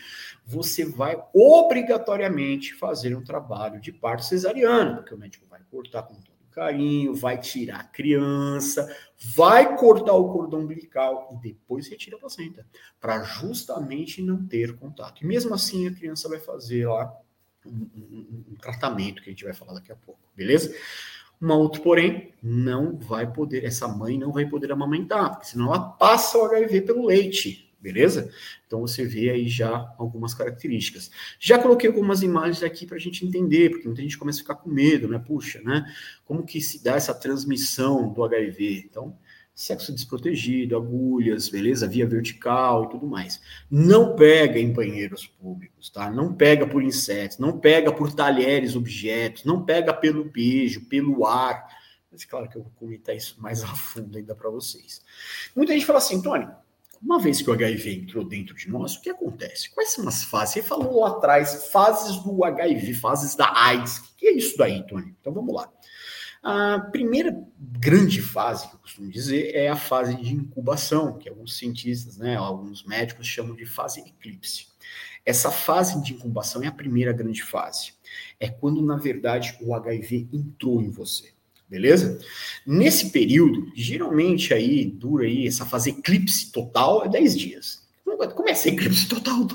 Você 0.45 0.86
vai 0.86 1.20
obrigatoriamente 1.34 2.74
fazer 2.76 3.16
um 3.16 3.24
trabalho 3.24 3.82
de 3.82 3.91
parto 3.91 4.24
cesariano, 4.26 4.97
porque 4.97 5.13
o 5.13 5.18
médico 5.18 5.45
vai 5.49 5.59
cortar 5.72 6.03
com 6.03 6.13
carinho, 6.56 7.14
vai 7.14 7.38
tirar 7.38 7.82
a 7.82 7.84
criança, 7.84 8.89
vai 9.18 9.76
cortar 9.76 10.14
o 10.14 10.32
cordão 10.32 10.62
umbilical 10.62 11.30
e 11.34 11.49
depois 11.49 11.88
retira 11.89 12.16
a 12.16 12.20
placenta, 12.20 12.66
para 12.99 13.22
justamente 13.24 14.22
não 14.22 14.47
ter 14.47 14.76
contato. 14.78 15.22
E 15.22 15.28
mesmo 15.28 15.53
assim 15.53 15.86
a 15.88 15.93
criança 15.93 16.30
vai 16.30 16.39
fazer 16.39 16.88
lá 16.88 17.14
um, 17.66 17.89
um, 17.95 18.43
um, 18.51 18.56
tratamento 18.56 19.22
que 19.22 19.30
a 19.30 19.34
gente 19.34 19.43
vai 19.43 19.53
falar 19.53 19.74
daqui 19.74 19.91
a 19.91 19.95
pouco, 19.95 20.22
beleza? 20.34 20.74
Uma 21.41 21.56
outra, 21.56 21.82
porém, 21.82 22.34
não 22.41 22.97
vai 22.97 23.32
poder, 23.32 23.66
essa 23.66 23.88
mãe 23.88 24.18
não 24.18 24.32
vai 24.32 24.45
poder 24.45 24.72
amamentar, 24.72 25.32
porque 25.32 25.47
senão 25.47 25.68
ela 25.68 25.80
passa 25.80 26.38
o 26.38 26.45
HIV 26.45 26.82
pelo 26.82 27.06
leite 27.06 27.64
beleza? 27.86 28.32
Então 28.66 28.82
você 28.82 29.06
vê 29.06 29.30
aí 29.30 29.48
já 29.48 29.94
algumas 30.00 30.34
características. 30.34 31.12
Já 31.40 31.60
coloquei 31.60 31.88
algumas 31.88 32.24
imagens 32.24 32.64
aqui 32.64 32.88
para 32.88 32.98
a 32.98 33.00
gente 33.00 33.24
entender, 33.24 33.70
porque 33.70 33.86
muita 33.86 34.02
gente 34.02 34.18
começa 34.18 34.40
a 34.40 34.42
ficar 34.42 34.56
com 34.56 34.70
medo, 34.70 35.08
né? 35.08 35.20
Puxa, 35.20 35.62
né? 35.62 35.86
Como 36.26 36.44
que 36.44 36.60
se 36.60 36.84
dá 36.84 36.96
essa 36.96 37.14
transmissão 37.14 38.12
do 38.12 38.24
HIV? 38.24 38.88
Então, 38.90 39.16
sexo 39.54 39.94
desprotegido, 39.94 40.76
agulhas, 40.76 41.48
beleza? 41.48 41.88
Via 41.88 42.08
vertical 42.08 42.86
e 42.86 42.90
tudo 42.90 43.06
mais. 43.06 43.40
Não 43.70 44.16
pega 44.16 44.60
em 44.60 44.74
banheiros 44.74 45.28
públicos, 45.28 45.92
tá? 45.92 46.10
Não 46.10 46.34
pega 46.34 46.66
por 46.66 46.82
insetos, 46.82 47.38
não 47.38 47.60
pega 47.60 47.92
por 47.92 48.12
talheres, 48.12 48.76
objetos, 48.76 49.46
não 49.46 49.64
pega 49.64 49.94
pelo 49.94 50.26
beijo, 50.26 50.86
pelo 50.86 51.28
ar. 51.28 51.68
Mas 52.12 52.26
claro 52.26 52.50
que 52.50 52.58
eu 52.58 52.64
vou 52.64 52.72
comentar 52.72 53.16
isso 53.16 53.40
mais 53.40 53.64
a 53.64 53.68
fundo 53.68 54.18
ainda 54.18 54.34
para 54.34 54.50
vocês. 54.50 55.04
Muita 55.56 55.74
gente 55.74 55.86
fala 55.86 56.00
assim, 56.00 56.20
Tony, 56.20 56.48
uma 57.06 57.20
vez 57.20 57.39
que 57.39 57.47
o 57.47 57.53
HIV 57.53 58.01
entrou 58.01 58.26
dentro 58.26 58.56
de 58.56 58.68
nós, 58.68 58.95
o 58.95 59.01
que 59.01 59.12
acontece? 59.12 59.70
Quais 59.70 59.91
são 59.91 60.08
as 60.08 60.24
fases? 60.24 60.56
Você 60.56 60.64
falou 60.64 61.01
lá 61.01 61.10
atrás, 61.10 61.68
fases 61.72 62.18
do 62.18 62.43
HIV, 62.43 62.95
fases 62.95 63.36
da 63.36 63.56
AIDS. 63.56 63.99
O 63.99 64.16
que 64.18 64.26
é 64.26 64.32
isso 64.34 64.58
daí, 64.58 64.84
Tony? 64.88 65.16
Então 65.22 65.32
vamos 65.32 65.53
lá. 65.53 65.72
A 66.41 66.80
primeira 66.80 67.39
grande 67.60 68.24
fase 68.24 68.68
que 68.68 68.76
eu 68.76 68.80
costumo 68.80 69.12
dizer 69.12 69.53
é 69.53 69.70
a 69.70 69.76
fase 69.76 70.16
de 70.16 70.34
incubação, 70.34 71.20
que 71.20 71.30
alguns 71.30 71.56
cientistas, 71.58 72.18
né, 72.18 72.36
alguns 72.36 72.84
médicos 72.84 73.28
chamam 73.28 73.56
de 73.56 73.68
fase 73.68 73.99
eclipse. 73.99 74.68
Essa 75.24 75.51
fase 75.51 76.01
de 76.01 76.14
incubação 76.14 76.64
é 76.64 76.68
a 76.68 76.72
primeira 76.72 77.14
grande 77.14 77.43
fase. 77.43 77.93
É 78.39 78.49
quando, 78.49 78.82
na 78.82 78.95
verdade, 78.95 79.56
o 79.62 79.76
HIV 79.76 80.30
entrou 80.34 80.82
em 80.82 80.89
você 80.89 81.35
beleza? 81.70 82.20
Nesse 82.66 83.09
período, 83.09 83.72
geralmente 83.76 84.53
aí 84.53 84.86
dura 84.86 85.26
aí 85.26 85.47
essa 85.47 85.66
fase 85.66 85.89
eclipse 85.89 86.51
total 86.51 87.05
é 87.05 87.09
10 87.09 87.38
dias. 87.38 87.86
Como 88.03 88.47
é 88.47 88.51
esse 88.51 88.70
eclipse 88.70 89.07
total, 89.07 89.47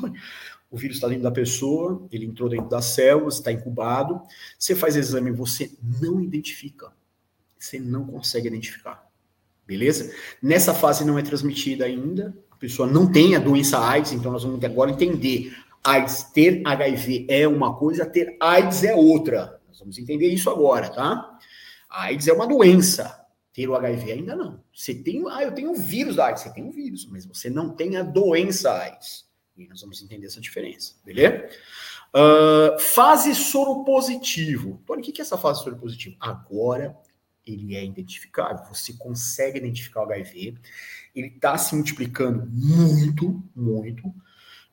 O 0.71 0.77
vírus 0.77 0.97
está 0.97 1.09
dentro 1.09 1.23
da 1.23 1.31
pessoa, 1.31 2.07
ele 2.13 2.27
entrou 2.27 2.49
dentro 2.49 2.69
das 2.69 2.87
células, 2.87 3.37
está 3.37 3.51
incubado. 3.51 4.21
Você 4.59 4.75
faz 4.75 4.97
exame, 4.97 5.31
você 5.31 5.71
não 6.01 6.21
identifica. 6.21 6.93
Você 7.59 7.79
não 7.79 8.07
consegue 8.07 8.49
identificar. 8.49 9.07
Beleza? 9.67 10.13
Nessa 10.43 10.75
fase 10.75 11.05
não 11.05 11.19
é 11.19 11.23
transmitida 11.23 11.85
ainda, 11.85 12.37
a 12.51 12.57
pessoa 12.57 12.91
não 12.91 13.11
tem 13.11 13.37
a 13.37 13.39
doença 13.39 13.79
AIDS, 13.79 14.13
então 14.13 14.33
nós 14.33 14.43
vamos 14.43 14.63
agora 14.65 14.91
entender. 14.91 15.55
AIDS, 15.83 16.25
ter 16.25 16.61
HIV 16.65 17.27
é 17.29 17.49
uma 17.49 17.75
coisa, 17.75 18.05
ter 18.05 18.37
AIDS 18.41 18.85
é 18.85 18.95
outra. 18.95 19.61
Nós 19.69 19.79
vamos 19.79 19.99
entender 19.99 20.29
isso 20.29 20.51
agora, 20.51 20.89
tá? 20.89 21.39
A 21.91 22.05
AIDS 22.05 22.29
é 22.29 22.33
uma 22.33 22.47
doença. 22.47 23.19
Ter 23.53 23.69
o 23.69 23.75
HIV 23.75 24.13
ainda 24.13 24.37
não. 24.37 24.63
Você 24.73 24.95
tem, 24.95 25.25
ah, 25.29 25.43
eu 25.43 25.53
tenho 25.53 25.73
o 25.73 25.75
vírus 25.75 26.17
da 26.17 26.27
AIDS, 26.27 26.45
você 26.45 26.55
tem 26.55 26.65
o 26.65 26.71
vírus, 26.71 27.05
mas 27.11 27.27
você 27.27 27.51
não 27.51 27.71
tem 27.71 27.97
a 27.97 28.03
doença 28.03 28.73
AIDS. 28.73 29.29
E 29.59 29.67
nós 29.67 29.81
vamos 29.81 30.01
entender 30.01 30.27
essa 30.27 30.41
diferença, 30.41 30.95
beleza? 31.05 31.51
Uh, 32.15 32.79
fase 32.79 33.35
soro 33.35 33.85
positivo. 33.85 34.81
Tony, 34.87 35.03
o 35.03 35.05
que 35.05 35.21
é 35.21 35.23
essa 35.23 35.37
fase 35.37 35.63
soro 35.63 35.77
positivo? 35.77 36.17
Agora 36.21 36.97
ele 37.47 37.75
é 37.75 37.85
identificável. 37.85 38.65
Você 38.73 38.93
consegue 38.95 39.59
identificar 39.59 40.01
o 40.01 40.05
HIV. 40.05 40.57
Ele 41.15 41.27
está 41.27 41.59
se 41.59 41.75
multiplicando 41.75 42.47
muito, 42.51 43.43
muito. 43.55 44.15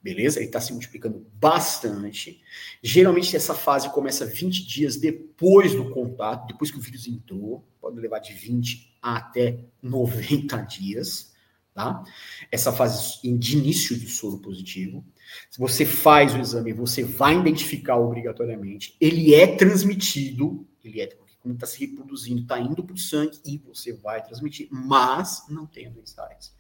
Beleza? 0.02 0.40
Ele 0.40 0.48
está 0.48 0.62
se 0.62 0.72
multiplicando 0.72 1.26
bastante. 1.34 2.42
Geralmente 2.82 3.36
essa 3.36 3.54
fase 3.54 3.90
começa 3.92 4.26
20 4.26 4.66
dias 4.66 4.96
depois 4.98 5.74
do 5.74 5.90
contato, 5.90 6.48
depois 6.48 6.72
que 6.72 6.78
o 6.78 6.82
vírus 6.82 7.08
entrou. 7.08 7.68
Pode 7.82 8.00
levar 8.00 8.20
de 8.20 8.34
20 8.34 8.98
até 9.02 9.60
90 9.82 10.58
dias. 10.62 11.34
Tá? 11.74 12.04
Essa 12.52 12.72
fase 12.72 13.20
de 13.24 13.58
início 13.58 14.00
do 14.00 14.08
soro 14.08 14.40
positivo. 14.40 15.06
Se 15.50 15.60
você 15.60 15.86
faz 15.86 16.34
o 16.34 16.40
exame, 16.40 16.74
você 16.74 17.04
vai 17.04 17.38
identificar 17.38 17.98
obrigatoriamente. 17.98 18.96
Ele 19.00 19.36
é 19.36 19.46
transmitido, 19.46 20.66
ele 20.84 21.02
é 21.02 21.08
como 21.48 21.54
está 21.54 21.66
se 21.66 21.80
reproduzindo, 21.80 22.42
está 22.42 22.60
indo 22.60 22.84
para 22.84 22.94
o 22.94 22.98
sangue 22.98 23.40
e 23.46 23.58
você 23.58 23.94
vai 23.94 24.22
transmitir, 24.22 24.68
mas 24.70 25.46
não 25.48 25.66
tem 25.66 25.90
doença 25.90 26.22
AIDS. 26.24 26.54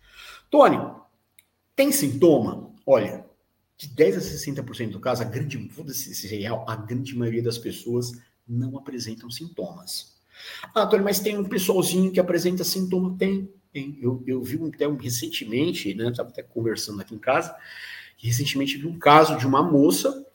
Tony, 0.50 0.78
tem 1.78 1.91
sintoma? 1.91 2.73
Olha, 2.86 3.23
de 3.78 3.88
10 3.88 4.17
a 4.17 4.19
60% 4.19 4.89
do 4.89 4.99
caso, 4.99 5.21
a 5.21 5.25
grande, 5.25 5.69
ser 5.93 6.28
real, 6.28 6.65
a 6.67 6.75
grande 6.75 7.15
maioria 7.15 7.43
das 7.43 7.59
pessoas 7.59 8.11
não 8.47 8.75
apresentam 8.75 9.30
sintomas. 9.30 10.17
Ah, 10.73 10.88
Tony, 10.88 11.03
mas 11.03 11.19
tem 11.19 11.38
um 11.38 11.43
pessoalzinho 11.43 12.11
que 12.11 12.19
apresenta 12.19 12.63
sintoma? 12.63 13.15
Tem, 13.17 13.47
tem. 13.71 13.97
Eu, 14.01 14.23
eu 14.25 14.43
vi 14.43 14.57
um, 14.57 14.67
até 14.67 14.88
um, 14.88 14.95
recentemente, 14.95 15.93
né, 15.93 16.09
estava 16.09 16.30
até 16.30 16.41
conversando 16.41 16.99
aqui 16.99 17.13
em 17.13 17.19
casa, 17.19 17.55
recentemente 18.17 18.78
vi 18.78 18.88
um 18.88 18.97
caso 18.97 19.38
de 19.38 19.45
uma 19.45 19.61
moça 19.61 20.25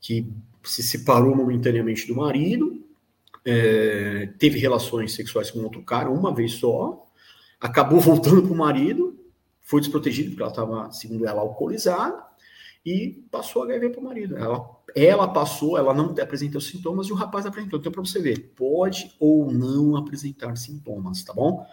que 0.00 0.26
se 0.62 0.82
separou 0.82 1.34
momentaneamente 1.34 2.06
do 2.06 2.14
marido, 2.14 2.84
é, 3.42 4.28
teve 4.38 4.58
relações 4.58 5.14
sexuais 5.14 5.50
com 5.50 5.60
outro 5.60 5.82
cara 5.82 6.10
uma 6.10 6.34
vez 6.34 6.52
só, 6.52 7.06
acabou 7.58 8.00
voltando 8.00 8.42
para 8.42 8.52
o 8.52 8.56
marido, 8.56 9.18
foi 9.70 9.80
desprotegido 9.80 10.30
porque 10.30 10.42
ela 10.42 10.50
estava, 10.50 10.90
segundo 10.90 11.24
ela, 11.24 11.40
alcoolizada, 11.42 12.20
e 12.84 13.24
passou 13.30 13.62
HIV 13.62 13.90
para 13.90 14.00
o 14.00 14.04
marido. 14.04 14.36
Ela, 14.36 14.68
ela 14.96 15.28
passou, 15.28 15.78
ela 15.78 15.94
não 15.94 16.12
apresentou 16.20 16.60
sintomas 16.60 17.06
e 17.06 17.12
o 17.12 17.14
rapaz 17.14 17.46
apresentou. 17.46 17.78
Então, 17.78 17.92
para 17.92 18.00
você 18.00 18.20
ver, 18.20 18.52
pode 18.56 19.14
ou 19.20 19.52
não 19.52 19.94
apresentar 19.94 20.56
sintomas, 20.56 21.22
tá 21.22 21.32
bom? 21.32 21.64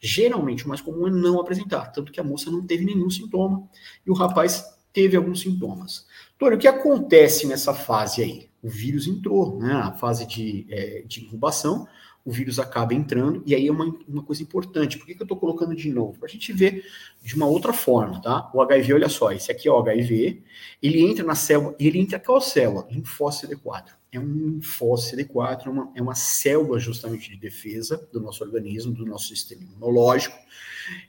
Geralmente, 0.00 0.64
o 0.64 0.68
mais 0.68 0.80
comum 0.80 1.06
é 1.06 1.10
não 1.12 1.40
apresentar, 1.40 1.92
tanto 1.92 2.10
que 2.10 2.18
a 2.18 2.24
moça 2.24 2.50
não 2.50 2.66
teve 2.66 2.84
nenhum 2.84 3.08
sintoma 3.08 3.68
e 4.04 4.10
o 4.10 4.14
rapaz 4.14 4.76
teve 4.92 5.16
alguns 5.16 5.40
sintomas. 5.40 6.08
Tony, 6.36 6.56
o 6.56 6.58
que 6.58 6.66
acontece 6.66 7.46
nessa 7.46 7.72
fase 7.72 8.20
aí? 8.20 8.48
O 8.60 8.68
vírus 8.68 9.06
entrou, 9.06 9.60
né? 9.60 9.74
A 9.74 9.92
fase 9.92 10.26
de, 10.26 10.66
é, 10.70 11.04
de 11.06 11.22
incubação, 11.22 11.86
o 12.24 12.32
vírus 12.32 12.58
acaba 12.58 12.94
entrando, 12.94 13.42
e 13.44 13.54
aí 13.54 13.66
é 13.66 13.70
uma, 13.70 13.94
uma 14.08 14.22
coisa 14.22 14.42
importante. 14.42 14.96
Por 14.96 15.06
que, 15.06 15.14
que 15.14 15.20
eu 15.20 15.26
estou 15.26 15.36
colocando 15.36 15.76
de 15.76 15.90
novo? 15.90 16.18
Para 16.18 16.26
a 16.26 16.30
gente 16.30 16.52
ver 16.54 16.82
de 17.22 17.34
uma 17.34 17.46
outra 17.46 17.72
forma, 17.72 18.20
tá? 18.22 18.50
O 18.54 18.62
HIV, 18.62 18.94
olha 18.94 19.08
só, 19.10 19.30
esse 19.30 19.52
aqui 19.52 19.68
é 19.68 19.70
o 19.70 19.76
HIV, 19.76 20.42
ele 20.82 21.02
entra 21.02 21.22
na 21.22 21.34
célula, 21.34 21.76
ele 21.78 21.98
entra 21.98 22.18
qual 22.18 22.40
célula? 22.40 22.86
Linfócito 22.90 23.54
CD4. 23.54 23.88
É 24.10 24.18
um 24.18 24.24
linfócito 24.24 25.16
CD4, 25.16 25.66
é 25.66 25.68
uma, 25.68 25.92
é 25.96 26.02
uma 26.02 26.14
célula 26.14 26.78
justamente 26.78 27.28
de 27.28 27.36
defesa 27.36 28.08
do 28.10 28.20
nosso 28.20 28.42
organismo, 28.42 28.94
do 28.94 29.04
nosso 29.04 29.28
sistema 29.28 29.62
imunológico. 29.62 30.36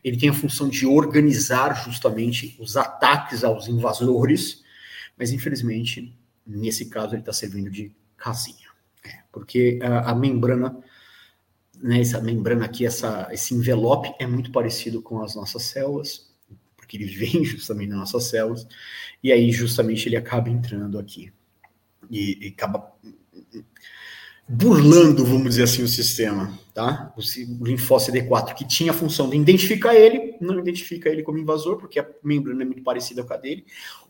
Ele 0.03 0.17
tem 0.17 0.29
a 0.29 0.33
função 0.33 0.67
de 0.67 0.85
organizar 0.85 1.85
justamente 1.85 2.57
os 2.59 2.75
ataques 2.75 3.43
aos 3.43 3.69
invasores, 3.69 4.63
mas 5.17 5.31
infelizmente, 5.31 6.13
nesse 6.45 6.87
caso, 6.87 7.13
ele 7.13 7.21
está 7.21 7.31
servindo 7.31 7.69
de 7.69 7.89
casinha. 8.17 8.67
É, 9.05 9.19
porque 9.31 9.79
a, 9.81 10.11
a 10.11 10.15
membrana 10.15 10.77
né, 11.81 12.01
essa 12.01 12.21
membrana 12.21 12.65
aqui, 12.65 12.85
essa, 12.85 13.27
esse 13.31 13.53
envelope 13.53 14.13
é 14.19 14.27
muito 14.27 14.51
parecido 14.51 15.01
com 15.01 15.21
as 15.21 15.35
nossas 15.35 15.63
células, 15.63 16.29
porque 16.75 16.97
ele 16.97 17.05
vem 17.15 17.43
justamente 17.43 17.89
nas 17.89 17.99
nossas 17.99 18.25
células, 18.25 18.67
e 19.23 19.31
aí 19.31 19.51
justamente 19.51 20.07
ele 20.07 20.17
acaba 20.17 20.49
entrando 20.49 20.99
aqui 20.99 21.31
e, 22.09 22.47
e 22.47 22.47
acaba 22.49 22.93
burlando, 24.47 25.25
vamos 25.25 25.49
dizer 25.49 25.63
assim, 25.63 25.81
o 25.81 25.87
sistema, 25.87 26.57
tá? 26.73 27.11
O 27.17 27.65
linfócito 27.65 28.15
CD4, 28.15 28.53
que 28.53 28.67
tinha 28.67 28.91
a 28.91 28.93
função 28.93 29.29
de 29.29 29.35
identificar 29.35 29.95
ele, 29.95 30.35
não 30.39 30.59
identifica 30.59 31.09
ele 31.09 31.23
como 31.23 31.39
invasor, 31.39 31.77
porque 31.77 31.99
a 31.99 32.07
membrana 32.23 32.61
é 32.61 32.65
muito 32.65 32.83
parecida 32.83 33.23
com 33.23 33.33
a 33.33 33.37
dele. 33.37 33.65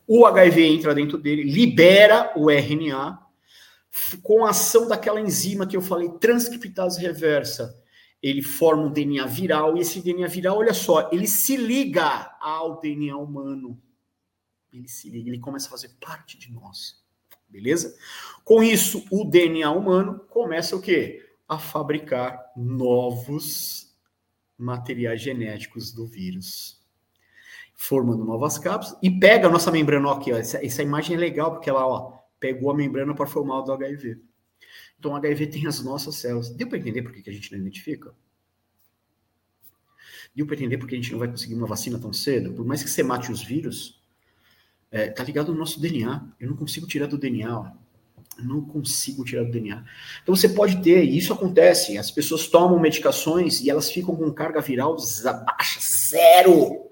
O 0.06 0.26
HIV 0.26 0.62
entra 0.62 0.94
dentro 0.94 1.16
dele, 1.16 1.42
libera 1.42 2.32
o 2.36 2.50
RNA, 2.50 3.18
com 4.22 4.44
a 4.44 4.50
ação 4.50 4.88
daquela 4.88 5.20
enzima 5.20 5.66
que 5.66 5.76
eu 5.76 5.82
falei, 5.82 6.08
transcriptase 6.18 7.00
reversa, 7.00 7.74
ele 8.22 8.42
forma 8.42 8.84
um 8.84 8.92
DNA 8.92 9.26
viral, 9.26 9.76
e 9.76 9.80
esse 9.80 10.00
DNA 10.00 10.26
viral, 10.26 10.58
olha 10.58 10.74
só, 10.74 11.08
ele 11.12 11.26
se 11.26 11.56
liga 11.56 12.36
ao 12.40 12.80
DNA 12.80 13.16
humano. 13.16 13.80
Ele 14.72 14.88
se 14.88 15.08
liga, 15.08 15.28
ele 15.28 15.38
começa 15.38 15.68
a 15.68 15.70
fazer 15.70 15.90
parte 16.00 16.38
de 16.38 16.52
nós. 16.52 17.04
Beleza? 17.48 17.96
Com 18.44 18.62
isso, 18.62 19.04
o 19.10 19.24
DNA 19.24 19.70
humano 19.70 20.20
começa 20.28 20.74
o 20.74 20.80
quê? 20.80 21.24
A 21.48 21.58
fabricar 21.58 22.52
novos 22.56 23.94
materiais 24.58 25.20
genéticos 25.20 25.92
do 25.92 26.06
vírus. 26.06 26.82
Formando 27.74 28.24
novas 28.24 28.58
cápsulas 28.58 28.98
e 29.02 29.10
pega 29.10 29.46
a 29.46 29.50
nossa 29.50 29.70
membrana, 29.70 30.08
ó, 30.08 30.12
aqui, 30.14 30.32
ó, 30.32 30.36
essa, 30.36 30.64
essa 30.64 30.82
imagem 30.82 31.16
é 31.16 31.18
legal, 31.18 31.52
porque 31.52 31.70
ela, 31.70 31.86
ó, 31.86 32.18
pegou 32.38 32.70
a 32.70 32.74
membrana 32.74 33.14
para 33.14 33.26
formar 33.26 33.60
o 33.60 33.62
do 33.62 33.72
HIV. 33.72 34.18
Então, 34.98 35.12
o 35.12 35.16
HIV 35.16 35.46
tem 35.48 35.66
as 35.66 35.82
nossas 35.82 36.16
células. 36.16 36.50
Deu 36.50 36.66
para 36.66 36.78
entender 36.78 37.02
por 37.02 37.12
que 37.12 37.28
a 37.28 37.32
gente 37.32 37.52
não 37.52 37.58
identifica? 37.58 38.14
Deu 40.34 40.46
para 40.46 40.56
entender 40.56 40.78
por 40.78 40.88
que 40.88 40.94
a 40.94 40.98
gente 40.98 41.12
não 41.12 41.18
vai 41.18 41.28
conseguir 41.28 41.54
uma 41.54 41.66
vacina 41.66 41.98
tão 41.98 42.12
cedo? 42.12 42.52
Por 42.52 42.64
mais 42.64 42.82
que 42.82 42.90
você 42.90 43.02
mate 43.02 43.32
os 43.32 43.42
vírus, 43.42 44.02
é, 44.90 45.08
tá 45.08 45.24
ligado 45.24 45.52
no 45.52 45.58
nosso 45.58 45.80
DNA. 45.80 46.26
Eu 46.38 46.50
não 46.50 46.56
consigo 46.56 46.86
tirar 46.86 47.06
do 47.06 47.18
DNA. 47.18 47.58
Ó. 47.58 47.70
Eu 48.38 48.44
não 48.44 48.60
consigo 48.62 49.24
tirar 49.24 49.44
do 49.44 49.50
DNA. 49.50 49.84
Então 50.22 50.36
você 50.36 50.48
pode 50.48 50.82
ter, 50.82 51.04
e 51.04 51.16
isso 51.16 51.32
acontece, 51.32 51.96
as 51.96 52.10
pessoas 52.10 52.46
tomam 52.48 52.78
medicações 52.78 53.60
e 53.60 53.70
elas 53.70 53.90
ficam 53.90 54.14
com 54.14 54.30
carga 54.32 54.60
viral 54.60 54.96
baixa, 55.24 55.80
zero. 55.80 56.86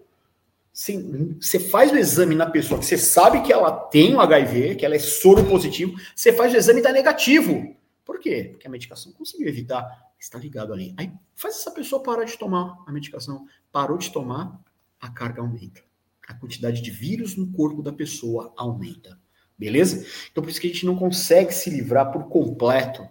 Você 0.75 1.61
faz 1.61 1.93
o 1.93 1.97
exame 1.97 2.35
na 2.35 2.51
pessoa 2.51 2.81
que 2.81 2.85
você 2.85 2.99
sabe 2.99 3.43
que 3.43 3.53
ela 3.53 3.71
tem 3.71 4.13
o 4.17 4.21
HIV, 4.21 4.75
que 4.75 4.85
ela 4.85 4.97
é 4.97 4.99
soro 4.99 5.49
positivo, 5.49 5.95
você 6.17 6.33
faz 6.33 6.53
o 6.53 6.57
exame 6.57 6.79
e 6.79 6.81
está 6.81 6.93
negativo. 6.93 7.77
Por 8.05 8.19
quê? 8.19 8.49
Porque 8.51 8.67
a 8.67 8.71
medicação 8.71 9.13
conseguiu 9.13 9.47
evitar. 9.47 9.87
Está 10.19 10.37
ligado 10.37 10.73
ali. 10.73 10.93
Aí 10.97 11.13
faz 11.37 11.57
essa 11.57 11.71
pessoa 11.71 12.03
parar 12.03 12.25
de 12.25 12.37
tomar 12.37 12.83
a 12.89 12.91
medicação. 12.91 13.47
Parou 13.71 13.97
de 13.97 14.11
tomar, 14.11 14.61
a 15.01 15.09
carga 15.09 15.41
aumenta. 15.41 15.81
A 16.27 16.35
quantidade 16.35 16.83
de 16.83 16.91
vírus 16.91 17.37
no 17.37 17.53
corpo 17.53 17.81
da 17.81 17.93
pessoa 17.93 18.53
aumenta. 18.57 19.17
Beleza? 19.57 20.05
Então 20.33 20.43
por 20.43 20.51
isso 20.51 20.61
que 20.61 20.67
a 20.67 20.71
gente 20.71 20.87
não 20.87 20.97
consegue 20.97 21.53
se 21.53 21.71
livrar 21.71 22.11
por 22.11 22.25
completo 22.25 23.09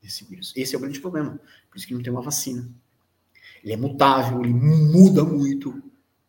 desse 0.00 0.24
vírus. 0.24 0.50
Esse 0.56 0.74
é 0.74 0.78
o 0.78 0.80
grande 0.80 1.00
problema. 1.00 1.38
Por 1.68 1.76
isso 1.76 1.86
que 1.86 1.92
não 1.92 2.02
tem 2.02 2.12
uma 2.12 2.22
vacina. 2.22 2.66
Ele 3.62 3.74
é 3.74 3.76
mutável, 3.76 4.40
ele 4.40 4.54
muda 4.54 5.22
muito 5.24 5.82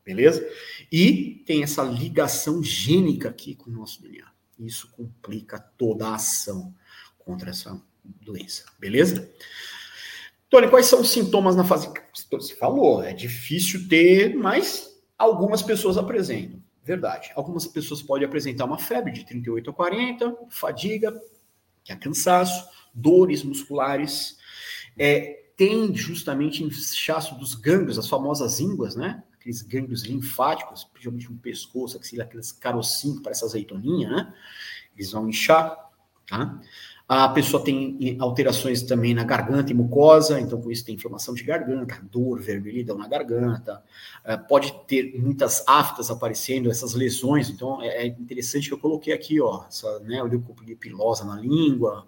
beleza? 0.05 0.47
E 0.91 1.43
tem 1.45 1.63
essa 1.63 1.83
ligação 1.83 2.63
gênica 2.63 3.29
aqui 3.29 3.55
com 3.55 3.69
o 3.69 3.73
nosso 3.73 4.01
DNA. 4.01 4.25
Isso 4.59 4.89
complica 4.91 5.59
toda 5.59 6.07
a 6.07 6.15
ação 6.15 6.73
contra 7.17 7.49
essa 7.49 7.81
doença, 8.03 8.63
beleza? 8.79 9.29
Tony, 10.49 10.69
quais 10.69 10.85
são 10.85 11.01
os 11.01 11.09
sintomas 11.09 11.55
na 11.55 11.63
fase? 11.63 11.91
Você 12.31 12.55
falou, 12.55 13.03
é 13.03 13.11
difícil 13.11 13.87
ter, 13.89 14.35
mas 14.35 14.95
algumas 15.17 15.61
pessoas 15.61 15.97
apresentam. 15.97 16.63
Verdade. 16.83 17.31
Algumas 17.35 17.65
pessoas 17.65 18.01
podem 18.01 18.27
apresentar 18.27 18.65
uma 18.65 18.77
febre 18.77 19.11
de 19.11 19.25
38 19.25 19.71
a 19.71 19.73
40, 19.73 20.37
fadiga, 20.49 21.19
que 21.83 21.91
é 21.91 21.95
cansaço, 21.95 22.69
dores 22.93 23.43
musculares, 23.43 24.37
é, 24.97 25.45
tem 25.57 25.93
justamente 25.95 26.63
inchaço 26.63 27.35
dos 27.35 27.55
gânglios, 27.55 27.97
as 27.97 28.07
famosas 28.07 28.59
ínguas, 28.59 28.95
né? 28.95 29.23
Aqueles 29.45 29.61
gânglios 29.61 30.03
linfáticos, 30.03 30.85
principalmente 30.85 31.31
no 31.31 31.37
pescoço, 31.37 31.97
axila, 31.97 32.23
aqueles 32.23 32.51
carocinhos 32.51 33.21
parece 33.21 33.45
azeitoninha, 33.45 34.09
né? 34.09 34.33
Eles 34.95 35.11
vão 35.11 35.29
inchar, 35.29 35.77
tá? 36.27 36.59
A 37.07 37.29
pessoa 37.29 37.63
tem 37.63 38.17
alterações 38.19 38.81
também 38.81 39.13
na 39.13 39.23
garganta 39.23 39.71
e 39.71 39.75
mucosa, 39.75 40.39
então 40.39 40.59
com 40.59 40.71
isso 40.71 40.83
tem 40.83 40.95
inflamação 40.95 41.35
de 41.35 41.43
garganta, 41.43 42.01
dor, 42.11 42.41
vermelhidão 42.41 42.97
na 42.97 43.07
garganta, 43.07 43.83
é, 44.23 44.35
pode 44.35 44.73
ter 44.87 45.13
muitas 45.15 45.63
aftas 45.67 46.09
aparecendo, 46.09 46.71
essas 46.71 46.95
lesões, 46.95 47.47
então 47.51 47.79
é, 47.79 47.89
é 47.89 48.07
interessante 48.07 48.69
que 48.69 48.73
eu 48.73 48.79
coloquei 48.79 49.13
aqui, 49.13 49.39
ó, 49.39 49.65
essa 49.67 49.99
né, 49.99 50.23
leucopilosa 50.23 51.25
na 51.25 51.35
língua, 51.35 52.07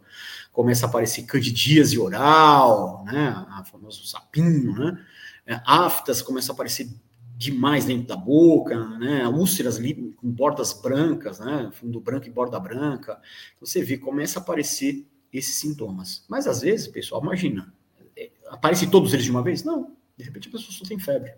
começa 0.52 0.88
a 0.88 0.90
aparecer 0.90 1.28
candidíase 1.28 2.00
oral, 2.00 3.06
né, 3.06 3.46
a 3.52 3.64
famoso 3.66 4.04
sapinho, 4.04 4.74
né, 4.74 5.00
é, 5.46 5.62
aftas 5.64 6.24
começam 6.24 6.54
a 6.54 6.56
aparecer 6.56 6.90
demais 7.38 7.86
dentro 7.86 8.08
da 8.08 8.18
boca, 8.18 8.76
né? 8.98 9.28
Úlceras 9.28 9.78
com 9.78 10.30
bordas 10.30 10.74
brancas, 10.74 11.40
né? 11.40 11.70
Fundo 11.72 12.02
branco 12.02 12.26
e 12.26 12.32
borda 12.32 12.60
branca. 12.60 13.22
Você 13.62 13.84
vê, 13.84 13.96
começa 13.96 14.40
a 14.40 14.42
aparecer 14.42 15.06
esses 15.32 15.56
sintomas. 15.56 16.26
Mas 16.28 16.48
às 16.48 16.62
vezes, 16.62 16.88
pessoal, 16.88 17.22
imagina, 17.22 17.72
é, 18.18 18.32
aparece 18.48 18.88
todos 18.88 19.14
eles 19.14 19.26
de 19.26 19.32
uma 19.32 19.44
vez? 19.44 19.64
Não. 19.64 19.96
De 20.18 20.24
repente 20.24 20.50
a 20.50 20.52
pessoa 20.52 20.72
só 20.72 20.84
tem 20.84 20.98
febre. 20.98 21.32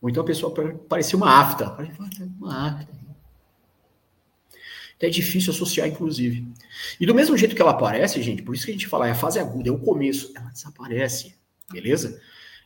Ou 0.00 0.08
então 0.08 0.22
a 0.22 0.26
pessoa 0.26 0.54
parecia 0.88 1.18
uma 1.18 1.38
afta. 1.38 1.76
Uma 2.40 2.68
afta. 2.68 3.00
Então 4.96 5.06
é 5.06 5.12
difícil 5.12 5.52
associar, 5.52 5.86
inclusive. 5.86 6.46
E 6.98 7.04
do 7.04 7.14
mesmo 7.14 7.36
jeito 7.36 7.54
que 7.54 7.60
ela 7.60 7.72
aparece, 7.72 8.22
gente, 8.22 8.42
por 8.42 8.54
isso 8.54 8.64
que 8.64 8.70
a 8.70 8.74
gente 8.74 8.86
fala, 8.86 9.06
é 9.06 9.10
a 9.10 9.14
fase 9.14 9.38
aguda, 9.38 9.68
é 9.68 9.72
o 9.72 9.78
começo, 9.78 10.32
ela 10.34 10.48
desaparece, 10.50 11.34
beleza? 11.70 12.20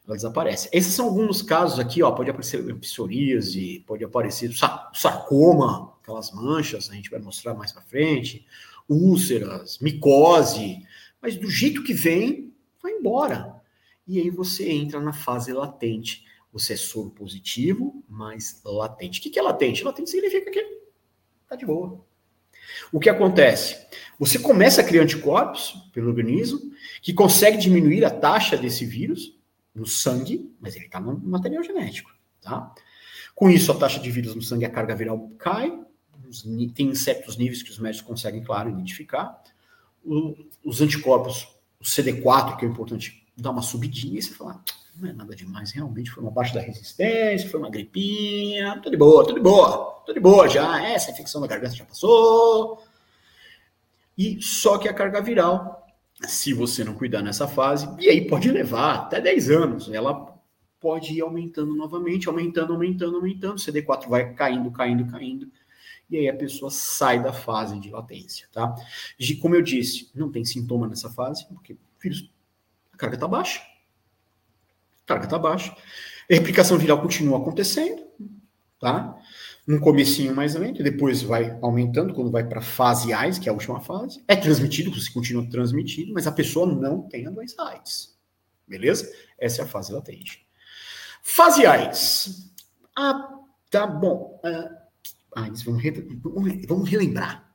Ela 0.06 0.16
desaparece. 0.16 0.68
Esses 0.72 0.92
são 0.92 1.06
alguns 1.06 1.40
casos 1.40 1.78
aqui, 1.78 2.02
ó, 2.02 2.10
pode 2.12 2.30
aparecer 2.30 2.62
psoríase, 2.76 3.82
pode 3.86 4.04
aparecer 4.04 4.52
sarcoma, 4.92 5.94
aquelas 6.02 6.30
manchas, 6.30 6.90
a 6.90 6.94
gente 6.94 7.10
vai 7.10 7.20
mostrar 7.20 7.54
mais 7.54 7.72
para 7.72 7.82
frente, 7.82 8.46
úlceras, 8.88 9.78
micose, 9.78 10.82
mas 11.22 11.36
do 11.36 11.50
jeito 11.50 11.82
que 11.82 11.94
vem, 11.94 12.52
vai 12.82 12.92
embora. 12.92 13.54
E 14.06 14.20
aí 14.20 14.28
você 14.28 14.70
entra 14.70 15.00
na 15.00 15.14
fase 15.14 15.52
latente. 15.52 16.24
Você 16.52 16.74
é 16.74 16.76
soro 16.76 17.10
positivo, 17.10 18.04
mas 18.08 18.60
latente. 18.64 19.18
O 19.18 19.32
que 19.32 19.38
é 19.38 19.42
latente? 19.42 19.82
Latente 19.82 20.10
significa 20.10 20.50
que 20.50 20.82
tá 21.48 21.56
de 21.56 21.64
boa. 21.64 22.04
O 22.92 23.00
que 23.00 23.08
acontece? 23.08 23.86
Você 24.18 24.38
começa 24.38 24.80
a 24.80 24.84
criar 24.84 25.02
anticorpos 25.02 25.74
pelo 25.92 26.08
organismo 26.08 26.60
que 27.02 27.12
consegue 27.12 27.56
diminuir 27.56 28.04
a 28.04 28.10
taxa 28.10 28.56
desse 28.56 28.84
vírus 28.84 29.33
no 29.74 29.86
sangue, 29.86 30.54
mas 30.60 30.76
ele 30.76 30.86
está 30.86 31.00
no 31.00 31.18
material 31.18 31.62
genético, 31.62 32.10
tá? 32.40 32.72
Com 33.34 33.50
isso, 33.50 33.72
a 33.72 33.74
taxa 33.74 33.98
de 33.98 34.10
vírus 34.10 34.34
no 34.34 34.42
sangue, 34.42 34.64
a 34.64 34.70
carga 34.70 34.94
viral 34.94 35.28
cai, 35.38 35.76
tem 36.74 36.94
certos 36.94 37.36
níveis 37.36 37.62
que 37.62 37.70
os 37.70 37.78
médicos 37.78 38.06
conseguem, 38.06 38.42
claro, 38.42 38.70
identificar. 38.70 39.42
O, 40.04 40.34
os 40.64 40.80
anticorpos, 40.80 41.48
o 41.80 41.84
CD4, 41.84 42.56
que 42.56 42.64
é 42.64 42.68
importante, 42.68 43.26
dá 43.36 43.50
uma 43.50 43.62
subidinha 43.62 44.18
e 44.18 44.22
você 44.22 44.32
fala, 44.32 44.52
ah, 44.52 44.74
não 44.96 45.08
é 45.08 45.12
nada 45.12 45.34
demais, 45.34 45.72
realmente 45.72 46.10
foi 46.10 46.22
uma 46.22 46.30
baixa 46.30 46.54
da 46.54 46.60
resistência, 46.60 47.48
foi 47.48 47.58
uma 47.58 47.70
gripinha, 47.70 48.76
tudo 48.76 48.90
de 48.90 48.96
boa, 48.96 49.24
tudo 49.24 49.34
de 49.34 49.42
boa, 49.42 50.02
tudo 50.06 50.14
de 50.14 50.20
boa 50.20 50.48
já, 50.48 50.80
essa 50.82 51.10
infecção 51.10 51.40
da 51.40 51.46
garganta 51.46 51.74
já 51.74 51.84
passou. 51.84 52.82
E 54.16 54.40
só 54.40 54.78
que 54.78 54.88
a 54.88 54.94
carga 54.94 55.20
viral, 55.20 55.83
se 56.26 56.52
você 56.52 56.84
não 56.84 56.94
cuidar 56.94 57.22
nessa 57.22 57.46
fase, 57.46 57.88
e 57.98 58.08
aí 58.08 58.26
pode 58.26 58.50
levar 58.50 58.94
até 58.94 59.20
10 59.20 59.50
anos, 59.50 59.92
ela 59.92 60.34
pode 60.80 61.14
ir 61.14 61.20
aumentando 61.22 61.74
novamente, 61.74 62.28
aumentando, 62.28 62.72
aumentando, 62.72 63.16
aumentando, 63.16 63.54
o 63.54 63.58
CD4 63.58 64.08
vai 64.08 64.34
caindo, 64.34 64.70
caindo, 64.70 65.06
caindo, 65.10 65.50
e 66.10 66.18
aí 66.18 66.28
a 66.28 66.36
pessoa 66.36 66.70
sai 66.70 67.22
da 67.22 67.32
fase 67.32 67.80
de 67.80 67.90
latência, 67.90 68.46
tá? 68.52 68.74
Como 69.40 69.54
eu 69.54 69.62
disse, 69.62 70.10
não 70.14 70.30
tem 70.30 70.44
sintoma 70.44 70.86
nessa 70.86 71.10
fase, 71.10 71.46
porque 71.46 71.76
a 72.92 72.96
carga 72.96 73.16
está 73.16 73.26
baixa, 73.26 73.62
carga 75.06 75.24
está 75.24 75.38
baixa. 75.38 75.74
A 76.30 76.34
replicação 76.34 76.78
viral 76.78 77.00
continua 77.00 77.38
acontecendo, 77.38 78.02
tá? 78.78 79.18
Num 79.66 79.80
comecinho 79.80 80.34
mais 80.34 80.54
lento, 80.54 80.82
depois 80.82 81.22
vai 81.22 81.58
aumentando 81.62 82.12
quando 82.12 82.30
vai 82.30 82.46
para 82.46 82.60
fase 82.60 83.14
AIDS, 83.14 83.38
que 83.38 83.48
é 83.48 83.50
a 83.50 83.54
última 83.54 83.80
fase. 83.80 84.22
É 84.28 84.36
transmitido, 84.36 84.90
você 84.90 85.10
continua 85.10 85.48
transmitido, 85.48 86.12
mas 86.12 86.26
a 86.26 86.32
pessoa 86.32 86.66
não 86.66 87.08
tem 87.08 87.26
a 87.26 87.30
doença 87.30 87.62
AIDS. 87.62 88.14
Beleza? 88.68 89.10
Essa 89.38 89.62
é 89.62 89.64
a 89.64 89.68
fase 89.68 89.90
latente. 89.90 90.46
Fase 91.22 91.64
AIDS. 91.64 92.52
Ah, 92.94 93.38
tá 93.70 93.86
bom. 93.86 94.38
AIDS, 95.34 95.62
vamos, 95.62 95.82
re, 95.82 95.92
vamos 96.68 96.88
relembrar. 96.88 97.50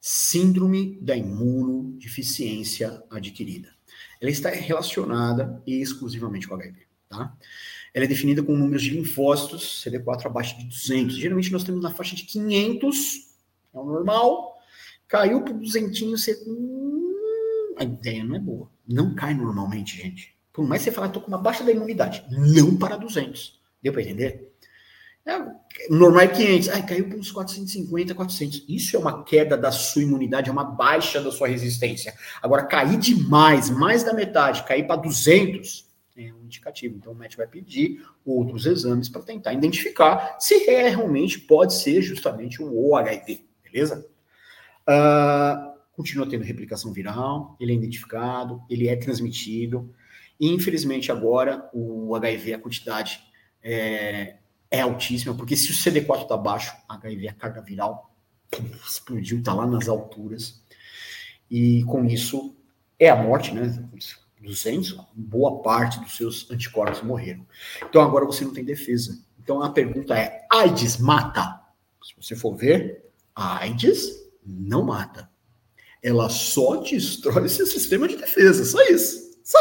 Síndrome 0.00 0.98
da 1.00 1.16
imunodeficiência 1.16 3.00
adquirida. 3.08 3.72
Ela 4.20 4.30
está 4.30 4.50
relacionada 4.50 5.62
exclusivamente 5.66 6.48
com 6.48 6.54
HIV 6.54 6.93
tá? 7.16 7.36
Ela 7.92 8.06
é 8.06 8.08
definida 8.08 8.42
com 8.42 8.56
números 8.56 8.82
de 8.82 8.90
linfócitos, 8.90 9.84
CD4 9.84 10.26
abaixo 10.26 10.58
de 10.58 10.64
200. 10.64 11.16
Geralmente 11.16 11.52
nós 11.52 11.62
temos 11.62 11.82
na 11.82 11.90
faixa 11.90 12.16
de 12.16 12.24
500, 12.24 12.96
é 13.72 13.78
o 13.78 13.84
normal. 13.84 14.58
Caiu 15.06 15.42
para 15.42 15.52
200, 15.52 16.00
você... 16.10 16.42
Hum, 16.46 17.74
a 17.78 17.84
ideia 17.84 18.24
não 18.24 18.34
é 18.34 18.38
boa. 18.38 18.68
Não 18.86 19.14
cai 19.14 19.34
normalmente, 19.34 19.96
gente. 19.96 20.34
Por 20.52 20.66
mais 20.66 20.82
que 20.82 20.90
você 20.90 20.94
falar, 20.94 21.06
estou 21.08 21.22
com 21.22 21.28
uma 21.28 21.38
baixa 21.38 21.64
da 21.64 21.72
imunidade. 21.72 22.24
Não 22.30 22.76
para 22.76 22.96
200. 22.96 23.60
Deu 23.82 23.92
para 23.92 24.02
entender? 24.02 24.52
É, 25.26 25.38
normal 25.88 26.20
é 26.20 26.28
500. 26.28 26.68
Ai, 26.68 26.86
caiu 26.86 27.08
para 27.08 27.18
uns 27.18 27.32
450, 27.32 28.14
400. 28.14 28.64
Isso 28.68 28.96
é 28.96 28.98
uma 28.98 29.24
queda 29.24 29.56
da 29.56 29.72
sua 29.72 30.02
imunidade, 30.02 30.48
é 30.48 30.52
uma 30.52 30.64
baixa 30.64 31.20
da 31.20 31.32
sua 31.32 31.48
resistência. 31.48 32.14
Agora, 32.42 32.66
cair 32.66 32.98
demais, 32.98 33.70
mais 33.70 34.04
da 34.04 34.12
metade, 34.12 34.64
cair 34.64 34.86
para 34.86 34.96
200, 34.96 35.86
é 36.16 36.32
um 36.32 36.44
indicativo. 36.44 36.96
Então, 36.96 37.12
o 37.12 37.14
médico 37.14 37.42
vai 37.42 37.50
pedir 37.50 38.04
outros 38.24 38.66
exames 38.66 39.08
para 39.08 39.22
tentar 39.22 39.52
identificar 39.52 40.36
se 40.38 40.58
realmente 40.64 41.40
pode 41.40 41.74
ser 41.74 42.02
justamente 42.02 42.62
um 42.62 42.72
OHIV, 42.76 43.44
beleza? 43.62 44.06
Uh, 44.88 45.74
continua 45.92 46.28
tendo 46.28 46.44
replicação 46.44 46.92
viral, 46.92 47.56
ele 47.58 47.72
é 47.72 47.74
identificado, 47.74 48.62
ele 48.70 48.88
é 48.88 48.96
transmitido. 48.96 49.92
E, 50.38 50.48
infelizmente, 50.48 51.10
agora 51.10 51.68
o 51.72 52.14
HIV, 52.14 52.54
a 52.54 52.58
quantidade 52.58 53.20
é, 53.62 54.36
é 54.70 54.80
altíssima, 54.80 55.34
porque 55.34 55.56
se 55.56 55.70
o 55.70 55.74
CD4 55.74 56.22
está 56.22 56.36
baixo, 56.36 56.76
HIV, 56.88 57.28
a 57.28 57.32
carga 57.32 57.60
viral, 57.60 58.14
explodiu, 58.86 59.38
está 59.38 59.52
lá 59.52 59.66
nas 59.66 59.88
alturas. 59.88 60.62
E 61.50 61.82
com 61.84 62.04
isso 62.04 62.56
é 62.98 63.08
a 63.08 63.16
morte, 63.16 63.52
né? 63.52 63.68
200, 64.44 64.96
boa 65.14 65.62
parte 65.62 65.98
dos 66.00 66.16
seus 66.16 66.50
anticorpos 66.50 67.02
morreram. 67.02 67.46
Então 67.82 68.02
agora 68.02 68.24
você 68.24 68.44
não 68.44 68.52
tem 68.52 68.64
defesa. 68.64 69.18
Então 69.42 69.62
a 69.62 69.70
pergunta 69.70 70.16
é: 70.16 70.46
AIDS 70.50 70.98
mata? 70.98 71.60
Se 72.02 72.14
você 72.16 72.36
for 72.36 72.54
ver, 72.54 73.10
a 73.34 73.58
AIDS 73.58 74.24
não 74.44 74.84
mata. 74.84 75.30
Ela 76.02 76.28
só 76.28 76.76
destrói 76.76 77.48
seu 77.48 77.66
sistema 77.66 78.06
de 78.06 78.16
defesa. 78.16 78.64
Só 78.64 78.82
isso. 78.84 79.40
Só. 79.42 79.58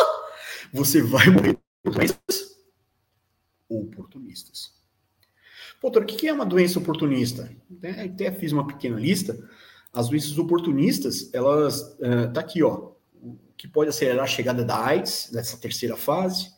Você 0.74 1.02
vai 1.02 1.30
morrer 1.30 1.58
por 1.82 1.94
doenças 1.94 2.58
oportunistas. 3.70 4.74
Doutor, 5.82 6.04
o 6.04 6.06
que 6.06 6.28
é 6.28 6.34
uma 6.34 6.46
doença 6.46 6.80
oportunista? 6.80 7.52
Até 8.04 8.32
fiz 8.32 8.52
uma 8.52 8.68
pequena 8.68 9.00
lista. 9.00 9.38
As 9.94 10.10
doenças 10.10 10.38
oportunistas, 10.38 11.30
elas. 11.34 11.82
Uh, 12.00 12.32
tá 12.34 12.42
aqui, 12.42 12.64
ó 12.64 12.93
que 13.58 13.68
pode 13.68 13.90
acelerar 13.90 14.24
a 14.24 14.28
chegada 14.28 14.64
da 14.64 14.78
AIDS, 14.86 15.30
nessa 15.32 15.58
terceira 15.58 15.96
fase, 15.96 16.52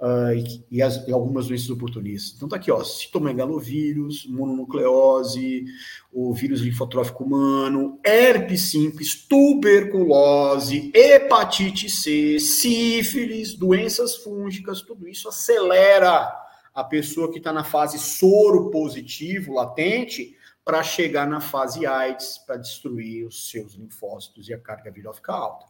uh, 0.00 0.32
e, 0.34 0.64
e, 0.70 0.82
as, 0.82 1.06
e, 1.06 1.12
algumas 1.12 1.48
doenças 1.48 1.70
oportunistas. 1.70 2.34
Então 2.36 2.48
tá 2.48 2.56
aqui, 2.56 2.70
ó, 2.70 2.82
citomegalovírus, 2.82 4.26
mononucleose, 4.26 5.66
o 6.12 6.32
vírus 6.32 6.60
linfotrófico 6.60 7.24
humano, 7.24 7.98
herpes 8.04 8.70
simples, 8.70 9.14
tuberculose, 9.14 10.90
hepatite 10.94 11.88
C, 11.88 12.38
sífilis, 12.40 13.54
doenças 13.54 14.16
fúngicas, 14.16 14.80
tudo 14.80 15.06
isso 15.06 15.28
acelera 15.28 16.34
a 16.74 16.84
pessoa 16.84 17.30
que 17.30 17.38
está 17.38 17.52
na 17.52 17.64
fase 17.64 17.98
soro 17.98 18.70
positivo, 18.70 19.54
latente, 19.54 20.36
para 20.70 20.84
chegar 20.84 21.26
na 21.26 21.40
fase 21.40 21.84
AIDS, 21.84 22.38
para 22.46 22.56
destruir 22.56 23.26
os 23.26 23.50
seus 23.50 23.74
linfócitos 23.74 24.48
e 24.48 24.54
a 24.54 24.58
carga 24.58 24.88
viral 24.88 25.12
ficar 25.12 25.32
alta. 25.32 25.66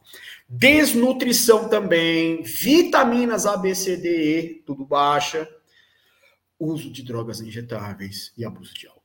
Desnutrição 0.47 1.71
também, 1.71 2.43
vitaminas 2.43 3.47
A, 3.47 3.57
B, 3.57 3.75
C, 3.75 3.97
D, 3.97 4.09
E, 4.11 4.55
tudo 4.67 4.85
baixa, 4.85 5.49
uso 6.59 6.93
de 6.93 7.03
drogas 7.03 7.41
injetáveis 7.41 8.31
e 8.37 8.45
abuso 8.45 8.75
de 8.75 8.89
álcool. 8.89 9.01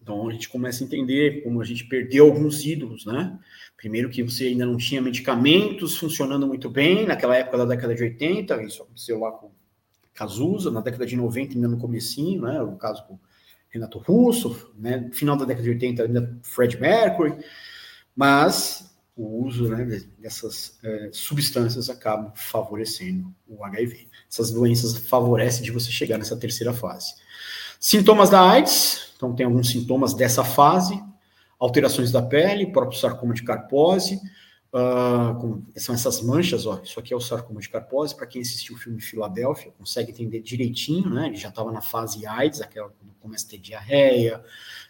Então 0.00 0.30
a 0.30 0.32
gente 0.32 0.48
começa 0.48 0.82
a 0.82 0.86
entender 0.86 1.42
como 1.42 1.60
a 1.60 1.64
gente 1.64 1.84
perdeu 1.84 2.24
alguns 2.24 2.64
ídolos, 2.64 3.04
né? 3.04 3.38
Primeiro 3.76 4.08
que 4.08 4.22
você 4.22 4.46
ainda 4.46 4.64
não 4.64 4.78
tinha 4.78 5.02
medicamentos 5.02 5.98
funcionando 5.98 6.46
muito 6.46 6.70
bem, 6.70 7.04
naquela 7.04 7.36
época 7.36 7.58
da 7.58 7.66
década 7.66 7.94
de 7.94 8.02
80, 8.02 8.62
isso 8.62 8.82
aconteceu 8.82 9.20
lá 9.20 9.30
com 9.30 9.50
Cazuza, 10.14 10.70
na 10.70 10.80
década 10.80 11.04
de 11.04 11.16
90 11.16 11.52
ainda 11.54 11.68
no 11.68 11.76
comecinho, 11.76 12.40
né? 12.40 12.62
O 12.62 12.76
caso 12.76 13.06
com 13.06 13.18
Renato 13.72 13.98
Russo, 13.98 14.70
né? 14.78 15.08
Final 15.12 15.36
da 15.36 15.46
década 15.46 15.64
de 15.64 15.70
80 15.70 16.02
ainda 16.02 16.38
Fred 16.42 16.78
Mercury, 16.78 17.34
mas 18.14 18.92
o 19.16 19.44
uso 19.44 19.68
né, 19.68 20.02
dessas 20.18 20.78
é, 20.82 21.10
substâncias 21.12 21.90
acaba 21.90 22.32
favorecendo 22.34 23.34
o 23.48 23.64
HIV. 23.64 24.08
Essas 24.30 24.50
doenças 24.50 24.96
favorecem 24.96 25.62
de 25.62 25.70
você 25.70 25.90
chegar 25.90 26.18
nessa 26.18 26.36
terceira 26.36 26.72
fase. 26.72 27.14
Sintomas 27.78 28.30
da 28.30 28.40
AIDS, 28.40 29.12
então 29.16 29.34
tem 29.34 29.44
alguns 29.44 29.70
sintomas 29.70 30.14
dessa 30.14 30.44
fase, 30.44 31.02
alterações 31.58 32.12
da 32.12 32.22
pele, 32.22 32.72
próprio 32.72 32.98
sarcoma 32.98 33.34
de 33.34 33.42
Carpose, 33.42 34.20
Uh, 34.72 35.38
com, 35.38 35.62
são 35.76 35.94
essas 35.94 36.22
manchas, 36.22 36.64
ó, 36.64 36.80
isso 36.82 36.98
aqui 36.98 37.12
é 37.12 37.16
o 37.16 37.20
sarcoma 37.20 37.60
de 37.60 37.68
Carpose, 37.68 38.16
para 38.16 38.26
quem 38.26 38.40
assistiu 38.40 38.74
o 38.74 38.78
filme 38.78 39.02
Filadélfia, 39.02 39.70
consegue 39.76 40.12
entender 40.12 40.40
direitinho, 40.40 41.10
né, 41.10 41.26
ele 41.26 41.36
já 41.36 41.50
estava 41.50 41.70
na 41.70 41.82
fase 41.82 42.26
AIDS, 42.26 42.62
aquela 42.62 42.88
quando 42.88 43.12
começa 43.20 43.46
a 43.46 43.50
ter 43.50 43.58
diarreia, 43.58 44.42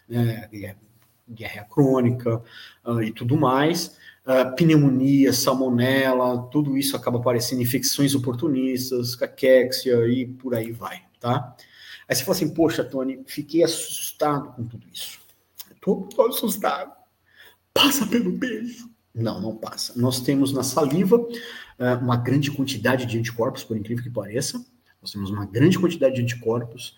né, 0.07 0.49
diarreia 1.27 1.65
crônica 1.65 2.41
uh, 2.85 3.03
e 3.03 3.11
tudo 3.11 3.35
mais, 3.35 3.97
uh, 4.25 4.55
pneumonia, 4.55 5.33
salmonela, 5.33 6.47
tudo 6.49 6.77
isso 6.77 6.95
acaba 6.95 7.19
aparecendo, 7.19 7.61
infecções 7.61 8.15
oportunistas, 8.15 9.17
caquexia 9.17 10.07
e 10.07 10.25
por 10.25 10.55
aí 10.55 10.71
vai, 10.71 11.03
tá? 11.19 11.57
Aí 12.07 12.15
você 12.15 12.23
fala 12.23 12.37
assim, 12.37 12.53
poxa, 12.53 12.85
Tony, 12.85 13.21
fiquei 13.25 13.63
assustado 13.63 14.53
com 14.53 14.65
tudo 14.65 14.87
isso. 14.91 15.19
Tô 15.81 16.07
assustado. 16.29 16.93
Passa 17.73 18.05
pelo 18.07 18.31
beijo. 18.31 18.92
Não, 19.13 19.39
não 19.39 19.55
passa. 19.55 19.93
Nós 19.95 20.19
temos 20.21 20.51
na 20.51 20.63
saliva 20.63 21.17
uh, 21.17 22.01
uma 22.01 22.17
grande 22.17 22.49
quantidade 22.49 23.05
de 23.05 23.17
anticorpos, 23.19 23.63
por 23.63 23.77
incrível 23.77 24.03
que 24.03 24.09
pareça. 24.09 24.63
Nós 25.01 25.11
temos 25.11 25.29
uma 25.29 25.45
grande 25.45 25.77
quantidade 25.77 26.15
de 26.15 26.21
anticorpos, 26.21 26.95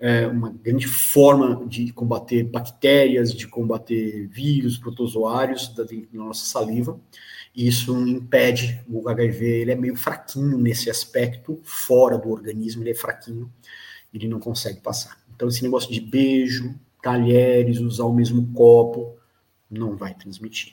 uh, 0.00 0.30
uma 0.30 0.50
grande 0.50 0.86
forma 0.86 1.66
de 1.66 1.92
combater 1.92 2.44
bactérias, 2.44 3.32
de 3.32 3.48
combater 3.48 4.28
vírus, 4.28 4.78
protozoários 4.78 5.74
da 5.74 5.84
nossa 6.12 6.46
saliva. 6.46 7.00
E 7.54 7.66
isso 7.66 7.96
impede 8.06 8.80
o 8.88 9.08
HIV, 9.08 9.44
ele 9.44 9.72
é 9.72 9.76
meio 9.76 9.96
fraquinho 9.96 10.58
nesse 10.58 10.90
aspecto, 10.90 11.58
fora 11.64 12.18
do 12.18 12.28
organismo, 12.28 12.82
ele 12.82 12.90
é 12.90 12.94
fraquinho, 12.94 13.50
ele 14.12 14.28
não 14.28 14.38
consegue 14.38 14.80
passar. 14.80 15.18
Então, 15.34 15.48
esse 15.48 15.62
negócio 15.62 15.90
de 15.90 16.00
beijo, 16.00 16.78
talheres, 17.02 17.78
usar 17.78 18.04
o 18.04 18.12
mesmo 18.12 18.52
copo, 18.52 19.16
não 19.70 19.96
vai 19.96 20.14
transmitir. 20.14 20.70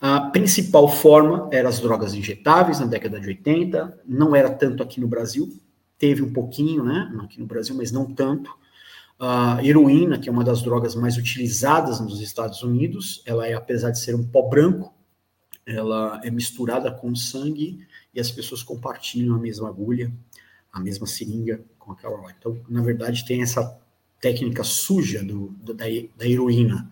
A 0.00 0.20
principal 0.30 0.88
forma 0.88 1.50
eram 1.52 1.68
as 1.68 1.78
drogas 1.78 2.14
injetáveis 2.14 2.80
na 2.80 2.86
década 2.86 3.20
de 3.20 3.26
80, 3.26 4.00
não 4.06 4.34
era 4.34 4.48
tanto 4.48 4.82
aqui 4.82 4.98
no 4.98 5.06
Brasil, 5.06 5.60
teve 5.98 6.22
um 6.22 6.32
pouquinho, 6.32 6.82
né, 6.82 7.12
aqui 7.22 7.38
no 7.38 7.46
Brasil, 7.46 7.74
mas 7.74 7.92
não 7.92 8.06
tanto. 8.06 8.50
A 9.18 9.62
heroína, 9.62 10.18
que 10.18 10.30
é 10.30 10.32
uma 10.32 10.42
das 10.42 10.62
drogas 10.62 10.94
mais 10.94 11.18
utilizadas 11.18 12.00
nos 12.00 12.18
Estados 12.22 12.62
Unidos, 12.62 13.22
ela 13.26 13.46
é, 13.46 13.52
apesar 13.52 13.90
de 13.90 13.98
ser 13.98 14.14
um 14.14 14.24
pó 14.24 14.48
branco, 14.48 14.94
ela 15.66 16.18
é 16.24 16.30
misturada 16.30 16.90
com 16.90 17.14
sangue 17.14 17.86
e 18.14 18.18
as 18.18 18.30
pessoas 18.30 18.62
compartilham 18.62 19.36
a 19.36 19.38
mesma 19.38 19.68
agulha, 19.68 20.10
a 20.72 20.80
mesma 20.80 21.06
seringa 21.06 21.60
com 21.78 21.92
aquela. 21.92 22.18
Então, 22.38 22.58
na 22.66 22.80
verdade, 22.80 23.26
tem 23.26 23.42
essa 23.42 23.78
técnica 24.18 24.64
suja 24.64 25.22
do, 25.22 25.54
da, 25.62 25.84
da 26.16 26.26
heroína 26.26 26.90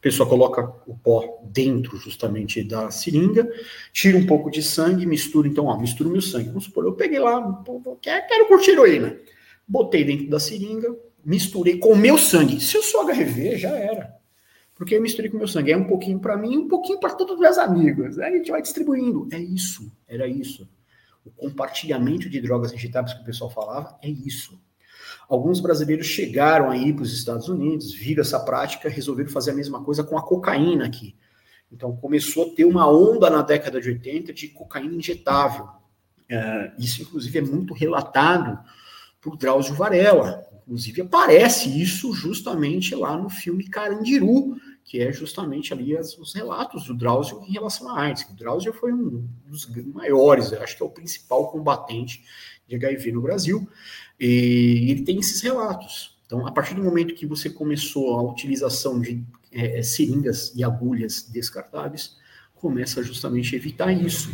pessoa 0.00 0.28
coloca 0.28 0.62
o 0.86 0.96
pó 0.96 1.40
dentro 1.44 1.96
justamente 1.96 2.62
da 2.62 2.90
seringa, 2.90 3.50
tira 3.92 4.16
um 4.16 4.26
pouco 4.26 4.50
de 4.50 4.62
sangue, 4.62 5.06
mistura, 5.06 5.48
então, 5.48 5.66
ó, 5.66 5.78
mistura 5.78 6.08
o 6.08 6.12
meu 6.12 6.22
sangue. 6.22 6.48
Vamos 6.48 6.64
supor, 6.64 6.84
eu 6.84 6.92
peguei 6.92 7.18
lá, 7.18 7.64
quero 8.02 8.46
curtir 8.46 8.72
heroína. 8.72 9.16
Botei 9.66 10.04
dentro 10.04 10.28
da 10.28 10.38
seringa, 10.38 10.94
misturei 11.24 11.78
com 11.78 11.92
o 11.92 11.96
meu 11.96 12.16
sangue. 12.16 12.60
Se 12.60 12.76
eu 12.76 12.82
sou 12.82 13.00
HIV, 13.02 13.58
já 13.58 13.70
era. 13.70 14.14
Porque 14.76 14.94
eu 14.94 15.02
misturei 15.02 15.30
com 15.30 15.36
o 15.36 15.40
meu 15.40 15.48
sangue. 15.48 15.72
É 15.72 15.76
um 15.76 15.86
pouquinho 15.86 16.20
para 16.20 16.36
mim, 16.36 16.58
um 16.58 16.68
pouquinho 16.68 17.00
para 17.00 17.14
todos 17.14 17.34
os 17.34 17.40
meus 17.40 17.58
amigos. 17.58 18.18
Aí 18.18 18.34
a 18.34 18.36
gente 18.36 18.50
vai 18.50 18.62
distribuindo. 18.62 19.26
É 19.32 19.38
isso, 19.38 19.90
era 20.06 20.28
isso. 20.28 20.68
O 21.24 21.30
compartilhamento 21.30 22.28
de 22.30 22.40
drogas 22.40 22.72
injetáveis 22.72 23.14
que 23.14 23.22
o 23.22 23.24
pessoal 23.24 23.50
falava 23.50 23.98
é 24.02 24.08
isso. 24.08 24.60
Alguns 25.28 25.60
brasileiros 25.60 26.06
chegaram 26.06 26.70
aí 26.70 26.92
para 26.92 27.02
os 27.02 27.12
Estados 27.12 27.48
Unidos, 27.48 27.92
viram 27.92 28.22
essa 28.22 28.38
prática, 28.38 28.88
resolveram 28.88 29.30
fazer 29.30 29.50
a 29.50 29.54
mesma 29.54 29.82
coisa 29.82 30.04
com 30.04 30.16
a 30.16 30.22
cocaína 30.22 30.86
aqui. 30.86 31.16
Então 31.70 31.96
começou 31.96 32.46
a 32.46 32.54
ter 32.54 32.64
uma 32.64 32.88
onda 32.88 33.28
na 33.28 33.42
década 33.42 33.80
de 33.80 33.88
80 33.88 34.32
de 34.32 34.48
cocaína 34.48 34.94
injetável. 34.94 35.68
É, 36.28 36.72
isso, 36.78 37.02
inclusive, 37.02 37.38
é 37.38 37.42
muito 37.42 37.74
relatado 37.74 38.58
por 39.20 39.36
Drauzio 39.36 39.74
Varela. 39.74 40.46
Inclusive, 40.66 41.02
aparece 41.02 41.80
isso 41.80 42.12
justamente 42.12 42.94
lá 42.94 43.16
no 43.16 43.28
filme 43.28 43.68
Carandiru, 43.68 44.56
que 44.84 45.00
é 45.00 45.12
justamente 45.12 45.72
ali 45.72 45.96
as, 45.96 46.16
os 46.16 46.32
relatos 46.34 46.86
do 46.86 46.94
Drauzio 46.94 47.42
em 47.46 47.52
relação 47.52 47.88
à 47.90 48.02
AIDS. 48.02 48.24
O 48.30 48.34
Drauzio 48.34 48.72
foi 48.72 48.92
um 48.92 49.28
dos 49.46 49.66
maiores, 49.92 50.52
acho 50.52 50.76
que 50.76 50.82
é 50.82 50.86
o 50.86 50.90
principal 50.90 51.50
combatente 51.50 52.24
de 52.66 52.74
HIV 52.74 53.12
no 53.12 53.22
Brasil. 53.22 53.68
E 54.18 54.90
ele 54.90 55.02
tem 55.02 55.18
esses 55.18 55.40
relatos. 55.40 56.16
Então, 56.26 56.46
a 56.46 56.50
partir 56.50 56.74
do 56.74 56.82
momento 56.82 57.14
que 57.14 57.26
você 57.26 57.48
começou 57.48 58.18
a 58.18 58.22
utilização 58.22 59.00
de 59.00 59.22
é, 59.52 59.78
é, 59.78 59.82
seringas 59.82 60.52
e 60.56 60.64
agulhas 60.64 61.22
descartáveis, 61.30 62.16
começa 62.54 63.02
justamente 63.02 63.54
a 63.54 63.58
evitar 63.58 63.92
isso. 63.92 64.30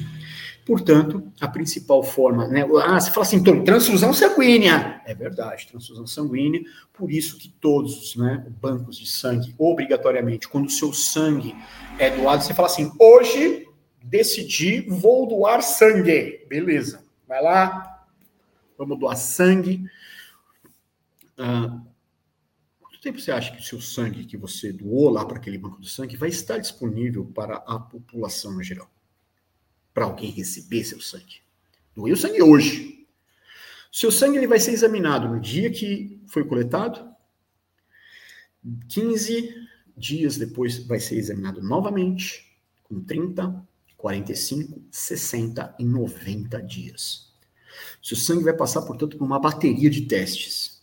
Portanto, 0.64 1.30
a 1.40 1.48
principal 1.48 2.02
forma, 2.02 2.46
né? 2.46 2.64
Ah, 2.84 2.98
você 2.98 3.10
fala 3.10 3.26
assim, 3.26 3.36
então, 3.36 3.64
transfusão 3.64 4.12
sanguínea. 4.14 5.02
É 5.04 5.14
verdade, 5.14 5.66
transfusão 5.66 6.06
sanguínea. 6.06 6.62
Por 6.92 7.10
isso 7.10 7.36
que 7.36 7.48
todos, 7.60 8.14
né, 8.16 8.46
bancos 8.60 8.96
de 8.96 9.06
sangue, 9.06 9.54
obrigatoriamente, 9.58 10.48
quando 10.48 10.66
o 10.66 10.70
seu 10.70 10.92
sangue 10.92 11.54
é 11.98 12.16
doado, 12.16 12.44
você 12.44 12.54
fala 12.54 12.68
assim: 12.68 12.92
hoje 12.98 13.66
decidi, 14.02 14.82
vou 14.88 15.26
doar 15.26 15.62
sangue. 15.62 16.46
Beleza. 16.48 17.04
Vai 17.26 17.42
lá, 17.42 17.91
vamos 18.82 18.98
doar 18.98 19.16
sangue. 19.16 19.88
Ah, 21.38 21.80
quanto 22.80 23.00
tempo 23.00 23.20
você 23.20 23.30
acha 23.30 23.52
que 23.52 23.60
o 23.60 23.64
seu 23.64 23.80
sangue 23.80 24.24
que 24.24 24.36
você 24.36 24.72
doou 24.72 25.08
lá 25.08 25.24
para 25.24 25.38
aquele 25.38 25.56
banco 25.56 25.80
de 25.80 25.88
sangue 25.88 26.16
vai 26.16 26.28
estar 26.28 26.58
disponível 26.58 27.24
para 27.24 27.56
a 27.56 27.78
população 27.78 28.60
em 28.60 28.64
geral? 28.64 28.90
Para 29.94 30.04
alguém 30.04 30.30
receber 30.30 30.84
seu 30.84 31.00
sangue? 31.00 31.42
Doei 31.94 32.12
o 32.12 32.16
sangue 32.16 32.42
hoje. 32.42 33.06
Seu 33.90 34.10
sangue 34.10 34.38
ele 34.38 34.46
vai 34.46 34.58
ser 34.58 34.72
examinado 34.72 35.28
no 35.28 35.38
dia 35.38 35.70
que 35.70 36.20
foi 36.26 36.44
coletado, 36.44 37.12
15 38.88 39.54
dias 39.96 40.38
depois 40.38 40.78
vai 40.86 40.98
ser 40.98 41.16
examinado 41.16 41.62
novamente, 41.62 42.58
com 42.84 43.02
30, 43.02 43.66
45, 43.96 44.82
60 44.90 45.76
e 45.78 45.84
90 45.84 46.62
dias. 46.62 47.31
Seu 48.02 48.16
sangue 48.16 48.44
vai 48.44 48.52
passar, 48.52 48.82
portanto, 48.82 49.16
por 49.16 49.24
uma 49.24 49.38
bateria 49.38 49.90
de 49.90 50.02
testes. 50.02 50.82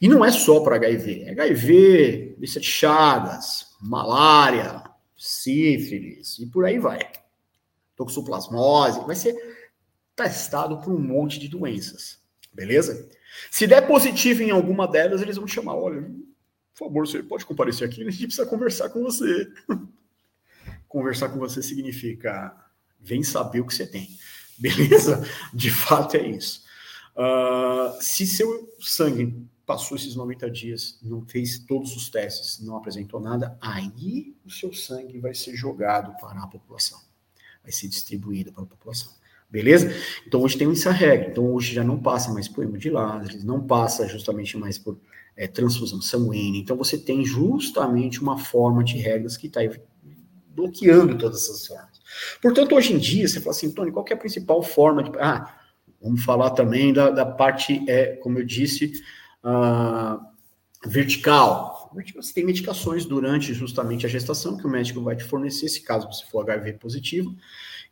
E 0.00 0.08
não 0.08 0.24
é 0.24 0.30
só 0.32 0.60
para 0.60 0.76
HIV. 0.76 1.30
HIV, 1.30 2.36
lista 2.38 2.60
de 2.60 2.66
chagas, 2.66 3.74
malária, 3.80 4.82
sífilis 5.16 6.38
e 6.38 6.46
por 6.46 6.64
aí 6.64 6.78
vai. 6.78 7.00
Toxoplasmose. 7.94 9.00
Vai 9.06 9.16
ser 9.16 9.34
testado 10.14 10.78
por 10.80 10.92
um 10.92 10.98
monte 10.98 11.38
de 11.38 11.48
doenças. 11.48 12.18
Beleza? 12.52 13.08
Se 13.50 13.66
der 13.66 13.86
positivo 13.86 14.42
em 14.42 14.50
alguma 14.50 14.88
delas, 14.88 15.20
eles 15.20 15.36
vão 15.36 15.46
chamar, 15.46 15.74
olha, 15.74 16.02
por 16.74 16.86
favor, 16.86 17.06
você 17.06 17.22
pode 17.22 17.44
comparecer 17.44 17.88
aqui, 17.88 18.02
a 18.02 18.10
gente 18.10 18.26
precisa 18.26 18.46
conversar 18.46 18.88
com 18.88 19.02
você. 19.02 19.50
conversar 20.88 21.28
com 21.28 21.38
você 21.38 21.62
significa 21.62 22.54
vem 22.98 23.22
saber 23.22 23.60
o 23.60 23.66
que 23.66 23.74
você 23.74 23.86
tem. 23.86 24.08
Beleza? 24.60 25.26
De 25.52 25.70
fato 25.70 26.16
é 26.16 26.26
isso. 26.26 26.64
Uh, 27.16 28.00
se 28.00 28.26
seu 28.26 28.68
sangue 28.80 29.46
passou 29.64 29.96
esses 29.96 30.14
90 30.14 30.50
dias, 30.50 30.98
não 31.02 31.22
fez 31.22 31.58
todos 31.58 31.96
os 31.96 32.08
testes, 32.08 32.60
não 32.64 32.76
apresentou 32.76 33.18
nada, 33.18 33.58
aí 33.60 34.34
o 34.44 34.50
seu 34.50 34.72
sangue 34.72 35.18
vai 35.18 35.34
ser 35.34 35.56
jogado 35.56 36.16
para 36.20 36.40
a 36.40 36.46
população. 36.46 37.00
Vai 37.62 37.72
ser 37.72 37.88
distribuído 37.88 38.52
para 38.52 38.62
a 38.62 38.66
população. 38.66 39.12
Beleza? 39.50 39.92
Então 40.26 40.42
hoje 40.42 40.58
tem 40.58 40.70
essa 40.70 40.90
regra. 40.90 41.30
Então 41.30 41.52
hoje 41.52 41.74
já 41.74 41.82
não 41.82 41.98
passa 41.98 42.32
mais 42.32 42.48
por 42.48 42.64
hemodiálise, 42.64 43.44
não 43.44 43.64
passa 43.64 44.06
justamente 44.06 44.56
mais 44.56 44.78
por 44.78 44.98
é, 45.36 45.46
transfusão 45.46 46.00
sanguínea. 46.00 46.60
Então 46.60 46.76
você 46.76 46.98
tem 46.98 47.24
justamente 47.24 48.20
uma 48.20 48.38
forma 48.38 48.82
de 48.82 48.96
regras 48.98 49.36
que 49.36 49.46
está 49.46 49.60
bloqueando 50.54 51.18
todas 51.18 51.44
essas 51.44 51.66
formas. 51.66 51.95
Portanto, 52.40 52.74
hoje 52.74 52.92
em 52.92 52.98
dia, 52.98 53.26
você 53.26 53.40
fala 53.40 53.50
assim, 53.50 53.70
Tony, 53.70 53.90
qual 53.90 54.04
é 54.08 54.14
a 54.14 54.16
principal 54.16 54.62
forma 54.62 55.02
de. 55.02 55.10
Ah, 55.18 55.56
vamos 56.00 56.24
falar 56.24 56.50
também 56.50 56.92
da, 56.92 57.10
da 57.10 57.26
parte, 57.26 57.84
é, 57.88 58.16
como 58.16 58.38
eu 58.38 58.44
disse, 58.44 58.92
uh, 59.44 60.20
vertical. 60.88 61.90
Você 62.14 62.34
tem 62.34 62.44
medicações 62.44 63.06
durante 63.06 63.54
justamente 63.54 64.04
a 64.04 64.08
gestação 64.08 64.56
que 64.56 64.66
o 64.66 64.70
médico 64.70 65.02
vai 65.02 65.16
te 65.16 65.24
fornecer, 65.24 65.68
se 65.68 65.82
caso 65.82 66.06
você 66.06 66.24
for 66.26 66.42
HIV 66.42 66.74
positivo, 66.74 67.34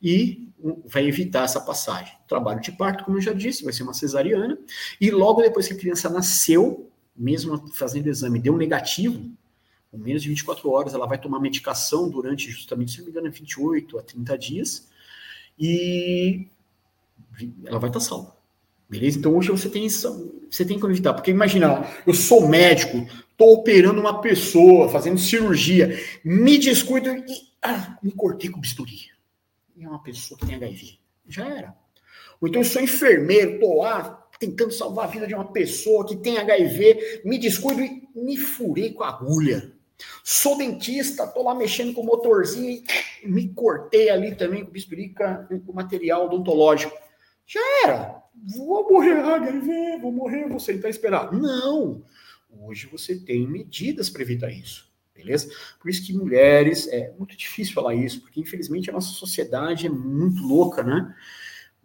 e 0.03 0.49
vai 0.85 1.07
evitar 1.07 1.45
essa 1.45 1.61
passagem. 1.61 2.13
Trabalho 2.29 2.61
de 2.61 2.73
parto, 2.73 3.05
como 3.05 3.17
eu 3.17 3.23
já 3.23 3.33
disse, 3.33 3.65
vai 3.65 3.73
ser 3.73 3.83
uma 3.83 3.95
cesariana, 3.95 4.59
e 5.01 5.11
logo 5.11 5.41
depois 5.41 5.67
que 5.67 5.75
a 5.75 5.79
criança 5.79 6.11
nasceu, 6.11 6.91
mesmo 7.17 7.73
fazendo 7.73 8.09
exame, 8.09 8.39
deu 8.39 8.57
negativo, 8.57 9.31
com 9.95 9.99
menos 9.99 10.23
de 10.23 10.29
24 10.29 10.69
horas, 10.71 10.93
ela 10.93 11.07
vai 11.07 11.19
tomar 11.19 11.39
medicação 11.39 12.09
durante, 12.09 12.51
justamente, 12.51 12.91
se 12.91 12.99
não 12.99 13.05
me 13.05 13.11
engano, 13.13 13.31
28 13.31 13.99
a 13.99 14.03
30 14.03 14.39
dias, 14.39 14.89
e 15.57 16.49
ela 17.65 17.79
vai 17.79 17.89
estar 17.89 18.01
salva. 18.01 18.35
Beleza? 18.89 19.19
Então 19.19 19.37
hoje 19.37 19.51
você 19.51 19.69
tem 19.69 19.89
você 19.89 20.65
tem 20.65 20.79
que 20.79 20.87
evitar, 20.87 21.15
porque 21.15 21.31
imagina, 21.31 21.89
eu 22.07 22.13
sou 22.13 22.47
médico, 22.49 23.07
estou 23.31 23.55
operando 23.55 24.01
uma 24.01 24.21
pessoa, 24.21 24.89
fazendo 24.89 25.19
cirurgia, 25.19 25.99
me 26.25 26.59
descuido 26.59 27.11
e 27.11 27.25
ah, 27.63 27.97
me 28.03 28.11
cortei 28.11 28.51
com 28.51 28.61
bisturi. 28.61 29.11
E 29.77 29.85
é 29.85 29.89
uma 29.89 30.03
pessoa 30.03 30.39
que 30.39 30.47
tem 30.47 30.57
HIV. 30.57 30.99
Já 31.29 31.49
era. 31.49 31.75
Ou 32.41 32.49
então 32.49 32.61
eu 32.61 32.67
sou 32.67 32.83
enfermeiro, 32.83 33.55
estou 33.55 33.79
lá 33.79 34.29
tentando 34.39 34.73
salvar 34.73 35.07
a 35.07 35.11
vida 35.11 35.27
de 35.27 35.35
uma 35.35 35.51
pessoa 35.51 36.07
que 36.07 36.17
tem 36.17 36.37
HIV, 36.37 37.23
me 37.25 37.39
descuido 37.39 37.81
e 37.81 38.09
me 38.15 38.37
furei 38.37 38.93
com 38.93 39.05
a 39.05 39.09
agulha 39.09 39.74
Sou 40.23 40.57
dentista, 40.57 41.27
tô 41.27 41.43
lá 41.43 41.55
mexendo 41.55 41.93
com 41.93 42.01
o 42.01 42.07
motorzinho 42.07 42.83
e 43.23 43.29
me 43.29 43.49
cortei 43.49 44.11
ali 44.11 44.35
também 44.35 44.65
com 44.65 44.71
bispirica, 44.71 45.49
com 45.65 45.73
material 45.73 46.27
odontológico. 46.27 46.97
Já 47.47 47.61
era. 47.85 48.23
Vou 48.57 48.91
morrer, 48.91 49.21
HIV, 49.21 49.99
vou 50.01 50.13
morrer, 50.13 50.49
vou 50.49 50.59
sentar 50.59 50.89
e 50.89 50.91
esperar. 50.91 51.33
Não. 51.33 52.03
Hoje 52.51 52.87
você 52.87 53.17
tem 53.17 53.47
medidas 53.47 54.09
para 54.11 54.23
evitar 54.23 54.51
isso. 54.51 54.93
Beleza? 55.15 55.49
Por 55.81 55.89
isso 55.89 56.05
que 56.05 56.13
mulheres, 56.13 56.89
é 56.89 57.13
muito 57.17 57.37
difícil 57.37 57.73
falar 57.73 57.95
isso, 57.95 58.21
porque 58.21 58.41
infelizmente 58.41 58.91
a 58.91 58.93
nossa 58.93 59.13
sociedade 59.13 59.87
é 59.87 59.91
muito 59.91 60.43
louca, 60.43 60.83
né? 60.83 61.15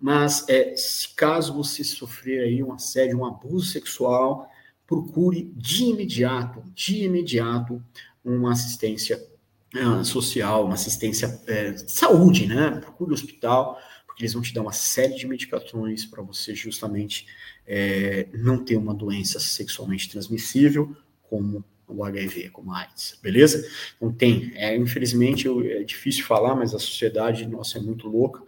Mas 0.01 0.47
é, 0.49 0.73
caso 1.15 1.53
você 1.53 1.83
sofrer 1.83 2.41
aí 2.41 2.63
um 2.63 2.73
assédio, 2.73 3.19
um 3.19 3.25
abuso 3.25 3.67
sexual, 3.67 4.49
procure 4.89 5.53
de 5.55 5.83
imediato, 5.83 6.63
de 6.73 7.03
imediato, 7.03 7.79
uma 8.25 8.53
assistência 8.53 9.23
uh, 9.75 10.03
social, 10.03 10.65
uma 10.65 10.73
assistência 10.73 11.39
é, 11.45 11.69
de 11.73 11.91
saúde, 11.91 12.47
né? 12.47 12.71
Procure 12.81 13.11
o 13.11 13.13
hospital, 13.13 13.79
porque 14.07 14.23
eles 14.23 14.33
vão 14.33 14.41
te 14.41 14.51
dar 14.51 14.63
uma 14.63 14.71
série 14.71 15.13
de 15.13 15.27
medicações 15.27 16.05
para 16.05 16.23
você 16.23 16.55
justamente 16.55 17.27
é, 17.67 18.27
não 18.33 18.65
ter 18.65 18.77
uma 18.77 18.95
doença 18.95 19.39
sexualmente 19.39 20.09
transmissível, 20.09 20.97
como 21.29 21.63
o 21.87 22.03
HIV, 22.03 22.49
como 22.49 22.73
a 22.73 22.79
AIDS, 22.79 23.19
beleza? 23.21 23.63
Então 23.95 24.11
tem, 24.11 24.51
é, 24.55 24.75
infelizmente 24.75 25.45
eu, 25.45 25.61
é 25.61 25.83
difícil 25.83 26.25
falar, 26.25 26.55
mas 26.55 26.73
a 26.73 26.79
sociedade 26.79 27.45
nossa 27.45 27.77
é 27.77 27.81
muito 27.81 28.07
louca, 28.07 28.41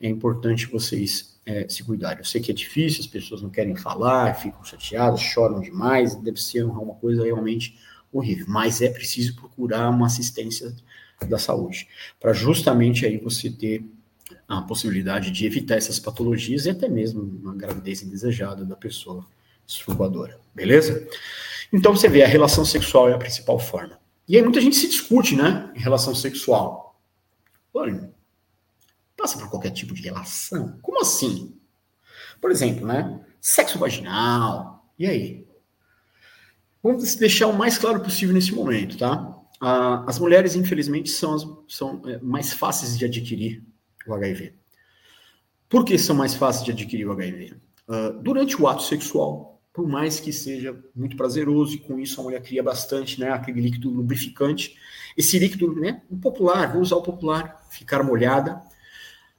é 0.00 0.08
importante 0.08 0.66
vocês 0.66 1.38
é, 1.44 1.68
se 1.68 1.82
cuidarem. 1.82 2.18
Eu 2.18 2.24
sei 2.24 2.40
que 2.40 2.50
é 2.50 2.54
difícil, 2.54 3.00
as 3.00 3.06
pessoas 3.06 3.42
não 3.42 3.50
querem 3.50 3.74
falar, 3.74 4.34
ficam 4.34 4.62
chateadas, 4.64 5.20
choram 5.20 5.60
demais, 5.60 6.14
deve 6.14 6.40
ser 6.40 6.64
uma 6.64 6.94
coisa 6.94 7.24
realmente 7.24 7.78
horrível, 8.12 8.46
mas 8.48 8.80
é 8.80 8.88
preciso 8.88 9.34
procurar 9.34 9.88
uma 9.90 10.06
assistência 10.06 10.74
da 11.26 11.38
saúde, 11.38 11.88
para 12.20 12.32
justamente 12.32 13.04
aí 13.04 13.18
você 13.18 13.50
ter 13.50 13.84
a 14.46 14.62
possibilidade 14.62 15.30
de 15.30 15.44
evitar 15.44 15.76
essas 15.76 15.98
patologias 15.98 16.64
e 16.66 16.70
até 16.70 16.88
mesmo 16.88 17.22
uma 17.22 17.54
gravidez 17.54 18.02
indesejada 18.02 18.64
da 18.64 18.76
pessoa 18.76 19.26
survadora, 19.66 20.38
beleza? 20.54 21.06
Então 21.72 21.94
você 21.94 22.08
vê, 22.08 22.22
a 22.22 22.28
relação 22.28 22.64
sexual 22.64 23.08
é 23.08 23.14
a 23.14 23.18
principal 23.18 23.58
forma. 23.58 23.98
E 24.26 24.36
aí 24.36 24.42
muita 24.42 24.60
gente 24.60 24.76
se 24.76 24.88
discute, 24.88 25.34
né, 25.34 25.70
em 25.74 25.80
relação 25.80 26.14
sexual. 26.14 26.98
Olha, 27.74 28.10
passa 29.28 29.46
qualquer 29.48 29.70
tipo 29.70 29.92
de 29.92 30.02
relação? 30.02 30.78
Como 30.80 31.00
assim? 31.00 31.54
Por 32.40 32.50
exemplo, 32.50 32.86
né, 32.86 33.20
sexo 33.40 33.78
vaginal, 33.78 34.92
e 34.98 35.06
aí? 35.06 35.46
Vamos 36.82 37.14
deixar 37.16 37.48
o 37.48 37.56
mais 37.56 37.76
claro 37.76 38.00
possível 38.00 38.34
nesse 38.34 38.52
momento, 38.52 38.96
tá? 38.96 39.36
Ah, 39.60 40.04
as 40.06 40.18
mulheres, 40.18 40.54
infelizmente, 40.54 41.10
são, 41.10 41.64
são 41.68 42.00
é, 42.06 42.18
mais 42.20 42.52
fáceis 42.52 42.96
de 42.96 43.04
adquirir 43.04 43.64
o 44.06 44.14
HIV. 44.14 44.54
Por 45.68 45.84
que 45.84 45.98
são 45.98 46.14
mais 46.14 46.34
fáceis 46.34 46.64
de 46.64 46.70
adquirir 46.70 47.06
o 47.06 47.12
HIV? 47.12 47.54
Ah, 47.88 48.10
durante 48.22 48.60
o 48.60 48.68
ato 48.68 48.84
sexual, 48.84 49.60
por 49.72 49.86
mais 49.86 50.20
que 50.20 50.32
seja 50.32 50.78
muito 50.94 51.16
prazeroso, 51.16 51.74
e 51.74 51.78
com 51.78 51.98
isso 51.98 52.20
a 52.20 52.24
mulher 52.24 52.42
cria 52.42 52.62
bastante, 52.62 53.20
né, 53.20 53.30
aquele 53.30 53.60
líquido 53.60 53.90
lubrificante, 53.90 54.76
esse 55.16 55.38
líquido, 55.38 55.74
né, 55.74 56.02
o 56.08 56.16
popular, 56.16 56.72
vou 56.72 56.80
usar 56.80 56.96
o 56.96 57.02
popular, 57.02 57.66
ficar 57.70 58.02
molhada, 58.04 58.62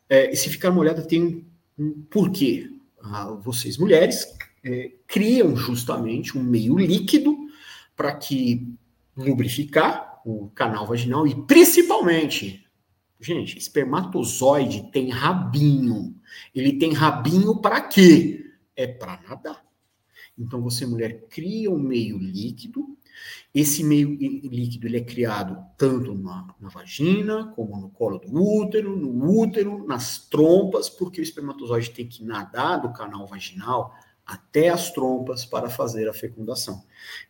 é, 0.10 0.32
esse 0.32 0.50
ficar 0.50 0.72
molhada 0.72 1.06
tem 1.06 1.48
um 1.78 2.02
porquê. 2.10 2.70
Ah, 3.02 3.32
vocês, 3.32 3.78
mulheres, 3.78 4.28
é, 4.64 4.92
criam 5.08 5.56
justamente 5.56 6.38
um 6.38 6.44
meio 6.44 6.78
líquido 6.78 7.38
para 7.96 8.16
que 8.16 8.68
lubrificar 9.16 10.20
o 10.26 10.50
canal 10.50 10.86
vaginal 10.86 11.26
e 11.26 11.36
principalmente 11.46 12.66
Gente, 13.20 13.58
espermatozoide 13.58 14.90
tem 14.92 15.10
rabinho. 15.10 16.16
Ele 16.56 16.80
tem 16.80 16.94
rabinho 16.94 17.60
para 17.60 17.82
quê? 17.82 18.46
É 18.76 18.88
para 18.88 19.22
nadar. 19.28 19.62
Então 20.38 20.62
você 20.62 20.86
mulher 20.86 21.28
cria 21.30 21.70
um 21.70 21.80
meio 21.80 22.18
líquido. 22.18 22.98
Esse 23.54 23.84
meio 23.84 24.10
líquido 24.10 24.88
ele 24.88 24.98
é 24.98 25.04
criado 25.04 25.58
tanto 25.78 26.14
na, 26.14 26.54
na 26.60 26.70
vagina 26.70 27.52
como 27.56 27.80
no 27.80 27.90
colo 27.90 28.20
do 28.20 28.32
útero, 28.32 28.96
no 28.96 29.40
útero, 29.40 29.86
nas 29.88 30.20
trompas, 30.28 30.90
porque 30.90 31.20
o 31.20 31.24
espermatozoide 31.24 31.90
tem 31.90 32.08
que 32.08 32.24
nadar 32.24 32.82
do 32.82 32.94
canal 32.94 33.26
vaginal 33.26 33.94
até 34.30 34.70
as 34.70 34.92
trompas 34.92 35.44
para 35.44 35.72
fazer 35.72 36.08
a 36.08 36.14
fecundação. 36.14 36.84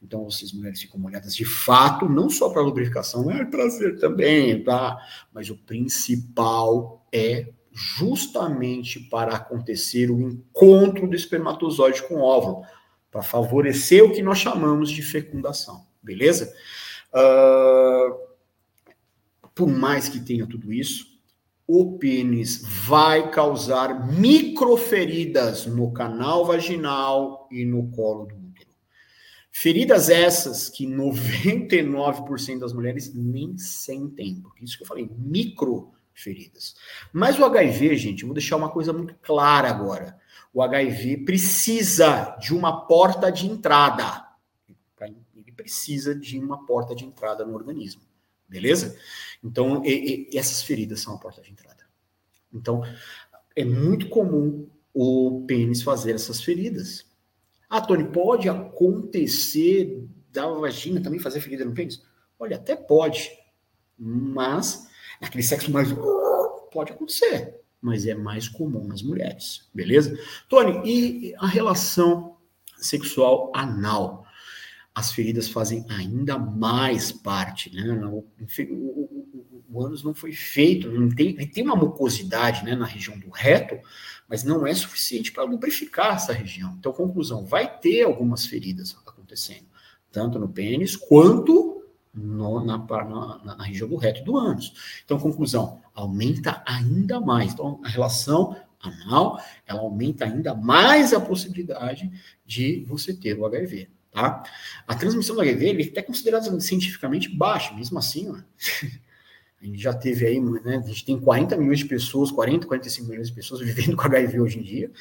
Então, 0.03 0.25
vocês 0.25 0.51
mulheres 0.51 0.81
ficam 0.81 0.99
molhadas 0.99 1.33
de 1.33 1.45
fato, 1.45 2.09
não 2.09 2.29
só 2.29 2.49
para 2.49 2.61
lubrificação, 2.61 3.31
é 3.31 3.45
prazer 3.45 3.97
também, 3.99 4.61
tá? 4.61 4.97
Mas 5.33 5.49
o 5.49 5.55
principal 5.55 7.07
é 7.13 7.53
justamente 7.71 8.99
para 8.99 9.35
acontecer 9.35 10.11
o 10.11 10.19
encontro 10.19 11.07
do 11.07 11.15
espermatozoide 11.15 12.03
com 12.03 12.15
o 12.15 12.21
óvulo, 12.21 12.65
para 13.11 13.21
favorecer 13.21 14.03
o 14.03 14.11
que 14.11 14.21
nós 14.21 14.37
chamamos 14.37 14.89
de 14.89 15.01
fecundação, 15.01 15.85
beleza? 16.01 16.53
Uh, 17.13 18.29
por 19.55 19.67
mais 19.67 20.07
que 20.07 20.19
tenha 20.19 20.47
tudo 20.47 20.71
isso, 20.71 21.09
o 21.67 21.99
pênis 21.99 22.63
vai 22.87 23.29
causar 23.29 24.11
microferidas 24.11 25.67
no 25.67 25.91
canal 25.91 26.43
vaginal 26.43 27.47
e 27.51 27.63
no 27.63 27.91
colo 27.91 28.25
do 28.25 28.35
útero. 28.35 28.71
Feridas 29.51 30.09
essas 30.09 30.67
que 30.67 30.87
99% 30.87 32.59
das 32.59 32.73
mulheres 32.73 33.13
nem 33.13 33.55
sentem, 33.57 34.41
porque 34.41 34.63
isso 34.63 34.77
que 34.77 34.83
eu 34.83 34.87
falei, 34.87 35.09
microferidas. 35.15 36.75
Mas 37.13 37.37
o 37.37 37.45
HIV, 37.45 37.97
gente, 37.97 38.23
eu 38.23 38.29
vou 38.29 38.33
deixar 38.33 38.55
uma 38.55 38.71
coisa 38.71 38.91
muito 38.91 39.13
clara 39.21 39.69
agora. 39.69 40.17
O 40.53 40.61
HIV 40.61 41.25
precisa 41.25 42.35
de 42.39 42.53
uma 42.53 42.87
porta 42.87 43.31
de 43.31 43.47
entrada. 43.47 44.27
Ele 45.35 45.51
precisa 45.51 46.13
de 46.15 46.39
uma 46.39 46.65
porta 46.65 46.95
de 46.95 47.05
entrada 47.05 47.45
no 47.45 47.53
organismo. 47.53 48.01
Beleza? 48.47 48.97
Então, 49.43 49.85
e, 49.85 50.27
e, 50.31 50.37
essas 50.37 50.63
feridas 50.63 51.01
são 51.01 51.13
a 51.13 51.19
porta 51.19 51.41
de 51.41 51.51
entrada. 51.51 51.85
Então, 52.51 52.83
é 53.55 53.63
muito 53.63 54.09
comum 54.09 54.67
o 54.93 55.45
pênis 55.47 55.83
fazer 55.83 56.15
essas 56.15 56.41
feridas. 56.41 57.05
Ah, 57.69 57.79
Tony, 57.79 58.11
pode 58.11 58.49
acontecer 58.49 60.03
da 60.31 60.47
vagina 60.47 61.01
também 61.01 61.19
fazer 61.19 61.41
ferida 61.41 61.63
no 61.63 61.73
pênis? 61.73 62.03
Olha, 62.39 62.55
até 62.55 62.75
pode, 62.75 63.31
mas 63.97 64.87
aquele 65.21 65.43
sexo 65.43 65.71
mais. 65.71 65.89
Pode 66.71 66.91
acontecer, 66.91 67.58
mas 67.81 68.05
é 68.05 68.13
mais 68.13 68.47
comum 68.47 68.85
nas 68.85 69.01
mulheres, 69.01 69.69
beleza? 69.73 70.17
Tony, 70.47 70.81
e 70.85 71.35
a 71.37 71.47
relação 71.47 72.37
sexual 72.77 73.51
anal? 73.55 74.25
as 74.99 75.13
feridas 75.13 75.47
fazem 75.47 75.85
ainda 75.87 76.37
mais 76.37 77.11
parte, 77.11 77.73
né? 77.73 77.89
O, 78.05 78.25
o, 78.69 79.63
o 79.69 79.85
ânus 79.85 80.03
não 80.03 80.13
foi 80.13 80.33
feito, 80.33 80.91
não 80.91 81.09
tem, 81.09 81.29
ele 81.29 81.47
tem 81.47 81.63
uma 81.63 81.75
mucosidade 81.75 82.65
né, 82.65 82.75
na 82.75 82.85
região 82.85 83.17
do 83.17 83.29
reto, 83.29 83.79
mas 84.27 84.43
não 84.43 84.65
é 84.65 84.73
suficiente 84.73 85.31
para 85.31 85.43
lubrificar 85.43 86.15
essa 86.15 86.33
região. 86.33 86.75
Então, 86.77 86.91
conclusão, 86.91 87.45
vai 87.45 87.79
ter 87.79 88.03
algumas 88.03 88.45
feridas 88.45 88.97
acontecendo, 89.05 89.67
tanto 90.11 90.37
no 90.39 90.49
pênis 90.49 90.95
quanto 90.95 91.68
no, 92.13 92.63
na, 92.63 92.77
na, 92.77 93.55
na, 93.57 93.63
região 93.63 93.87
do 93.87 93.95
reto 93.95 94.23
do 94.23 94.37
ânus. 94.37 95.01
Então, 95.05 95.19
conclusão, 95.19 95.79
aumenta 95.93 96.61
ainda 96.65 97.19
mais. 97.19 97.53
Então, 97.53 97.79
a 97.83 97.87
relação 97.87 98.55
anal, 98.81 99.39
ela 99.67 99.81
aumenta 99.81 100.25
ainda 100.25 100.55
mais 100.55 101.13
a 101.13 101.19
possibilidade 101.19 102.09
de 102.45 102.85
você 102.87 103.13
ter 103.13 103.37
o 103.37 103.45
HIV. 103.45 103.89
Tá? 104.11 104.43
A 104.87 104.95
transmissão 104.95 105.35
do 105.35 105.41
HIV 105.41 105.65
ele 105.67 105.83
é 105.83 105.87
até 105.87 106.01
considerada 106.01 106.59
cientificamente 106.59 107.29
baixa, 107.29 107.73
mesmo 107.75 107.99
assim, 107.99 108.29
ó, 108.29 108.35
a 109.61 109.65
gente 109.65 109.77
já 109.77 109.93
teve 109.93 110.25
aí, 110.25 110.39
né, 110.39 110.81
a 110.83 110.87
gente 110.87 111.05
tem 111.05 111.19
40 111.19 111.57
milhões 111.57 111.79
de 111.79 111.85
pessoas, 111.85 112.31
40, 112.31 112.65
45 112.65 113.07
milhões 113.07 113.27
de 113.27 113.33
pessoas 113.33 113.59
vivendo 113.61 113.95
com 113.95 114.03
HIV 114.03 114.39
hoje 114.39 114.59
em 114.59 114.63
dia, 114.63 114.91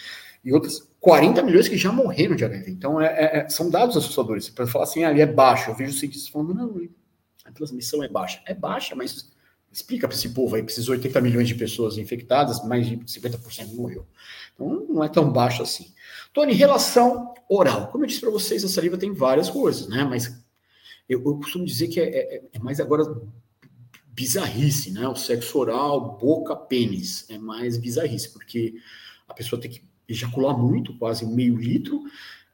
e 0.45 0.53
outras 0.53 0.89
40 1.01 1.43
milhões 1.43 1.69
que 1.69 1.77
já 1.77 1.93
morreram 1.93 2.37
de 2.37 2.45
HIV. 2.45 2.71
Então, 2.71 3.01
é, 3.01 3.07
é, 3.07 3.39
é 3.39 3.49
são 3.49 3.71
dados 3.71 3.97
assustadores. 3.97 4.49
Para 4.51 4.67
falar 4.67 4.85
assim, 4.85 5.05
ali 5.05 5.21
ah, 5.21 5.25
é 5.25 5.27
baixo, 5.27 5.71
eu 5.71 5.75
vejo 5.75 5.93
cientistas 5.93 6.29
falando, 6.29 6.55
não, 6.55 6.81
a 7.49 7.53
transmissão 7.53 8.03
é 8.03 8.09
baixa. 8.09 8.41
É 8.47 8.55
baixa, 8.55 8.95
mas 8.95 9.31
explica 9.71 10.09
para 10.09 10.17
esse 10.17 10.31
povo 10.31 10.57
aí, 10.57 10.63
precisou 10.63 10.95
80 10.95 11.21
milhões 11.21 11.49
de 11.49 11.55
pessoas 11.55 11.99
infectadas, 11.99 12.65
mais 12.65 12.87
de 12.87 12.97
50% 12.99 13.75
morreu. 13.75 14.07
Então, 14.55 14.87
não 14.89 15.05
é 15.05 15.09
tão 15.09 15.31
baixo 15.31 15.63
assim. 15.63 15.93
Tony, 16.33 16.53
relação 16.53 17.35
oral. 17.49 17.89
Como 17.89 18.05
eu 18.05 18.09
disse 18.09 18.21
para 18.21 18.31
vocês, 18.31 18.65
a 18.65 18.69
saliva 18.69 18.97
tem 18.97 19.13
várias 19.13 19.49
coisas, 19.51 19.89
né? 19.89 20.05
Mas 20.05 20.27
eu, 21.09 21.23
eu 21.25 21.39
costumo 21.39 21.65
dizer 21.65 21.89
que 21.89 22.01
é, 22.01 22.05
é, 22.05 22.43
é, 22.53 22.59
mais 22.59 22.81
agora 22.81 23.05
bizarrice, 24.09 24.91
né? 24.91 25.07
O 25.09 25.17
sexo 25.17 25.59
oral, 25.59 26.19
boca, 26.19 26.55
pênis. 26.55 27.27
É 27.29 27.39
mais 27.39 27.77
bizarrice, 27.77 28.31
porque 28.33 28.75
a 29.27 29.35
pessoa 29.35 29.61
tem 29.61 29.71
que 29.71 29.83
ejacular 30.09 30.57
muito, 30.57 30.97
quase 30.99 31.27
meio 31.27 31.57
litro, 31.57 32.03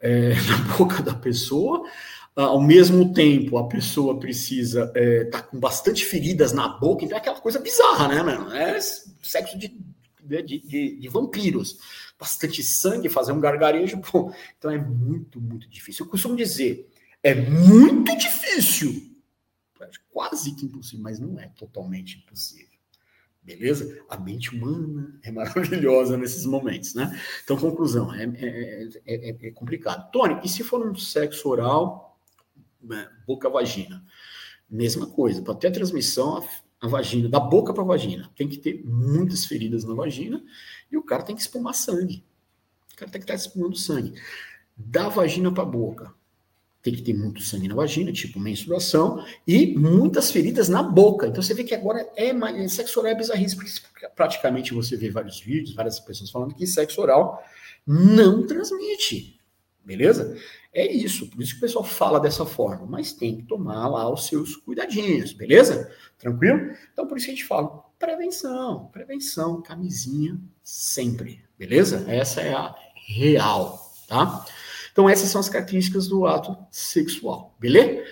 é, 0.00 0.34
na 0.48 0.76
boca 0.76 1.02
da 1.02 1.14
pessoa. 1.14 1.88
Ao 2.36 2.60
mesmo 2.60 3.12
tempo 3.12 3.58
a 3.58 3.68
pessoa 3.68 4.18
precisa 4.18 4.84
estar 4.86 4.98
é, 4.98 5.24
tá 5.26 5.42
com 5.42 5.58
bastante 5.58 6.04
feridas 6.04 6.52
na 6.52 6.68
boca, 6.68 7.04
então 7.04 7.16
é 7.16 7.20
aquela 7.20 7.40
coisa 7.40 7.60
bizarra, 7.60 8.08
né, 8.08 8.22
mano? 8.22 8.52
É 8.52 8.80
sexo 8.80 9.56
de, 9.56 9.76
de, 10.22 10.42
de, 10.42 10.96
de 10.96 11.08
vampiros. 11.08 11.78
Bastante 12.18 12.62
sangue, 12.62 13.08
fazer 13.08 13.32
um 13.32 13.40
gargarejo. 13.40 14.00
Então 14.58 14.70
é 14.70 14.78
muito, 14.78 15.40
muito 15.40 15.68
difícil. 15.68 16.06
Eu 16.06 16.10
costumo 16.10 16.34
dizer, 16.34 16.88
é 17.22 17.34
muito 17.34 18.16
difícil. 18.16 19.14
Quase 20.10 20.54
que 20.54 20.64
impossível, 20.64 21.02
mas 21.02 21.18
não 21.18 21.38
é 21.38 21.48
totalmente 21.48 22.18
impossível. 22.18 22.74
Beleza? 23.42 24.02
A 24.08 24.16
mente 24.16 24.54
humana 24.54 25.20
é 25.22 25.30
maravilhosa 25.30 26.16
nesses 26.16 26.46
momentos, 26.46 26.94
né? 26.94 27.20
Então, 27.44 27.58
conclusão, 27.58 28.12
é, 28.14 28.24
é, 28.24 28.88
é, 29.04 29.48
é 29.48 29.50
complicado. 29.50 30.10
Tony, 30.10 30.40
e 30.42 30.48
se 30.48 30.64
for 30.64 30.84
um 30.86 30.94
sexo 30.94 31.48
oral, 31.50 32.13
né, 32.13 32.13
boca-vagina? 33.26 34.04
Mesma 34.68 35.06
coisa, 35.06 35.42
para 35.42 35.54
ter 35.54 35.68
a 35.68 35.72
transmissão, 35.72 36.44
a, 36.80 36.88
vagina, 36.88 37.28
da 37.28 37.40
boca 37.40 37.72
para 37.72 37.82
a 37.82 37.86
vagina, 37.86 38.30
tem 38.36 38.48
que 38.48 38.58
ter 38.58 38.82
muitas 38.84 39.44
feridas 39.44 39.84
na 39.84 39.94
vagina 39.94 40.42
e 40.90 40.96
o 40.96 41.02
cara 41.02 41.22
tem 41.22 41.34
que 41.34 41.42
espumar 41.42 41.74
sangue. 41.74 42.24
O 42.92 42.96
cara 42.96 43.10
tem 43.10 43.20
que 43.20 43.24
estar 43.24 43.34
espumando 43.34 43.76
sangue. 43.76 44.14
Da 44.76 45.08
vagina 45.08 45.52
para 45.52 45.62
a 45.62 45.66
boca, 45.66 46.12
tem 46.84 46.94
que 46.94 47.02
ter 47.02 47.14
muito 47.14 47.42
sangue 47.42 47.66
na 47.66 47.74
vagina, 47.74 48.12
tipo 48.12 48.38
menstruação, 48.38 49.24
e 49.46 49.74
muitas 49.74 50.30
feridas 50.30 50.68
na 50.68 50.82
boca. 50.82 51.26
Então 51.26 51.42
você 51.42 51.54
vê 51.54 51.64
que 51.64 51.74
agora 51.74 52.06
é, 52.14 52.32
mais, 52.32 52.72
sexo 52.72 53.00
oral 53.00 53.12
é 53.12 53.14
bizarrice, 53.14 53.56
porque 53.56 53.70
praticamente 54.14 54.74
você 54.74 54.94
vê 54.94 55.08
vários 55.08 55.40
vídeos, 55.40 55.74
várias 55.74 55.98
pessoas 55.98 56.30
falando 56.30 56.54
que 56.54 56.66
sexo 56.66 57.00
oral 57.00 57.42
não 57.86 58.46
transmite. 58.46 59.40
Beleza? 59.82 60.36
É 60.74 60.90
isso, 60.90 61.30
por 61.30 61.40
isso 61.40 61.52
que 61.52 61.58
o 61.58 61.60
pessoal 61.60 61.84
fala 61.84 62.18
dessa 62.18 62.44
forma, 62.44 62.84
mas 62.84 63.12
tem 63.12 63.36
que 63.36 63.44
tomar 63.44 63.86
lá 63.86 64.12
os 64.12 64.26
seus 64.26 64.56
cuidadinhos, 64.56 65.32
beleza? 65.32 65.90
Tranquilo? 66.18 66.72
Então 66.92 67.06
por 67.06 67.16
isso 67.16 67.26
que 67.26 67.32
a 67.32 67.34
gente 67.34 67.46
fala 67.46 67.84
prevenção, 67.98 68.86
prevenção, 68.92 69.62
camisinha 69.62 70.38
sempre, 70.62 71.44
beleza? 71.56 72.04
Essa 72.08 72.40
é 72.40 72.52
a 72.52 72.74
real, 73.06 73.80
tá? 74.08 74.44
Então, 74.94 75.08
essas 75.08 75.28
são 75.28 75.40
as 75.40 75.48
características 75.48 76.06
do 76.06 76.24
ato 76.24 76.56
sexual, 76.70 77.56
beleza? 77.58 78.04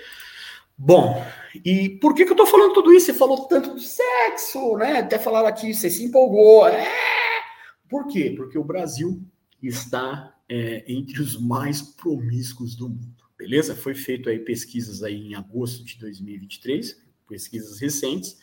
Bom, 0.76 1.24
e 1.64 1.90
por 2.00 2.12
que, 2.12 2.24
que 2.24 2.32
eu 2.32 2.36
tô 2.36 2.44
falando 2.44 2.72
tudo 2.72 2.92
isso? 2.92 3.06
Você 3.06 3.14
falou 3.14 3.46
tanto 3.46 3.76
de 3.76 3.86
sexo, 3.86 4.76
né? 4.76 4.98
Até 4.98 5.16
falaram 5.16 5.46
aqui, 5.46 5.72
você 5.72 5.88
se 5.88 6.04
empolgou. 6.04 6.66
É! 6.66 6.84
Por 7.88 8.08
quê? 8.08 8.34
Porque 8.36 8.58
o 8.58 8.64
Brasil 8.64 9.22
está 9.62 10.34
é, 10.52 10.84
entre 10.86 11.22
os 11.22 11.40
mais 11.40 11.80
promíscuos 11.80 12.76
do 12.76 12.86
mundo, 12.86 13.24
beleza? 13.38 13.74
Foi 13.74 13.94
feito 13.94 14.28
aí 14.28 14.38
pesquisas 14.38 15.02
aí 15.02 15.28
em 15.28 15.34
agosto 15.34 15.82
de 15.82 15.98
2023, 15.98 17.02
pesquisas 17.26 17.80
recentes, 17.80 18.36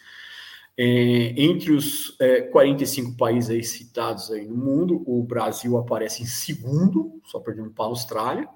é, 0.76 1.36
entre 1.40 1.72
os 1.72 2.16
é, 2.20 2.42
45 2.42 3.16
países 3.16 3.52
aí 3.52 3.64
citados 3.64 4.32
aí 4.32 4.48
no 4.48 4.58
mundo, 4.58 5.04
o 5.06 5.22
Brasil 5.22 5.78
aparece 5.78 6.24
em 6.24 6.26
segundo, 6.26 7.22
só 7.26 7.40
perdendo 7.40 7.70
para 7.70 7.86
a 7.86 7.90
Austrália. 7.90 8.50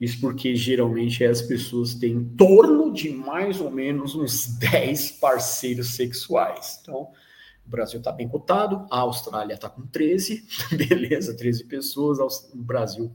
Isso 0.00 0.18
porque 0.18 0.56
geralmente 0.56 1.22
as 1.22 1.42
pessoas 1.42 1.94
têm 1.94 2.12
em 2.12 2.24
torno 2.24 2.90
de 2.90 3.10
mais 3.10 3.60
ou 3.60 3.70
menos 3.70 4.14
uns 4.14 4.46
10 4.58 5.10
parceiros 5.20 5.88
sexuais. 5.88 6.78
Então, 6.80 7.10
o 7.70 7.76
Brasil 7.76 8.00
está 8.00 8.10
bem 8.10 8.28
cotado, 8.28 8.84
a 8.90 8.98
Austrália 8.98 9.54
está 9.54 9.70
com 9.70 9.86
13, 9.86 10.44
beleza, 10.76 11.36
13 11.36 11.64
pessoas, 11.64 12.18
o 12.52 12.56
Brasil 12.56 13.14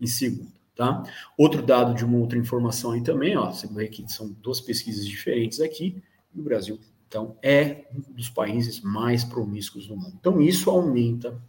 em 0.00 0.06
segundo. 0.06 0.56
Tá? 0.74 1.04
Outro 1.38 1.62
dado 1.62 1.94
de 1.94 2.04
uma 2.04 2.18
outra 2.18 2.36
informação 2.36 2.90
aí 2.90 3.02
também, 3.02 3.36
ó, 3.36 3.50
você 3.50 3.66
vê 3.66 3.88
que 3.88 4.06
são 4.12 4.30
duas 4.42 4.60
pesquisas 4.60 5.06
diferentes 5.06 5.60
aqui, 5.60 6.02
e 6.34 6.40
o 6.40 6.42
Brasil 6.42 6.78
então, 7.08 7.36
é 7.40 7.86
um 7.94 8.12
dos 8.12 8.28
países 8.28 8.80
mais 8.80 9.22
promíscuos 9.22 9.86
do 9.86 9.96
mundo. 9.96 10.16
Então, 10.18 10.40
isso 10.42 10.68
aumenta 10.68 11.40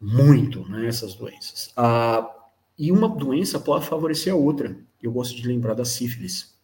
muito 0.00 0.66
né, 0.68 0.86
essas 0.86 1.14
doenças. 1.14 1.70
Ah, 1.76 2.34
e 2.78 2.90
uma 2.90 3.08
doença 3.08 3.60
pode 3.60 3.84
favorecer 3.86 4.32
a 4.32 4.36
outra. 4.36 4.76
Eu 5.02 5.12
gosto 5.12 5.36
de 5.36 5.46
lembrar 5.46 5.74
da 5.74 5.84
sífilis. 5.84 6.56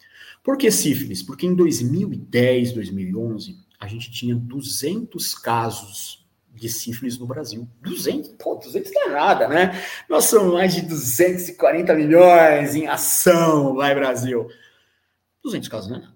Por 0.43 0.57
que 0.57 0.71
sífilis? 0.71 1.23
Porque 1.23 1.47
em 1.47 1.55
2010, 1.55 2.73
2011, 2.73 3.64
a 3.79 3.87
gente 3.87 4.11
tinha 4.11 4.35
200 4.35 5.35
casos 5.35 6.25
de 6.55 6.69
sífilis 6.69 7.19
no 7.19 7.27
Brasil. 7.27 7.69
200, 7.83 8.31
pô, 8.39 8.55
200 8.55 8.93
não 8.93 9.03
é 9.03 9.11
nada, 9.11 9.49
né? 9.49 9.83
Nós 10.09 10.27
somos 10.27 10.53
mais 10.53 10.75
de 10.75 10.83
240 10.83 11.95
milhões 11.95 12.75
em 12.75 12.87
ação 12.87 13.83
em 13.83 13.95
Brasil. 13.95 14.49
200 15.43 15.69
casos 15.69 15.91
não 15.91 15.97
é 15.97 16.01
nada. 16.01 16.15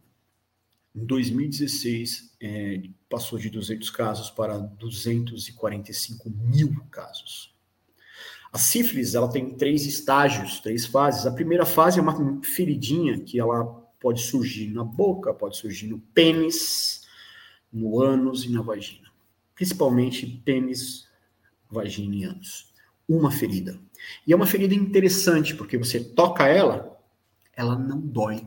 Em 0.94 1.04
2016, 1.04 2.34
é, 2.40 2.82
passou 3.09 3.38
de 3.38 3.50
200 3.50 3.90
casos 3.90 4.30
para 4.30 4.59
245 4.59 6.30
mil 6.30 6.74
casos. 6.90 7.54
A 8.52 8.59
sífilis 8.59 9.14
ela 9.14 9.28
tem 9.28 9.50
três 9.50 9.84
estágios, 9.84 10.61
três 10.61 10.86
fases. 10.86 11.26
A 11.26 11.30
primeira 11.30 11.66
fase 11.66 11.98
é 11.98 12.02
uma 12.02 12.40
feridinha 12.42 13.18
que 13.20 13.38
ela 13.38 13.64
pode 14.00 14.22
surgir 14.22 14.68
na 14.68 14.84
boca, 14.84 15.34
pode 15.34 15.56
surgir 15.56 15.88
no 15.88 15.98
pênis, 15.98 16.97
no 17.72 18.00
ânus 18.00 18.44
e 18.44 18.50
na 18.50 18.62
vagina. 18.62 19.08
Principalmente 19.54 20.26
pênis, 20.44 21.08
vagina 21.70 22.14
e 22.14 22.24
ânus. 22.24 22.72
Uma 23.08 23.30
ferida. 23.30 23.78
E 24.26 24.32
é 24.32 24.36
uma 24.36 24.46
ferida 24.46 24.74
interessante, 24.74 25.54
porque 25.54 25.76
você 25.76 26.02
toca 26.02 26.46
ela, 26.46 26.98
ela 27.54 27.76
não 27.76 28.00
dói. 28.00 28.46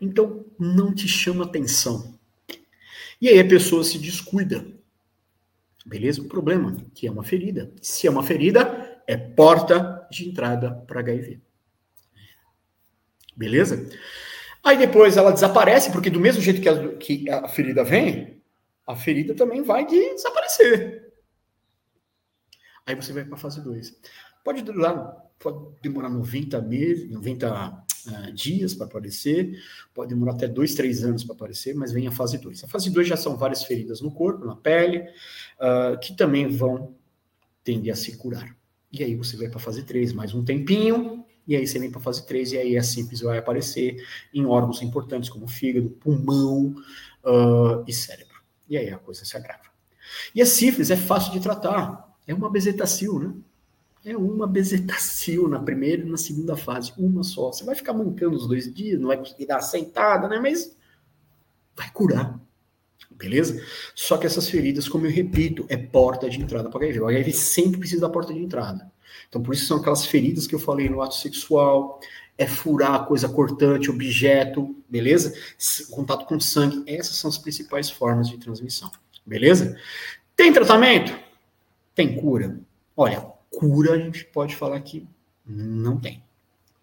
Então, 0.00 0.44
não 0.58 0.94
te 0.94 1.06
chama 1.08 1.44
atenção. 1.44 2.18
E 3.20 3.28
aí 3.28 3.38
a 3.38 3.48
pessoa 3.48 3.84
se 3.84 3.98
descuida. 3.98 4.66
Beleza? 5.86 6.20
O 6.20 6.28
problema 6.28 6.76
é 6.76 6.84
que 6.94 7.06
é 7.06 7.10
uma 7.10 7.22
ferida. 7.22 7.72
Se 7.80 8.06
é 8.06 8.10
uma 8.10 8.22
ferida, 8.22 9.00
é 9.06 9.16
porta 9.16 10.06
de 10.10 10.28
entrada 10.28 10.72
para 10.86 11.00
HIV. 11.00 11.40
Beleza? 13.36 13.88
Aí 14.64 14.78
depois 14.78 15.16
ela 15.16 15.32
desaparece, 15.32 15.90
porque 15.90 16.10
do 16.10 16.20
mesmo 16.20 16.40
jeito 16.40 16.60
que 16.60 16.68
a, 16.68 16.96
que 16.96 17.30
a 17.30 17.48
ferida 17.48 17.82
vem, 17.82 18.40
a 18.86 18.94
ferida 18.94 19.34
também 19.34 19.62
vai 19.62 19.86
desaparecer. 19.86 21.12
Aí 22.86 22.94
você 22.94 23.12
vai 23.12 23.24
para 23.24 23.34
a 23.34 23.38
fase 23.38 23.60
2. 23.60 23.96
Pode 24.44 24.62
durar, 24.62 25.16
pode 25.38 25.58
demorar 25.80 26.08
90 26.08 26.60
meses, 26.62 27.10
90 27.10 27.84
uh, 28.06 28.32
dias 28.32 28.74
para 28.74 28.86
aparecer, 28.86 29.56
pode 29.94 30.10
demorar 30.10 30.32
até 30.32 30.48
dois, 30.48 30.74
três 30.74 31.04
anos 31.04 31.22
para 31.24 31.34
aparecer, 31.34 31.74
mas 31.74 31.92
vem 31.92 32.06
a 32.06 32.12
fase 32.12 32.38
2. 32.38 32.64
A 32.64 32.68
fase 32.68 32.90
2 32.90 33.06
já 33.06 33.16
são 33.16 33.36
várias 33.36 33.64
feridas 33.64 34.00
no 34.00 34.10
corpo, 34.10 34.44
na 34.44 34.56
pele, 34.56 34.98
uh, 34.98 35.98
que 36.00 36.16
também 36.16 36.48
vão 36.48 36.94
tender 37.62 37.92
a 37.92 37.96
se 37.96 38.16
curar. 38.16 38.56
E 38.92 39.02
aí 39.02 39.14
você 39.14 39.36
vai 39.36 39.48
para 39.48 39.58
a 39.58 39.62
fase 39.62 39.84
3, 39.84 40.12
mais 40.12 40.34
um 40.34 40.44
tempinho, 40.44 41.21
e 41.46 41.56
aí 41.56 41.66
você 41.66 41.78
vem 41.78 41.90
para 41.90 42.00
a 42.00 42.02
fase 42.02 42.26
3, 42.26 42.52
e 42.52 42.58
aí 42.58 42.76
a 42.78 42.82
simples 42.82 43.20
vai 43.20 43.38
aparecer 43.38 43.96
em 44.32 44.44
órgãos 44.46 44.80
importantes 44.82 45.28
como 45.28 45.48
fígado, 45.48 45.90
pulmão 45.90 46.74
uh, 47.24 47.84
e 47.86 47.92
cérebro. 47.92 48.40
E 48.68 48.76
aí 48.76 48.90
a 48.90 48.98
coisa 48.98 49.24
se 49.24 49.36
agrava. 49.36 49.72
E 50.34 50.40
a 50.40 50.46
sífilis 50.46 50.90
é 50.90 50.96
fácil 50.96 51.32
de 51.32 51.40
tratar, 51.40 52.16
é 52.26 52.34
uma 52.34 52.50
bezetacil, 52.50 53.18
né? 53.18 53.34
É 54.04 54.16
uma 54.16 54.48
bezetacil 54.48 55.48
na 55.48 55.60
primeira 55.60 56.02
e 56.02 56.08
na 56.08 56.16
segunda 56.16 56.56
fase, 56.56 56.92
uma 56.98 57.22
só. 57.22 57.52
Você 57.52 57.64
vai 57.64 57.74
ficar 57.74 57.92
mancando 57.92 58.36
os 58.36 58.48
dois 58.48 58.72
dias, 58.72 59.00
não 59.00 59.08
vai 59.08 59.16
conseguir 59.16 59.46
dar 59.46 59.60
sentada, 59.60 60.28
né? 60.28 60.40
Mas 60.40 60.76
vai 61.76 61.88
curar. 61.90 62.40
Beleza? 63.10 63.64
Só 63.94 64.16
que 64.16 64.26
essas 64.26 64.48
feridas, 64.48 64.88
como 64.88 65.06
eu 65.06 65.10
repito, 65.10 65.64
é 65.68 65.76
porta 65.76 66.28
de 66.28 66.40
entrada 66.40 66.68
para 66.68 66.84
HIV. 66.84 67.00
O 67.00 67.06
HIV 67.06 67.32
sempre 67.32 67.78
precisa 67.78 68.00
da 68.00 68.08
porta 68.08 68.32
de 68.32 68.40
entrada. 68.40 68.90
Então, 69.28 69.42
por 69.42 69.54
isso 69.54 69.66
são 69.66 69.78
aquelas 69.78 70.06
feridas 70.06 70.46
que 70.46 70.54
eu 70.54 70.58
falei 70.58 70.88
no 70.88 71.02
ato 71.02 71.14
sexual, 71.14 72.00
é 72.36 72.46
furar 72.46 73.06
coisa 73.06 73.28
cortante, 73.28 73.90
objeto, 73.90 74.74
beleza? 74.88 75.34
Contato 75.90 76.26
com 76.26 76.40
sangue, 76.40 76.82
essas 76.86 77.16
são 77.16 77.28
as 77.28 77.38
principais 77.38 77.90
formas 77.90 78.28
de 78.28 78.38
transmissão, 78.38 78.90
beleza? 79.24 79.76
Tem 80.36 80.52
tratamento? 80.52 81.16
Tem 81.94 82.16
cura? 82.16 82.58
Olha, 82.96 83.32
Cura, 83.52 83.92
a 83.92 83.98
gente 83.98 84.24
pode 84.24 84.56
falar 84.56 84.80
que 84.80 85.06
não 85.46 86.00
tem. 86.00 86.22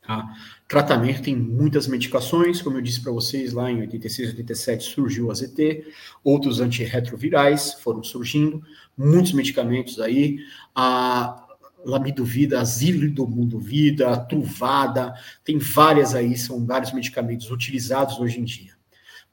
Tá? 0.05 0.33
Tratamento 0.67 1.23
tem 1.23 1.35
muitas 1.35 1.87
medicações, 1.87 2.61
como 2.61 2.77
eu 2.77 2.81
disse 2.81 3.01
para 3.01 3.11
vocês, 3.11 3.53
lá 3.53 3.71
em 3.71 3.81
86, 3.81 4.29
87 4.29 4.83
surgiu 4.83 5.27
o 5.27 5.31
AZT, 5.31 5.85
outros 6.23 6.59
antirretrovirais 6.59 7.73
foram 7.81 8.03
surgindo, 8.03 8.63
muitos 8.95 9.33
medicamentos 9.33 9.99
aí, 9.99 10.39
a 10.75 11.45
Lamidovida, 11.85 12.59
a 12.59 12.63
Zilidomundovida, 12.63 14.09
a 14.09 14.17
Truvada, 14.17 15.13
tem 15.43 15.57
várias 15.57 16.13
aí, 16.13 16.37
são 16.37 16.65
vários 16.65 16.91
medicamentos 16.91 17.49
utilizados 17.49 18.19
hoje 18.19 18.39
em 18.39 18.43
dia. 18.43 18.73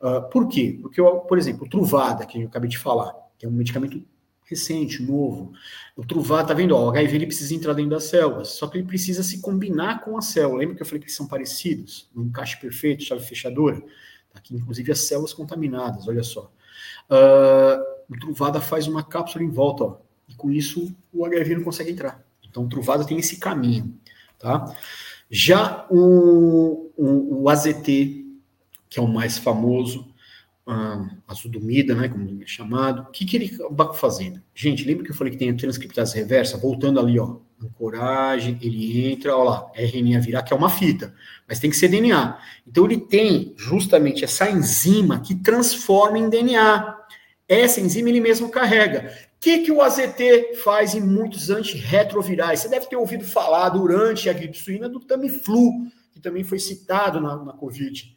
Uh, 0.00 0.28
por 0.30 0.48
quê? 0.48 0.78
Porque, 0.80 1.02
por 1.02 1.38
exemplo, 1.38 1.68
Truvada, 1.68 2.26
que 2.26 2.42
eu 2.42 2.46
acabei 2.46 2.68
de 2.68 2.78
falar, 2.78 3.14
que 3.38 3.46
é 3.46 3.48
um 3.48 3.52
medicamento 3.52 4.02
recente, 4.44 5.02
novo. 5.02 5.52
O 5.96 6.04
Truvada, 6.04 6.48
tá 6.48 6.54
vendo? 6.54 6.74
Ó, 6.74 6.86
o 6.86 6.90
HIV 6.90 7.16
ele 7.16 7.26
precisa 7.26 7.54
entrar 7.54 7.72
dentro 7.72 7.90
das 7.90 8.04
células, 8.04 8.48
só 8.50 8.66
que 8.68 8.78
ele 8.78 8.86
precisa 8.86 9.22
se 9.22 9.40
combinar 9.40 10.04
com 10.04 10.16
a 10.16 10.22
célula. 10.22 10.58
Lembra 10.58 10.76
que 10.76 10.82
eu 10.82 10.86
falei 10.86 11.00
que 11.00 11.06
eles 11.06 11.16
são 11.16 11.26
parecidos? 11.26 12.08
Um 12.14 12.24
encaixe 12.24 12.58
perfeito, 12.60 13.02
chave 13.02 13.24
fechadora? 13.24 13.80
Tá 14.32 14.38
aqui, 14.38 14.54
inclusive, 14.54 14.92
as 14.92 15.00
células 15.00 15.34
contaminadas, 15.34 16.06
olha 16.06 16.22
só. 16.22 16.52
Uh, 17.10 18.12
o 18.14 18.18
Truvada 18.20 18.60
faz 18.60 18.86
uma 18.86 19.02
cápsula 19.02 19.44
em 19.44 19.50
volta, 19.50 19.84
ó, 19.84 19.96
e 20.28 20.34
com 20.34 20.50
isso 20.50 20.94
o 21.12 21.24
HIV 21.24 21.56
não 21.56 21.64
consegue 21.64 21.90
entrar. 21.90 22.25
Então, 22.56 22.66
Truvada 22.66 23.04
tem 23.04 23.18
esse 23.18 23.36
caminho, 23.36 23.94
tá? 24.38 24.74
Já 25.30 25.86
o, 25.90 26.90
o, 26.96 27.42
o 27.42 27.48
AZT, 27.50 28.24
que 28.88 28.98
é 28.98 29.02
o 29.02 29.06
mais 29.06 29.36
famoso, 29.36 30.08
ah, 30.66 31.06
azul 31.28 31.50
do 31.50 31.60
Mida, 31.60 31.94
né, 31.94 32.08
como 32.08 32.42
é 32.42 32.46
chamado, 32.46 33.02
o 33.02 33.06
que, 33.10 33.26
que 33.26 33.36
ele 33.36 33.54
acaba 33.54 33.92
fazendo? 33.92 34.42
Gente, 34.54 34.86
lembra 34.86 35.04
que 35.04 35.10
eu 35.10 35.14
falei 35.14 35.34
que 35.34 35.38
tem 35.38 35.50
a 35.50 35.54
transcriptase 35.54 36.16
reversa? 36.16 36.56
Voltando 36.56 36.98
ali, 36.98 37.20
ó, 37.20 37.36
ancoragem, 37.62 38.58
ele 38.62 39.06
entra, 39.06 39.36
ó 39.36 39.44
lá, 39.44 39.70
RNA 39.74 40.20
virar, 40.20 40.42
que 40.42 40.54
é 40.54 40.56
uma 40.56 40.70
fita, 40.70 41.14
mas 41.46 41.60
tem 41.60 41.68
que 41.68 41.76
ser 41.76 41.88
DNA. 41.88 42.38
Então 42.66 42.86
ele 42.86 42.96
tem 42.96 43.52
justamente 43.54 44.24
essa 44.24 44.48
enzima 44.48 45.20
que 45.20 45.34
transforma 45.34 46.18
em 46.18 46.30
DNA. 46.30 47.04
Essa 47.46 47.82
enzima 47.82 48.08
ele 48.08 48.20
mesmo 48.20 48.48
carrega. 48.48 49.12
O 49.46 49.48
que, 49.48 49.58
que 49.60 49.70
o 49.70 49.80
AZT 49.80 50.56
faz 50.64 50.96
em 50.96 51.00
muitos 51.00 51.50
antirretrovirais? 51.50 52.58
Você 52.58 52.68
deve 52.68 52.86
ter 52.86 52.96
ouvido 52.96 53.24
falar 53.24 53.68
durante 53.68 54.28
a 54.28 54.32
gripe 54.32 54.58
suína 54.58 54.88
do 54.88 54.98
Tamiflu, 54.98 55.86
que 56.10 56.18
também 56.18 56.42
foi 56.42 56.58
citado 56.58 57.20
na, 57.20 57.36
na 57.36 57.52
Covid 57.52 58.16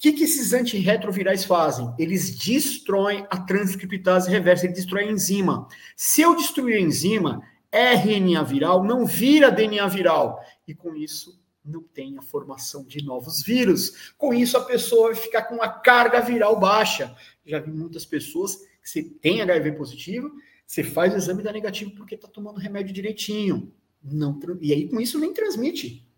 que, 0.00 0.12
que 0.12 0.24
esses 0.24 0.54
antirretrovirais 0.54 1.44
fazem? 1.44 1.94
Eles 1.98 2.34
destroem 2.34 3.26
a 3.28 3.36
transcriptase 3.36 4.30
reversa, 4.30 4.64
ele 4.64 4.72
destrói 4.72 5.04
a 5.04 5.12
enzima. 5.12 5.68
Se 5.94 6.22
eu 6.22 6.34
destruir 6.34 6.76
a 6.76 6.80
enzima, 6.80 7.42
RNA 7.70 8.42
viral 8.44 8.82
não 8.82 9.04
vira 9.04 9.50
DNA 9.50 9.86
viral. 9.88 10.42
E 10.66 10.74
com 10.74 10.96
isso, 10.96 11.38
não 11.62 11.82
tem 11.82 12.16
a 12.16 12.22
formação 12.22 12.82
de 12.82 13.04
novos 13.04 13.42
vírus. 13.42 14.14
Com 14.16 14.32
isso, 14.32 14.56
a 14.56 14.64
pessoa 14.64 15.08
vai 15.08 15.16
ficar 15.16 15.42
com 15.42 15.56
uma 15.56 15.68
carga 15.68 16.18
viral 16.22 16.58
baixa. 16.58 17.14
Já 17.44 17.60
vi 17.60 17.70
muitas 17.70 18.06
pessoas 18.06 18.58
que 18.90 19.02
tem 19.02 19.42
HIV 19.42 19.72
positivo, 19.72 20.32
você 20.70 20.84
faz 20.84 21.12
o 21.12 21.16
exame 21.16 21.42
da 21.42 21.52
negativo 21.52 21.90
porque 21.96 22.14
está 22.14 22.28
tomando 22.28 22.60
remédio 22.60 22.94
direitinho. 22.94 23.72
Não, 24.00 24.38
e 24.60 24.72
aí, 24.72 24.88
com 24.88 25.00
isso, 25.00 25.18
nem 25.18 25.34
transmite 25.34 26.08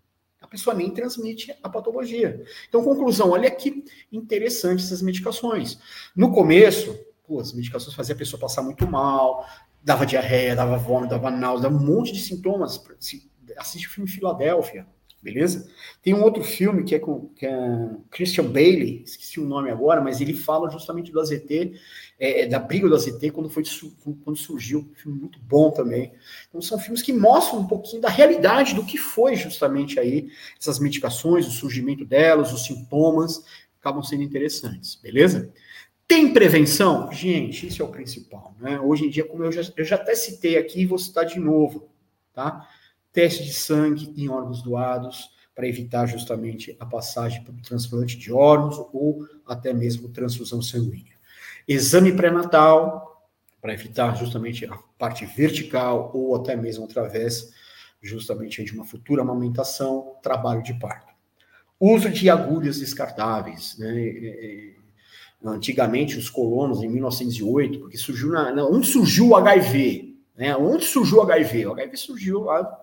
a 0.42 0.46
pessoa 0.46 0.74
nem 0.74 0.90
transmite 0.90 1.57
a 1.62 1.68
patologia. 1.68 2.44
Então, 2.68 2.82
conclusão, 2.82 3.30
olha 3.30 3.48
que 3.48 3.84
interessante 4.11 4.82
essas 4.82 5.00
medicações. 5.00 5.78
No 6.16 6.32
começo, 6.32 6.98
pô, 7.24 7.38
as 7.38 7.53
medicações 7.53 7.94
faziam 7.94 8.16
a 8.16 8.18
pessoa 8.18 8.40
passar 8.40 8.61
muito 8.61 8.86
mal, 8.86 9.48
dava 9.82 10.05
diarreia, 10.05 10.57
dava 10.57 10.76
vômito, 10.76 11.11
dava 11.11 11.30
náusea, 11.30 11.70
dava 11.70 11.80
um 11.80 11.86
monte 11.86 12.12
de 12.12 12.20
sintomas. 12.20 12.82
Assiste 13.57 13.86
o 13.86 13.90
filme 13.90 14.11
Filadélfia, 14.11 14.86
beleza? 15.22 15.70
Tem 16.02 16.12
um 16.12 16.22
outro 16.22 16.42
filme 16.42 16.82
que 16.82 16.94
é 16.94 16.98
com 16.98 17.28
que 17.36 17.46
é 17.46 17.90
Christian 18.10 18.44
Bailey, 18.44 19.02
esqueci 19.04 19.38
o 19.38 19.44
nome 19.44 19.70
agora, 19.70 20.00
mas 20.00 20.20
ele 20.20 20.34
fala 20.34 20.68
justamente 20.68 21.12
do 21.12 21.20
AZT, 21.20 21.80
é, 22.18 22.42
é, 22.42 22.46
da 22.46 22.58
briga 22.58 22.88
do 22.88 22.94
AZT 22.94 23.30
quando, 23.30 23.48
foi, 23.48 23.62
quando 24.24 24.36
surgiu, 24.36 24.80
um 24.80 24.94
filme 24.94 25.20
muito 25.20 25.38
bom 25.38 25.70
também. 25.70 26.12
Então 26.48 26.60
são 26.60 26.78
filmes 26.78 27.02
que 27.02 27.12
mostram 27.12 27.60
um 27.60 27.66
pouquinho 27.66 28.02
da 28.02 28.08
realidade 28.08 28.74
do 28.74 28.84
que 28.84 28.98
foi 28.98 29.36
justamente 29.36 30.00
aí 30.00 30.28
essas 30.58 30.80
medicações, 30.80 31.46
o 31.46 31.52
surgimento 31.52 32.04
delas, 32.04 32.52
os 32.52 32.64
sintomas, 32.64 33.44
acabam 33.80 34.02
sendo 34.02 34.24
interessantes, 34.24 34.96
beleza? 34.96 35.52
Tem 36.08 36.32
prevenção? 36.32 37.10
Gente, 37.12 37.68
isso 37.68 37.80
é 37.80 37.84
o 37.84 37.88
principal, 37.88 38.54
né? 38.60 38.78
Hoje 38.80 39.06
em 39.06 39.08
dia, 39.08 39.24
como 39.24 39.44
eu 39.44 39.52
já, 39.52 39.62
eu 39.76 39.84
já 39.84 39.96
até 39.96 40.14
citei 40.14 40.58
aqui, 40.58 40.84
vou 40.84 40.98
citar 40.98 41.24
de 41.24 41.38
novo, 41.38 41.88
tá? 42.34 42.68
Teste 43.12 43.44
de 43.44 43.52
sangue 43.52 44.12
em 44.16 44.28
órgãos 44.28 44.62
doados, 44.62 45.30
para 45.54 45.68
evitar 45.68 46.06
justamente 46.06 46.74
a 46.80 46.86
passagem 46.86 47.42
para 47.44 47.52
o 47.52 47.60
transplante 47.60 48.16
de 48.16 48.32
órgãos 48.32 48.78
ou 48.92 49.26
até 49.46 49.72
mesmo 49.72 50.08
transfusão 50.08 50.62
sanguínea. 50.62 51.12
Exame 51.68 52.12
pré-natal, 52.12 53.30
para 53.60 53.74
evitar 53.74 54.16
justamente 54.16 54.66
a 54.66 54.76
parte 54.98 55.24
vertical 55.24 56.10
ou 56.12 56.34
até 56.34 56.56
mesmo 56.56 56.84
através 56.84 57.52
justamente 58.02 58.64
de 58.64 58.72
uma 58.72 58.84
futura 58.84 59.22
amamentação, 59.22 60.16
trabalho 60.20 60.62
de 60.62 60.74
parto. 60.74 61.12
Uso 61.78 62.10
de 62.10 62.28
agulhas 62.28 62.80
descartáveis, 62.80 63.76
né? 63.78 64.00
É, 64.00 64.74
é, 64.74 64.74
antigamente 65.44 66.16
os 66.16 66.28
colonos 66.28 66.82
em 66.82 66.88
1908, 66.88 67.78
porque 67.78 67.96
surgiu 67.96 68.30
na, 68.30 68.52
onde 68.64 68.86
surgiu 68.86 69.28
o 69.28 69.36
HIV, 69.36 70.16
né? 70.36 70.56
Onde 70.56 70.84
surgiu 70.84 71.18
o 71.18 71.22
HIV? 71.22 71.66
O 71.66 71.72
HIV 71.72 71.96
surgiu 71.96 72.40
lá 72.44 72.81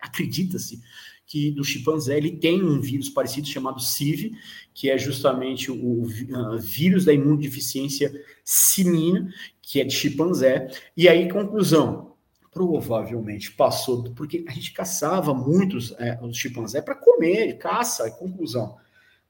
acredita-se 0.00 0.80
que 1.26 1.50
do 1.50 1.64
chimpanzé 1.64 2.16
ele 2.16 2.36
tem 2.36 2.62
um 2.62 2.80
vírus 2.80 3.08
parecido 3.08 3.48
chamado 3.48 3.80
CIV, 3.80 4.36
que 4.72 4.90
é 4.90 4.98
justamente 4.98 5.70
o, 5.70 6.02
uh, 6.02 6.58
vírus 6.58 7.04
da 7.04 7.12
imunodeficiência 7.12 8.12
sinina, 8.44 9.32
que 9.62 9.80
é 9.80 9.84
de 9.84 9.94
chimpanzé. 9.94 10.70
E 10.96 11.08
aí, 11.08 11.28
conclusão, 11.30 12.14
provavelmente 12.52 13.50
passou, 13.52 14.04
porque 14.14 14.44
a 14.46 14.52
gente 14.52 14.72
caçava 14.72 15.34
muitos 15.34 15.92
é, 15.98 16.18
os 16.22 16.36
chimpanzé 16.36 16.80
para 16.80 16.94
comer, 16.94 17.58
caça, 17.58 18.10
conclusão, 18.12 18.76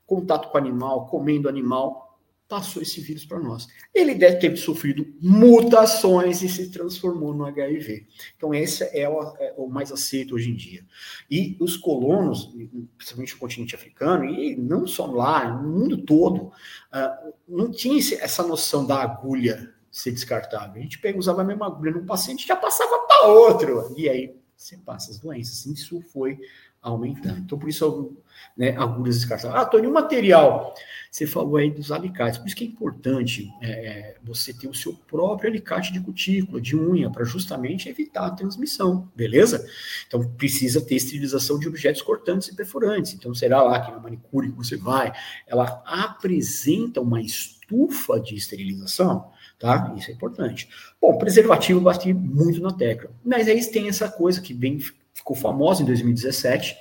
contato 0.04 0.50
com 0.50 0.58
animal, 0.58 1.06
comendo 1.06 1.48
animal, 1.48 2.03
passou 2.48 2.82
esse 2.82 3.00
vírus 3.00 3.24
para 3.24 3.40
nós. 3.40 3.66
Ele 3.92 4.14
deve 4.14 4.36
ter 4.36 4.56
sofrido 4.56 5.06
mutações 5.20 6.42
e 6.42 6.48
se 6.48 6.70
transformou 6.70 7.34
no 7.34 7.46
HIV. 7.46 8.06
Então, 8.36 8.54
esse 8.54 8.84
é 8.96 9.08
o, 9.08 9.20
é 9.38 9.54
o, 9.56 9.66
mais 9.66 9.90
aceito 9.90 10.34
hoje 10.34 10.50
em 10.50 10.54
dia. 10.54 10.84
E 11.30 11.56
os 11.58 11.76
colonos, 11.76 12.54
principalmente 12.96 13.34
o 13.34 13.38
continente 13.38 13.74
africano, 13.74 14.24
e 14.24 14.54
não 14.56 14.86
só 14.86 15.06
lá, 15.06 15.50
no 15.50 15.68
mundo 15.68 15.98
todo, 15.98 16.46
uh, 16.46 17.32
não 17.48 17.70
tinha 17.70 17.98
essa 18.20 18.42
noção 18.42 18.86
da 18.86 19.02
agulha 19.02 19.72
ser 19.90 20.10
descartável. 20.10 20.80
A 20.80 20.82
gente 20.82 20.98
pega, 20.98 21.18
usava 21.18 21.40
a 21.40 21.44
mesma 21.44 21.66
agulha 21.66 21.92
num 21.92 22.04
paciente 22.04 22.46
já 22.46 22.56
passava 22.56 22.98
para 23.06 23.28
outro. 23.28 23.94
E 23.96 24.08
aí 24.08 24.36
você 24.56 24.76
passa 24.76 25.10
as 25.10 25.18
doenças. 25.18 25.64
Isso 25.66 26.00
foi 26.12 26.38
aumentando. 26.84 27.40
Então, 27.40 27.58
por 27.58 27.68
isso, 27.68 28.16
né, 28.56 28.76
agulhas 28.76 29.16
descartáveis. 29.16 29.62
Ah, 29.62 29.64
Tony, 29.64 29.86
o 29.86 29.92
material. 29.92 30.74
Você 31.10 31.26
falou 31.26 31.56
aí 31.56 31.70
dos 31.70 31.92
alicates. 31.92 32.38
Por 32.38 32.46
isso 32.46 32.56
que 32.56 32.64
é 32.64 32.66
importante 32.66 33.48
é, 33.62 33.70
é 33.70 34.16
você 34.22 34.52
ter 34.52 34.68
o 34.68 34.74
seu 34.74 34.92
próprio 34.92 35.48
alicate 35.48 35.92
de 35.92 36.00
cutícula, 36.00 36.60
de 36.60 36.76
unha, 36.76 37.08
para 37.08 37.24
justamente 37.24 37.88
evitar 37.88 38.26
a 38.26 38.30
transmissão, 38.30 39.08
beleza? 39.14 39.64
Então, 40.06 40.28
precisa 40.30 40.80
ter 40.80 40.96
esterilização 40.96 41.58
de 41.58 41.68
objetos 41.68 42.02
cortantes 42.02 42.48
e 42.48 42.56
perfurantes. 42.56 43.14
Então, 43.14 43.32
será 43.32 43.62
lá 43.62 43.80
que 43.80 43.92
na 43.92 44.00
manicure 44.00 44.50
que 44.50 44.56
você 44.56 44.76
vai, 44.76 45.12
ela 45.46 45.82
apresenta 45.86 47.00
uma 47.00 47.20
estufa 47.20 48.20
de 48.20 48.34
esterilização, 48.34 49.30
tá? 49.58 49.94
Isso 49.96 50.10
é 50.10 50.14
importante. 50.14 50.68
Bom, 51.00 51.16
preservativo 51.16 51.80
bati 51.80 52.12
muito 52.12 52.60
na 52.60 52.72
tecla. 52.72 53.10
Mas 53.24 53.46
aí 53.46 53.64
tem 53.70 53.88
essa 53.88 54.08
coisa 54.08 54.40
que 54.40 54.52
bem 54.52 54.78
ficou 55.24 55.34
famosa 55.34 55.82
em 55.82 55.86
2017. 55.86 56.76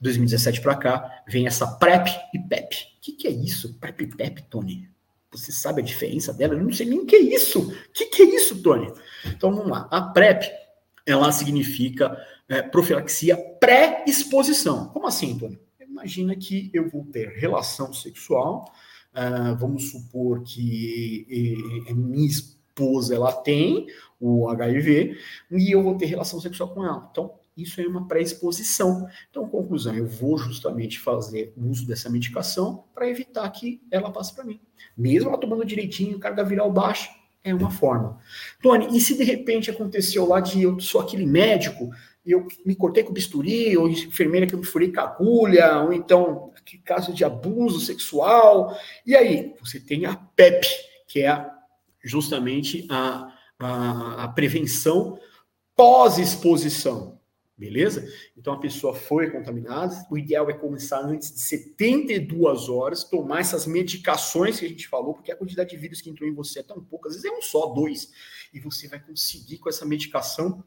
2017 0.00 0.62
para 0.62 0.76
cá, 0.76 1.22
vem 1.26 1.46
essa 1.46 1.66
PrEP 1.66 2.08
e 2.32 2.38
PEP. 2.38 2.74
O 2.74 3.00
que, 3.02 3.12
que 3.12 3.28
é 3.28 3.30
isso? 3.30 3.74
PrEP 3.78 4.04
e 4.04 4.06
PEP, 4.06 4.42
Tony? 4.44 4.88
Você 5.32 5.52
sabe 5.52 5.82
a 5.82 5.84
diferença 5.84 6.32
dela? 6.32 6.54
Eu 6.54 6.62
não 6.62 6.72
sei 6.72 6.86
nem 6.86 7.00
o 7.00 7.06
que 7.06 7.16
é 7.16 7.20
isso. 7.20 7.70
O 7.70 7.92
que, 7.92 8.06
que 8.06 8.22
é 8.22 8.36
isso, 8.36 8.62
Tony? 8.62 8.90
Então 9.26 9.54
vamos 9.54 9.70
lá. 9.70 9.88
A 9.90 10.00
PrEP, 10.00 10.50
ela 11.04 11.30
significa 11.32 12.16
é, 12.48 12.62
profilaxia 12.62 13.36
pré-exposição. 13.36 14.88
Como 14.88 15.06
assim, 15.06 15.36
Tony? 15.36 15.58
Imagina 15.80 16.34
que 16.34 16.70
eu 16.72 16.88
vou 16.88 17.04
ter 17.04 17.28
relação 17.28 17.92
sexual, 17.92 18.72
uh, 19.14 19.54
vamos 19.56 19.90
supor 19.90 20.42
que 20.42 21.26
e, 21.28 21.90
e, 21.90 21.94
minha 21.94 22.26
esposa 22.26 23.14
ela 23.14 23.32
tem 23.32 23.86
o 24.18 24.48
HIV 24.48 25.18
e 25.50 25.70
eu 25.70 25.82
vou 25.82 25.98
ter 25.98 26.06
relação 26.06 26.40
sexual 26.40 26.70
com 26.70 26.82
ela. 26.84 27.06
Então, 27.10 27.34
isso 27.62 27.80
é 27.80 27.86
uma 27.86 28.06
pré-exposição. 28.06 29.06
Então, 29.30 29.48
conclusão, 29.48 29.94
eu 29.94 30.06
vou 30.06 30.38
justamente 30.38 30.98
fazer 30.98 31.52
uso 31.56 31.86
dessa 31.86 32.08
medicação 32.08 32.84
para 32.94 33.08
evitar 33.08 33.48
que 33.50 33.80
ela 33.90 34.10
passe 34.10 34.34
para 34.34 34.44
mim. 34.44 34.60
Mesmo 34.96 35.28
ela 35.28 35.38
tomando 35.38 35.64
direitinho, 35.64 36.18
carga 36.18 36.44
viral 36.44 36.70
baixa, 36.70 37.10
é 37.42 37.54
uma 37.54 37.70
forma. 37.70 38.18
Tony, 38.62 38.96
e 38.96 39.00
se 39.00 39.16
de 39.16 39.24
repente 39.24 39.70
aconteceu 39.70 40.26
lá 40.26 40.40
de 40.40 40.62
eu 40.62 40.78
sou 40.80 41.00
aquele 41.00 41.26
médico, 41.26 41.90
e 42.24 42.32
eu 42.32 42.46
me 42.66 42.74
cortei 42.74 43.02
com 43.02 43.12
bisturi, 43.12 43.76
ou 43.76 43.88
enfermeira 43.88 44.46
que 44.46 44.54
eu 44.54 44.58
me 44.58 44.66
furei 44.66 44.92
com 44.92 45.00
agulha, 45.00 45.80
ou 45.80 45.92
então 45.92 46.52
caso 46.84 47.12
de 47.12 47.24
abuso 47.24 47.80
sexual, 47.80 48.76
e 49.06 49.16
aí 49.16 49.54
você 49.60 49.80
tem 49.80 50.04
a 50.04 50.14
PEP, 50.14 50.66
que 51.08 51.22
é 51.22 51.46
justamente 52.04 52.86
a, 52.90 53.32
a, 53.58 54.24
a 54.24 54.28
prevenção 54.28 55.18
pós-exposição. 55.74 57.19
Beleza? 57.60 58.10
Então 58.34 58.54
a 58.54 58.58
pessoa 58.58 58.94
foi 58.94 59.30
contaminada. 59.30 59.94
O 60.10 60.16
ideal 60.16 60.48
é 60.48 60.54
começar 60.54 61.00
antes 61.00 61.30
de 61.30 61.40
72 61.40 62.70
horas, 62.70 63.04
tomar 63.04 63.40
essas 63.40 63.66
medicações 63.66 64.58
que 64.58 64.64
a 64.64 64.68
gente 64.68 64.88
falou, 64.88 65.12
porque 65.12 65.30
a 65.30 65.36
quantidade 65.36 65.68
de 65.68 65.76
vírus 65.76 66.00
que 66.00 66.08
entrou 66.08 66.26
em 66.26 66.32
você 66.32 66.60
é 66.60 66.62
tão 66.62 66.82
pouca, 66.82 67.10
às 67.10 67.16
vezes 67.16 67.30
é 67.30 67.36
um 67.36 67.42
só, 67.42 67.66
dois. 67.66 68.10
e 68.54 68.58
você 68.58 68.88
vai 68.88 68.98
conseguir 68.98 69.58
com 69.58 69.68
essa 69.68 69.84
medicação 69.84 70.64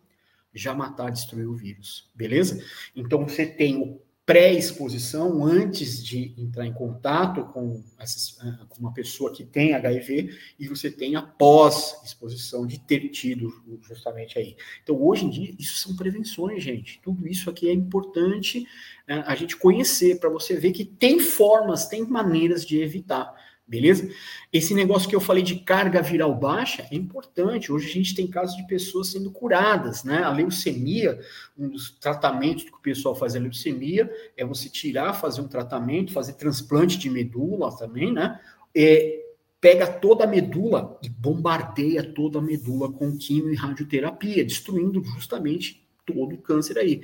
já 0.54 0.76
matar, 0.76 1.10
destruir 1.10 1.48
o 1.48 1.56
vírus, 1.56 2.12
beleza? 2.14 2.64
Então 2.96 3.28
você 3.28 3.44
tem 3.44 3.82
o 3.82 4.00
pré-exposição, 4.26 5.44
antes 5.44 6.02
de 6.02 6.34
entrar 6.38 6.66
em 6.66 6.72
contato 6.72 7.44
com, 7.48 7.84
essas, 8.00 8.38
ah, 8.40 8.66
com, 8.70 8.80
uma 8.80 8.94
pessoa 8.94 9.34
que 9.34 9.44
tem 9.44 9.74
HIV, 9.74 10.30
e 10.58 10.68
você 10.68 10.90
tem 10.90 11.18
a 11.18 11.22
pós-exposição 11.22 12.66
de 12.66 12.80
ter 12.80 13.10
tido 13.10 13.52
justamente 13.82 14.40
aí. 14.40 14.56
Então, 14.82 15.02
hoje 15.02 15.26
em 15.26 15.30
dia, 15.30 15.54
isso 15.60 15.76
são 15.76 15.96
prevenções, 15.96 16.64
gente. 16.64 17.02
Tudo 17.02 17.28
isso 17.28 17.50
aqui 17.50 17.68
é 17.68 17.74
importante 17.74 18.66
né, 19.06 19.24
a 19.28 19.36
gente 19.36 19.58
conhecer, 19.58 20.20
para 20.20 20.30
você 20.30 20.56
ver 20.56 20.72
que 20.72 20.86
tem 20.86 21.20
formas, 21.20 21.88
tem 21.88 22.06
maneiras 22.06 22.66
de 22.66 22.82
evitar. 22.82 23.34
Beleza? 23.74 24.08
Esse 24.52 24.76
negócio 24.76 25.10
que 25.10 25.16
eu 25.16 25.20
falei 25.20 25.42
de 25.42 25.56
carga 25.56 26.00
viral 26.00 26.36
baixa 26.36 26.86
é 26.92 26.96
importante. 26.96 27.72
Hoje 27.72 27.90
a 27.90 27.92
gente 27.92 28.14
tem 28.14 28.28
casos 28.28 28.56
de 28.56 28.68
pessoas 28.68 29.08
sendo 29.08 29.32
curadas, 29.32 30.04
né? 30.04 30.22
A 30.22 30.30
leucemia, 30.30 31.20
um 31.58 31.68
dos 31.68 31.90
tratamentos 31.90 32.66
que 32.66 32.72
o 32.72 32.80
pessoal 32.80 33.16
faz 33.16 33.36
a 33.36 33.40
leucemia 33.40 34.08
é 34.38 34.46
você 34.46 34.70
tirar, 34.70 35.16
fazer 35.16 35.42
um 35.42 35.48
tratamento, 35.48 36.14
fazer 36.14 36.34
transplante 36.34 37.00
de 37.00 37.10
medula 37.10 37.76
também, 37.76 38.14
né? 38.14 38.40
É, 38.76 39.24
pega 39.60 39.88
toda 39.88 40.26
a 40.26 40.28
medula 40.28 41.00
e 41.02 41.10
bombardeia 41.10 42.04
toda 42.04 42.38
a 42.38 42.44
medula 42.44 42.92
com 42.92 43.18
quimio 43.18 43.52
e 43.52 43.56
radioterapia, 43.56 44.46
destruindo 44.46 45.04
justamente 45.04 45.84
todo 46.06 46.36
o 46.36 46.38
câncer 46.38 46.78
aí. 46.78 47.02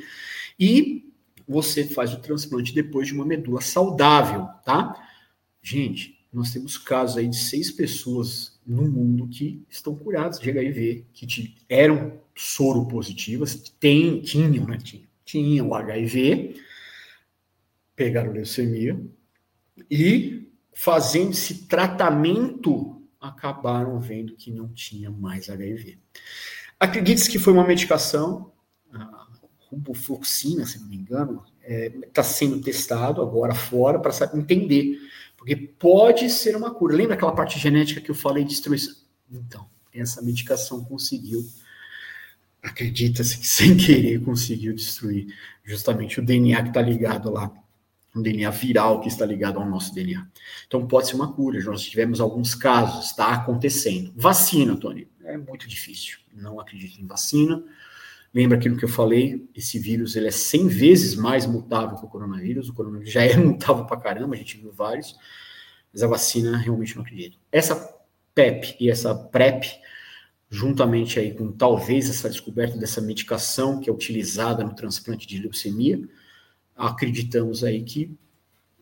E 0.59 1.11
você 1.47 1.83
faz 1.83 2.13
o 2.13 2.19
transplante 2.19 2.75
depois 2.75 3.07
de 3.07 3.15
uma 3.15 3.25
medula 3.25 3.59
saudável, 3.59 4.45
tá? 4.63 4.93
Gente, 5.63 6.18
nós 6.31 6.51
temos 6.51 6.77
casos 6.77 7.17
aí 7.17 7.27
de 7.27 7.37
seis 7.37 7.71
pessoas 7.71 8.59
no 8.65 8.83
mundo 8.83 9.27
que 9.27 9.63
estão 9.69 9.95
curadas 9.95 10.39
de 10.39 10.49
HIV, 10.49 11.05
que 11.11 11.55
eram 11.67 12.19
soro 12.35 12.85
positivas, 12.85 13.55
tem, 13.79 14.21
tinham, 14.21 14.67
né? 14.67 14.77
Tinham, 14.77 15.05
tinham 15.25 15.73
HIV, 15.73 16.55
pegaram 17.95 18.31
leucemia 18.31 18.99
e 19.89 20.51
fazendo 20.73 21.31
esse 21.31 21.65
tratamento 21.65 23.01
acabaram 23.19 23.99
vendo 23.99 24.35
que 24.35 24.51
não 24.51 24.69
tinha 24.69 25.09
mais 25.09 25.49
HIV. 25.49 25.97
Acredite 26.79 27.29
que 27.29 27.39
foi 27.39 27.51
uma 27.51 27.67
medicação, 27.67 28.51
a 28.93 29.27
rubofloxina, 29.69 30.65
se 30.65 30.79
não 30.79 30.87
me 30.87 30.95
engano, 30.95 31.43
está 31.61 32.21
é, 32.21 32.23
sendo 32.23 32.61
testado 32.61 33.21
agora 33.21 33.53
fora 33.53 33.99
para 33.99 34.13
entender 34.33 34.97
porque 35.39 35.55
pode 35.55 36.29
ser 36.29 36.55
uma 36.57 36.69
cura. 36.69 36.93
Lembra 36.93 37.15
aquela 37.15 37.31
parte 37.31 37.57
genética 37.57 38.01
que 38.01 38.11
eu 38.11 38.15
falei 38.15 38.43
de 38.43 38.49
destruição? 38.49 38.93
Então, 39.31 39.65
essa 39.93 40.21
medicação 40.21 40.83
conseguiu, 40.83 41.47
acredita-se 42.61 43.37
que 43.37 43.47
sem 43.47 43.77
querer 43.77 44.21
conseguiu 44.21 44.75
destruir 44.75 45.33
justamente 45.63 46.19
o 46.19 46.25
DNA 46.25 46.61
que 46.63 46.67
está 46.67 46.81
ligado 46.81 47.31
lá, 47.31 47.49
o 48.13 48.21
DNA 48.21 48.49
viral 48.49 48.99
que 48.99 49.07
está 49.07 49.25
ligado 49.25 49.59
ao 49.59 49.65
nosso 49.65 49.95
DNA. 49.95 50.27
Então 50.67 50.85
pode 50.85 51.07
ser 51.07 51.15
uma 51.15 51.31
cura. 51.31 51.63
Nós 51.63 51.83
tivemos 51.83 52.19
alguns 52.19 52.53
casos, 52.53 53.05
está 53.05 53.31
acontecendo. 53.33 54.11
Vacina, 54.17 54.75
Tony, 54.75 55.07
é 55.23 55.37
muito 55.37 55.69
difícil. 55.69 56.17
Não 56.33 56.59
acredito 56.59 56.99
em 56.99 57.07
vacina. 57.07 57.63
Lembra 58.33 58.57
aquilo 58.57 58.77
que 58.77 58.85
eu 58.85 58.89
falei? 58.89 59.49
Esse 59.55 59.79
vírus 59.79 60.15
ele 60.15 60.27
é 60.27 60.31
100 60.31 60.67
vezes 60.67 61.15
mais 61.15 61.45
mutável 61.45 61.97
que 61.97 62.05
o 62.05 62.09
coronavírus. 62.09 62.69
O 62.69 62.73
coronavírus 62.73 63.11
já 63.11 63.23
é 63.23 63.35
mutável 63.37 63.85
pra 63.85 63.97
caramba, 63.97 64.35
a 64.35 64.37
gente 64.37 64.57
viu 64.57 64.71
vários. 64.71 65.15
Mas 65.91 66.03
a 66.03 66.07
vacina 66.07 66.57
realmente 66.57 66.95
não 66.95 67.03
acredito. 67.03 67.37
Essa 67.51 67.75
PEP 68.35 68.75
e 68.79 68.89
essa 68.89 69.15
PrEP, 69.15 69.65
juntamente 70.49 71.19
aí 71.19 71.33
com 71.33 71.51
talvez 71.51 72.09
essa 72.09 72.29
descoberta 72.29 72.77
dessa 72.77 73.01
medicação 73.01 73.79
que 73.79 73.89
é 73.89 73.93
utilizada 73.93 74.63
no 74.63 74.75
transplante 74.75 75.27
de 75.27 75.39
leucemia, 75.39 75.99
acreditamos 76.75 77.63
aí 77.63 77.83
que 77.83 78.15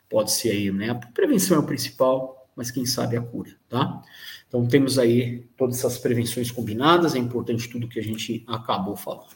pode 0.09 0.31
ser 0.31 0.51
aí, 0.51 0.71
né? 0.71 0.89
A 0.89 0.95
prevenção 0.95 1.57
é 1.57 1.59
o 1.59 1.65
principal, 1.65 2.49
mas 2.55 2.71
quem 2.71 2.85
sabe 2.85 3.17
a 3.17 3.21
cura, 3.21 3.55
tá? 3.67 4.01
Então 4.47 4.65
temos 4.65 4.97
aí 4.97 5.45
todas 5.57 5.77
essas 5.77 5.97
prevenções 5.97 6.49
combinadas, 6.51 7.15
é 7.15 7.17
importante 7.17 7.69
tudo 7.69 7.87
que 7.87 7.99
a 7.99 8.03
gente 8.03 8.43
acabou 8.47 8.95
falando. 8.95 9.35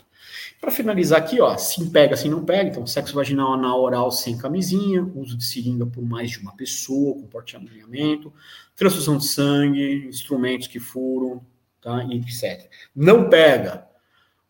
Para 0.59 0.71
finalizar 0.71 1.19
aqui, 1.19 1.41
ó, 1.41 1.57
se 1.57 1.89
pega, 1.89 2.15
se 2.15 2.29
não 2.29 2.45
pega, 2.45 2.69
então 2.69 2.85
sexo 2.85 3.15
vaginal 3.15 3.53
anal 3.53 3.81
oral 3.81 4.11
sem 4.11 4.37
camisinha, 4.37 5.03
uso 5.15 5.35
de 5.35 5.43
seringa 5.43 5.85
por 5.85 6.03
mais 6.03 6.31
de 6.31 6.39
uma 6.39 6.55
pessoa, 6.55 7.15
compartilhamento, 7.15 8.31
transfusão 8.75 9.17
de 9.17 9.25
sangue, 9.25 10.07
instrumentos 10.07 10.67
que 10.67 10.79
furam, 10.79 11.41
tá, 11.81 12.05
etc. 12.11 12.69
Não 12.95 13.27
pega, 13.27 13.87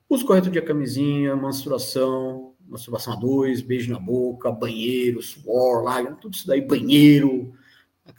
uso 0.09 0.25
correto 0.25 0.49
de 0.49 0.61
camisinha, 0.61 1.35
menstruação, 1.35 2.53
masturbação 2.67 3.13
a 3.13 3.15
dois, 3.15 3.61
beijo 3.61 3.91
na 3.91 3.99
boca, 3.99 4.51
banheiro, 4.51 5.21
suor, 5.21 5.83
lágrima, 5.83 6.17
tudo 6.17 6.35
isso 6.35 6.45
daí, 6.45 6.61
banheiro, 6.61 7.53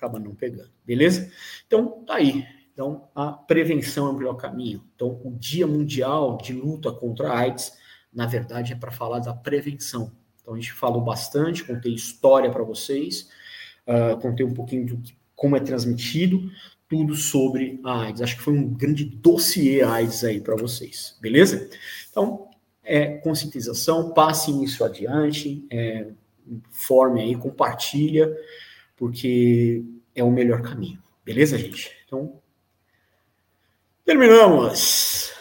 acaba 0.03 0.19
não 0.19 0.35
pegando, 0.35 0.71
beleza? 0.85 1.31
Então, 1.67 2.05
tá 2.05 2.17
aí. 2.17 2.45
Então, 2.73 3.09
a 3.15 3.33
prevenção 3.33 4.09
é 4.09 4.11
o 4.11 4.15
melhor 4.15 4.35
caminho. 4.35 4.83
Então, 4.95 5.21
o 5.23 5.31
Dia 5.39 5.67
Mundial 5.67 6.39
de 6.39 6.53
Luta 6.53 6.91
contra 6.91 7.29
a 7.29 7.39
AIDS, 7.39 7.73
na 8.13 8.27
verdade, 8.27 8.73
é 8.73 8.77
para 8.77 8.91
falar 8.91 9.21
da 9.21 9.33
prevenção. 9.33 10.11
Então, 10.41 10.55
a 10.55 10.57
gente 10.57 10.73
falou 10.73 11.03
bastante, 11.03 11.65
contei 11.65 11.95
história 11.95 12.51
para 12.51 12.65
vocês, 12.65 13.29
uh, 13.87 14.19
contei 14.21 14.45
um 14.45 14.55
pouquinho 14.55 14.87
de 14.87 15.17
como 15.37 15.57
é 15.57 15.61
transmitido, 15.61 16.51
tudo 16.89 17.15
sobre 17.15 17.81
a 17.85 18.03
AIDS. 18.03 18.23
Acho 18.23 18.37
que 18.37 18.43
foi 18.43 18.55
um 18.55 18.69
grande 18.69 19.05
dossiê 19.05 19.83
AIDS 19.83 20.25
aí 20.25 20.41
para 20.41 20.57
vocês, 20.57 21.17
beleza? 21.21 21.71
Então, 22.11 22.49
é 22.83 23.19
conscientização, 23.19 24.13
passem 24.13 24.65
isso 24.65 24.85
adiante, 24.85 25.65
é, 25.71 26.09
forme 26.71 27.21
aí, 27.21 27.37
compartilha, 27.37 28.35
porque 28.97 29.85
é 30.15 30.23
o 30.23 30.31
melhor 30.31 30.63
caminho. 30.63 31.03
Beleza, 31.25 31.59
gente? 31.59 31.91
Então, 32.05 32.41
terminamos. 34.05 35.33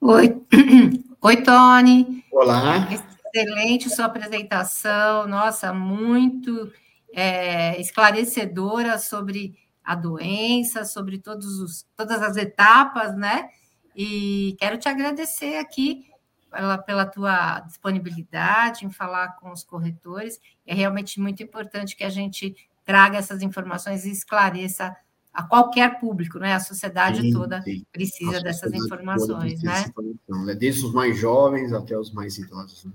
Oi, 0.00 0.42
Oi, 1.20 1.42
Tony. 1.42 2.24
Olá. 2.30 2.88
Excelente 3.34 3.90
sua 3.90 4.04
apresentação. 4.04 5.26
Nossa, 5.26 5.72
muito 5.72 6.72
é, 7.12 7.80
esclarecedora 7.80 8.98
sobre 8.98 9.56
a 9.82 9.94
doença, 9.94 10.84
sobre 10.84 11.18
todos 11.18 11.58
os, 11.58 11.86
todas 11.96 12.22
as 12.22 12.36
etapas, 12.36 13.16
né? 13.16 13.48
E 13.96 14.54
quero 14.58 14.78
te 14.78 14.88
agradecer 14.88 15.56
aqui 15.56 16.04
pela, 16.50 16.78
pela 16.78 17.06
tua 17.06 17.60
disponibilidade 17.60 18.84
em 18.84 18.90
falar 18.90 19.36
com 19.36 19.50
os 19.50 19.64
corretores. 19.64 20.40
É 20.66 20.74
realmente 20.74 21.20
muito 21.20 21.42
importante 21.42 21.96
que 21.96 22.04
a 22.04 22.10
gente 22.10 22.54
traga 22.84 23.18
essas 23.18 23.42
informações 23.42 24.04
e 24.04 24.10
esclareça 24.10 24.96
a 25.32 25.42
qualquer 25.42 26.00
público, 26.00 26.38
né? 26.38 26.54
A 26.54 26.60
sociedade 26.60 27.20
sim, 27.20 27.32
toda 27.32 27.60
sim. 27.60 27.84
precisa 27.92 28.40
dessas 28.40 28.72
informações, 28.72 29.62
né? 29.62 29.84
né? 30.28 30.54
Desde 30.54 30.86
os 30.86 30.92
mais 30.92 31.18
jovens 31.18 31.72
até 31.74 31.98
os 31.98 32.10
mais 32.10 32.38
idosos, 32.38 32.86
né? 32.86 32.92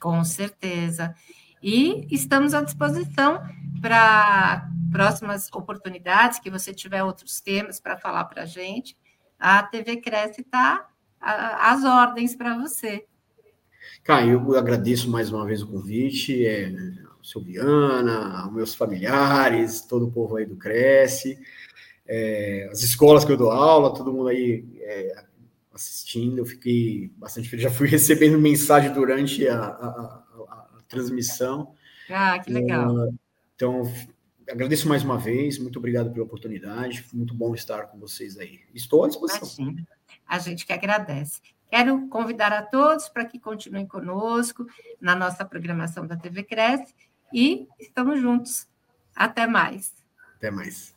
Com 0.00 0.24
certeza. 0.24 1.14
E 1.62 2.06
estamos 2.10 2.54
à 2.54 2.62
disposição 2.62 3.42
para 3.82 4.70
próximas 4.90 5.52
oportunidades, 5.52 6.38
que 6.38 6.50
você 6.50 6.72
tiver 6.72 7.02
outros 7.02 7.40
temas 7.40 7.80
para 7.80 7.98
falar 7.98 8.24
para 8.24 8.42
a 8.42 8.46
gente. 8.46 8.96
A 9.38 9.62
TV 9.62 9.98
Cresce 9.98 10.40
está 10.40 10.88
as 11.20 11.84
ordens 11.84 12.34
para 12.34 12.56
você. 12.58 13.04
Cara, 14.04 14.26
eu 14.26 14.56
agradeço 14.56 15.10
mais 15.10 15.30
uma 15.30 15.44
vez 15.44 15.62
o 15.62 15.66
convite, 15.66 16.46
é, 16.46 16.72
Silviana, 17.22 18.50
meus 18.50 18.74
familiares, 18.74 19.82
todo 19.82 20.06
o 20.06 20.10
povo 20.10 20.36
aí 20.36 20.46
do 20.46 20.56
Cresce, 20.56 21.38
é, 22.06 22.68
as 22.72 22.82
escolas 22.82 23.24
que 23.24 23.32
eu 23.32 23.36
dou 23.36 23.50
aula, 23.50 23.94
todo 23.94 24.12
mundo 24.12 24.28
aí 24.28 24.64
é, 24.80 25.24
assistindo, 25.72 26.38
eu 26.38 26.46
fiquei 26.46 27.10
bastante 27.16 27.48
feliz, 27.48 27.64
já 27.64 27.70
fui 27.70 27.86
recebendo 27.88 28.38
mensagem 28.38 28.92
durante 28.92 29.46
a, 29.46 29.58
a, 29.58 29.64
a, 29.66 30.68
a 30.78 30.82
transmissão. 30.88 31.74
Ah, 32.08 32.38
que 32.38 32.50
legal. 32.50 33.12
então, 33.54 33.82
agradeço 34.48 34.88
mais 34.88 35.02
uma 35.02 35.18
vez, 35.18 35.58
muito 35.58 35.78
obrigado 35.78 36.10
pela 36.10 36.24
oportunidade, 36.24 37.04
muito 37.12 37.34
bom 37.34 37.54
estar 37.54 37.88
com 37.88 37.98
vocês 37.98 38.38
aí. 38.38 38.60
Estou 38.74 39.04
à 39.04 39.08
disposição. 39.08 39.66
Imagina 39.66 39.97
a 40.28 40.38
gente 40.38 40.66
que 40.66 40.72
agradece. 40.72 41.40
Quero 41.70 42.08
convidar 42.08 42.52
a 42.52 42.62
todos 42.62 43.08
para 43.08 43.24
que 43.24 43.38
continuem 43.38 43.86
conosco 43.86 44.66
na 45.00 45.14
nossa 45.14 45.44
programação 45.44 46.06
da 46.06 46.16
TV 46.16 46.42
Cresce 46.42 46.94
e 47.32 47.66
estamos 47.78 48.20
juntos. 48.20 48.68
Até 49.14 49.46
mais. 49.46 49.92
Até 50.36 50.50
mais. 50.50 50.96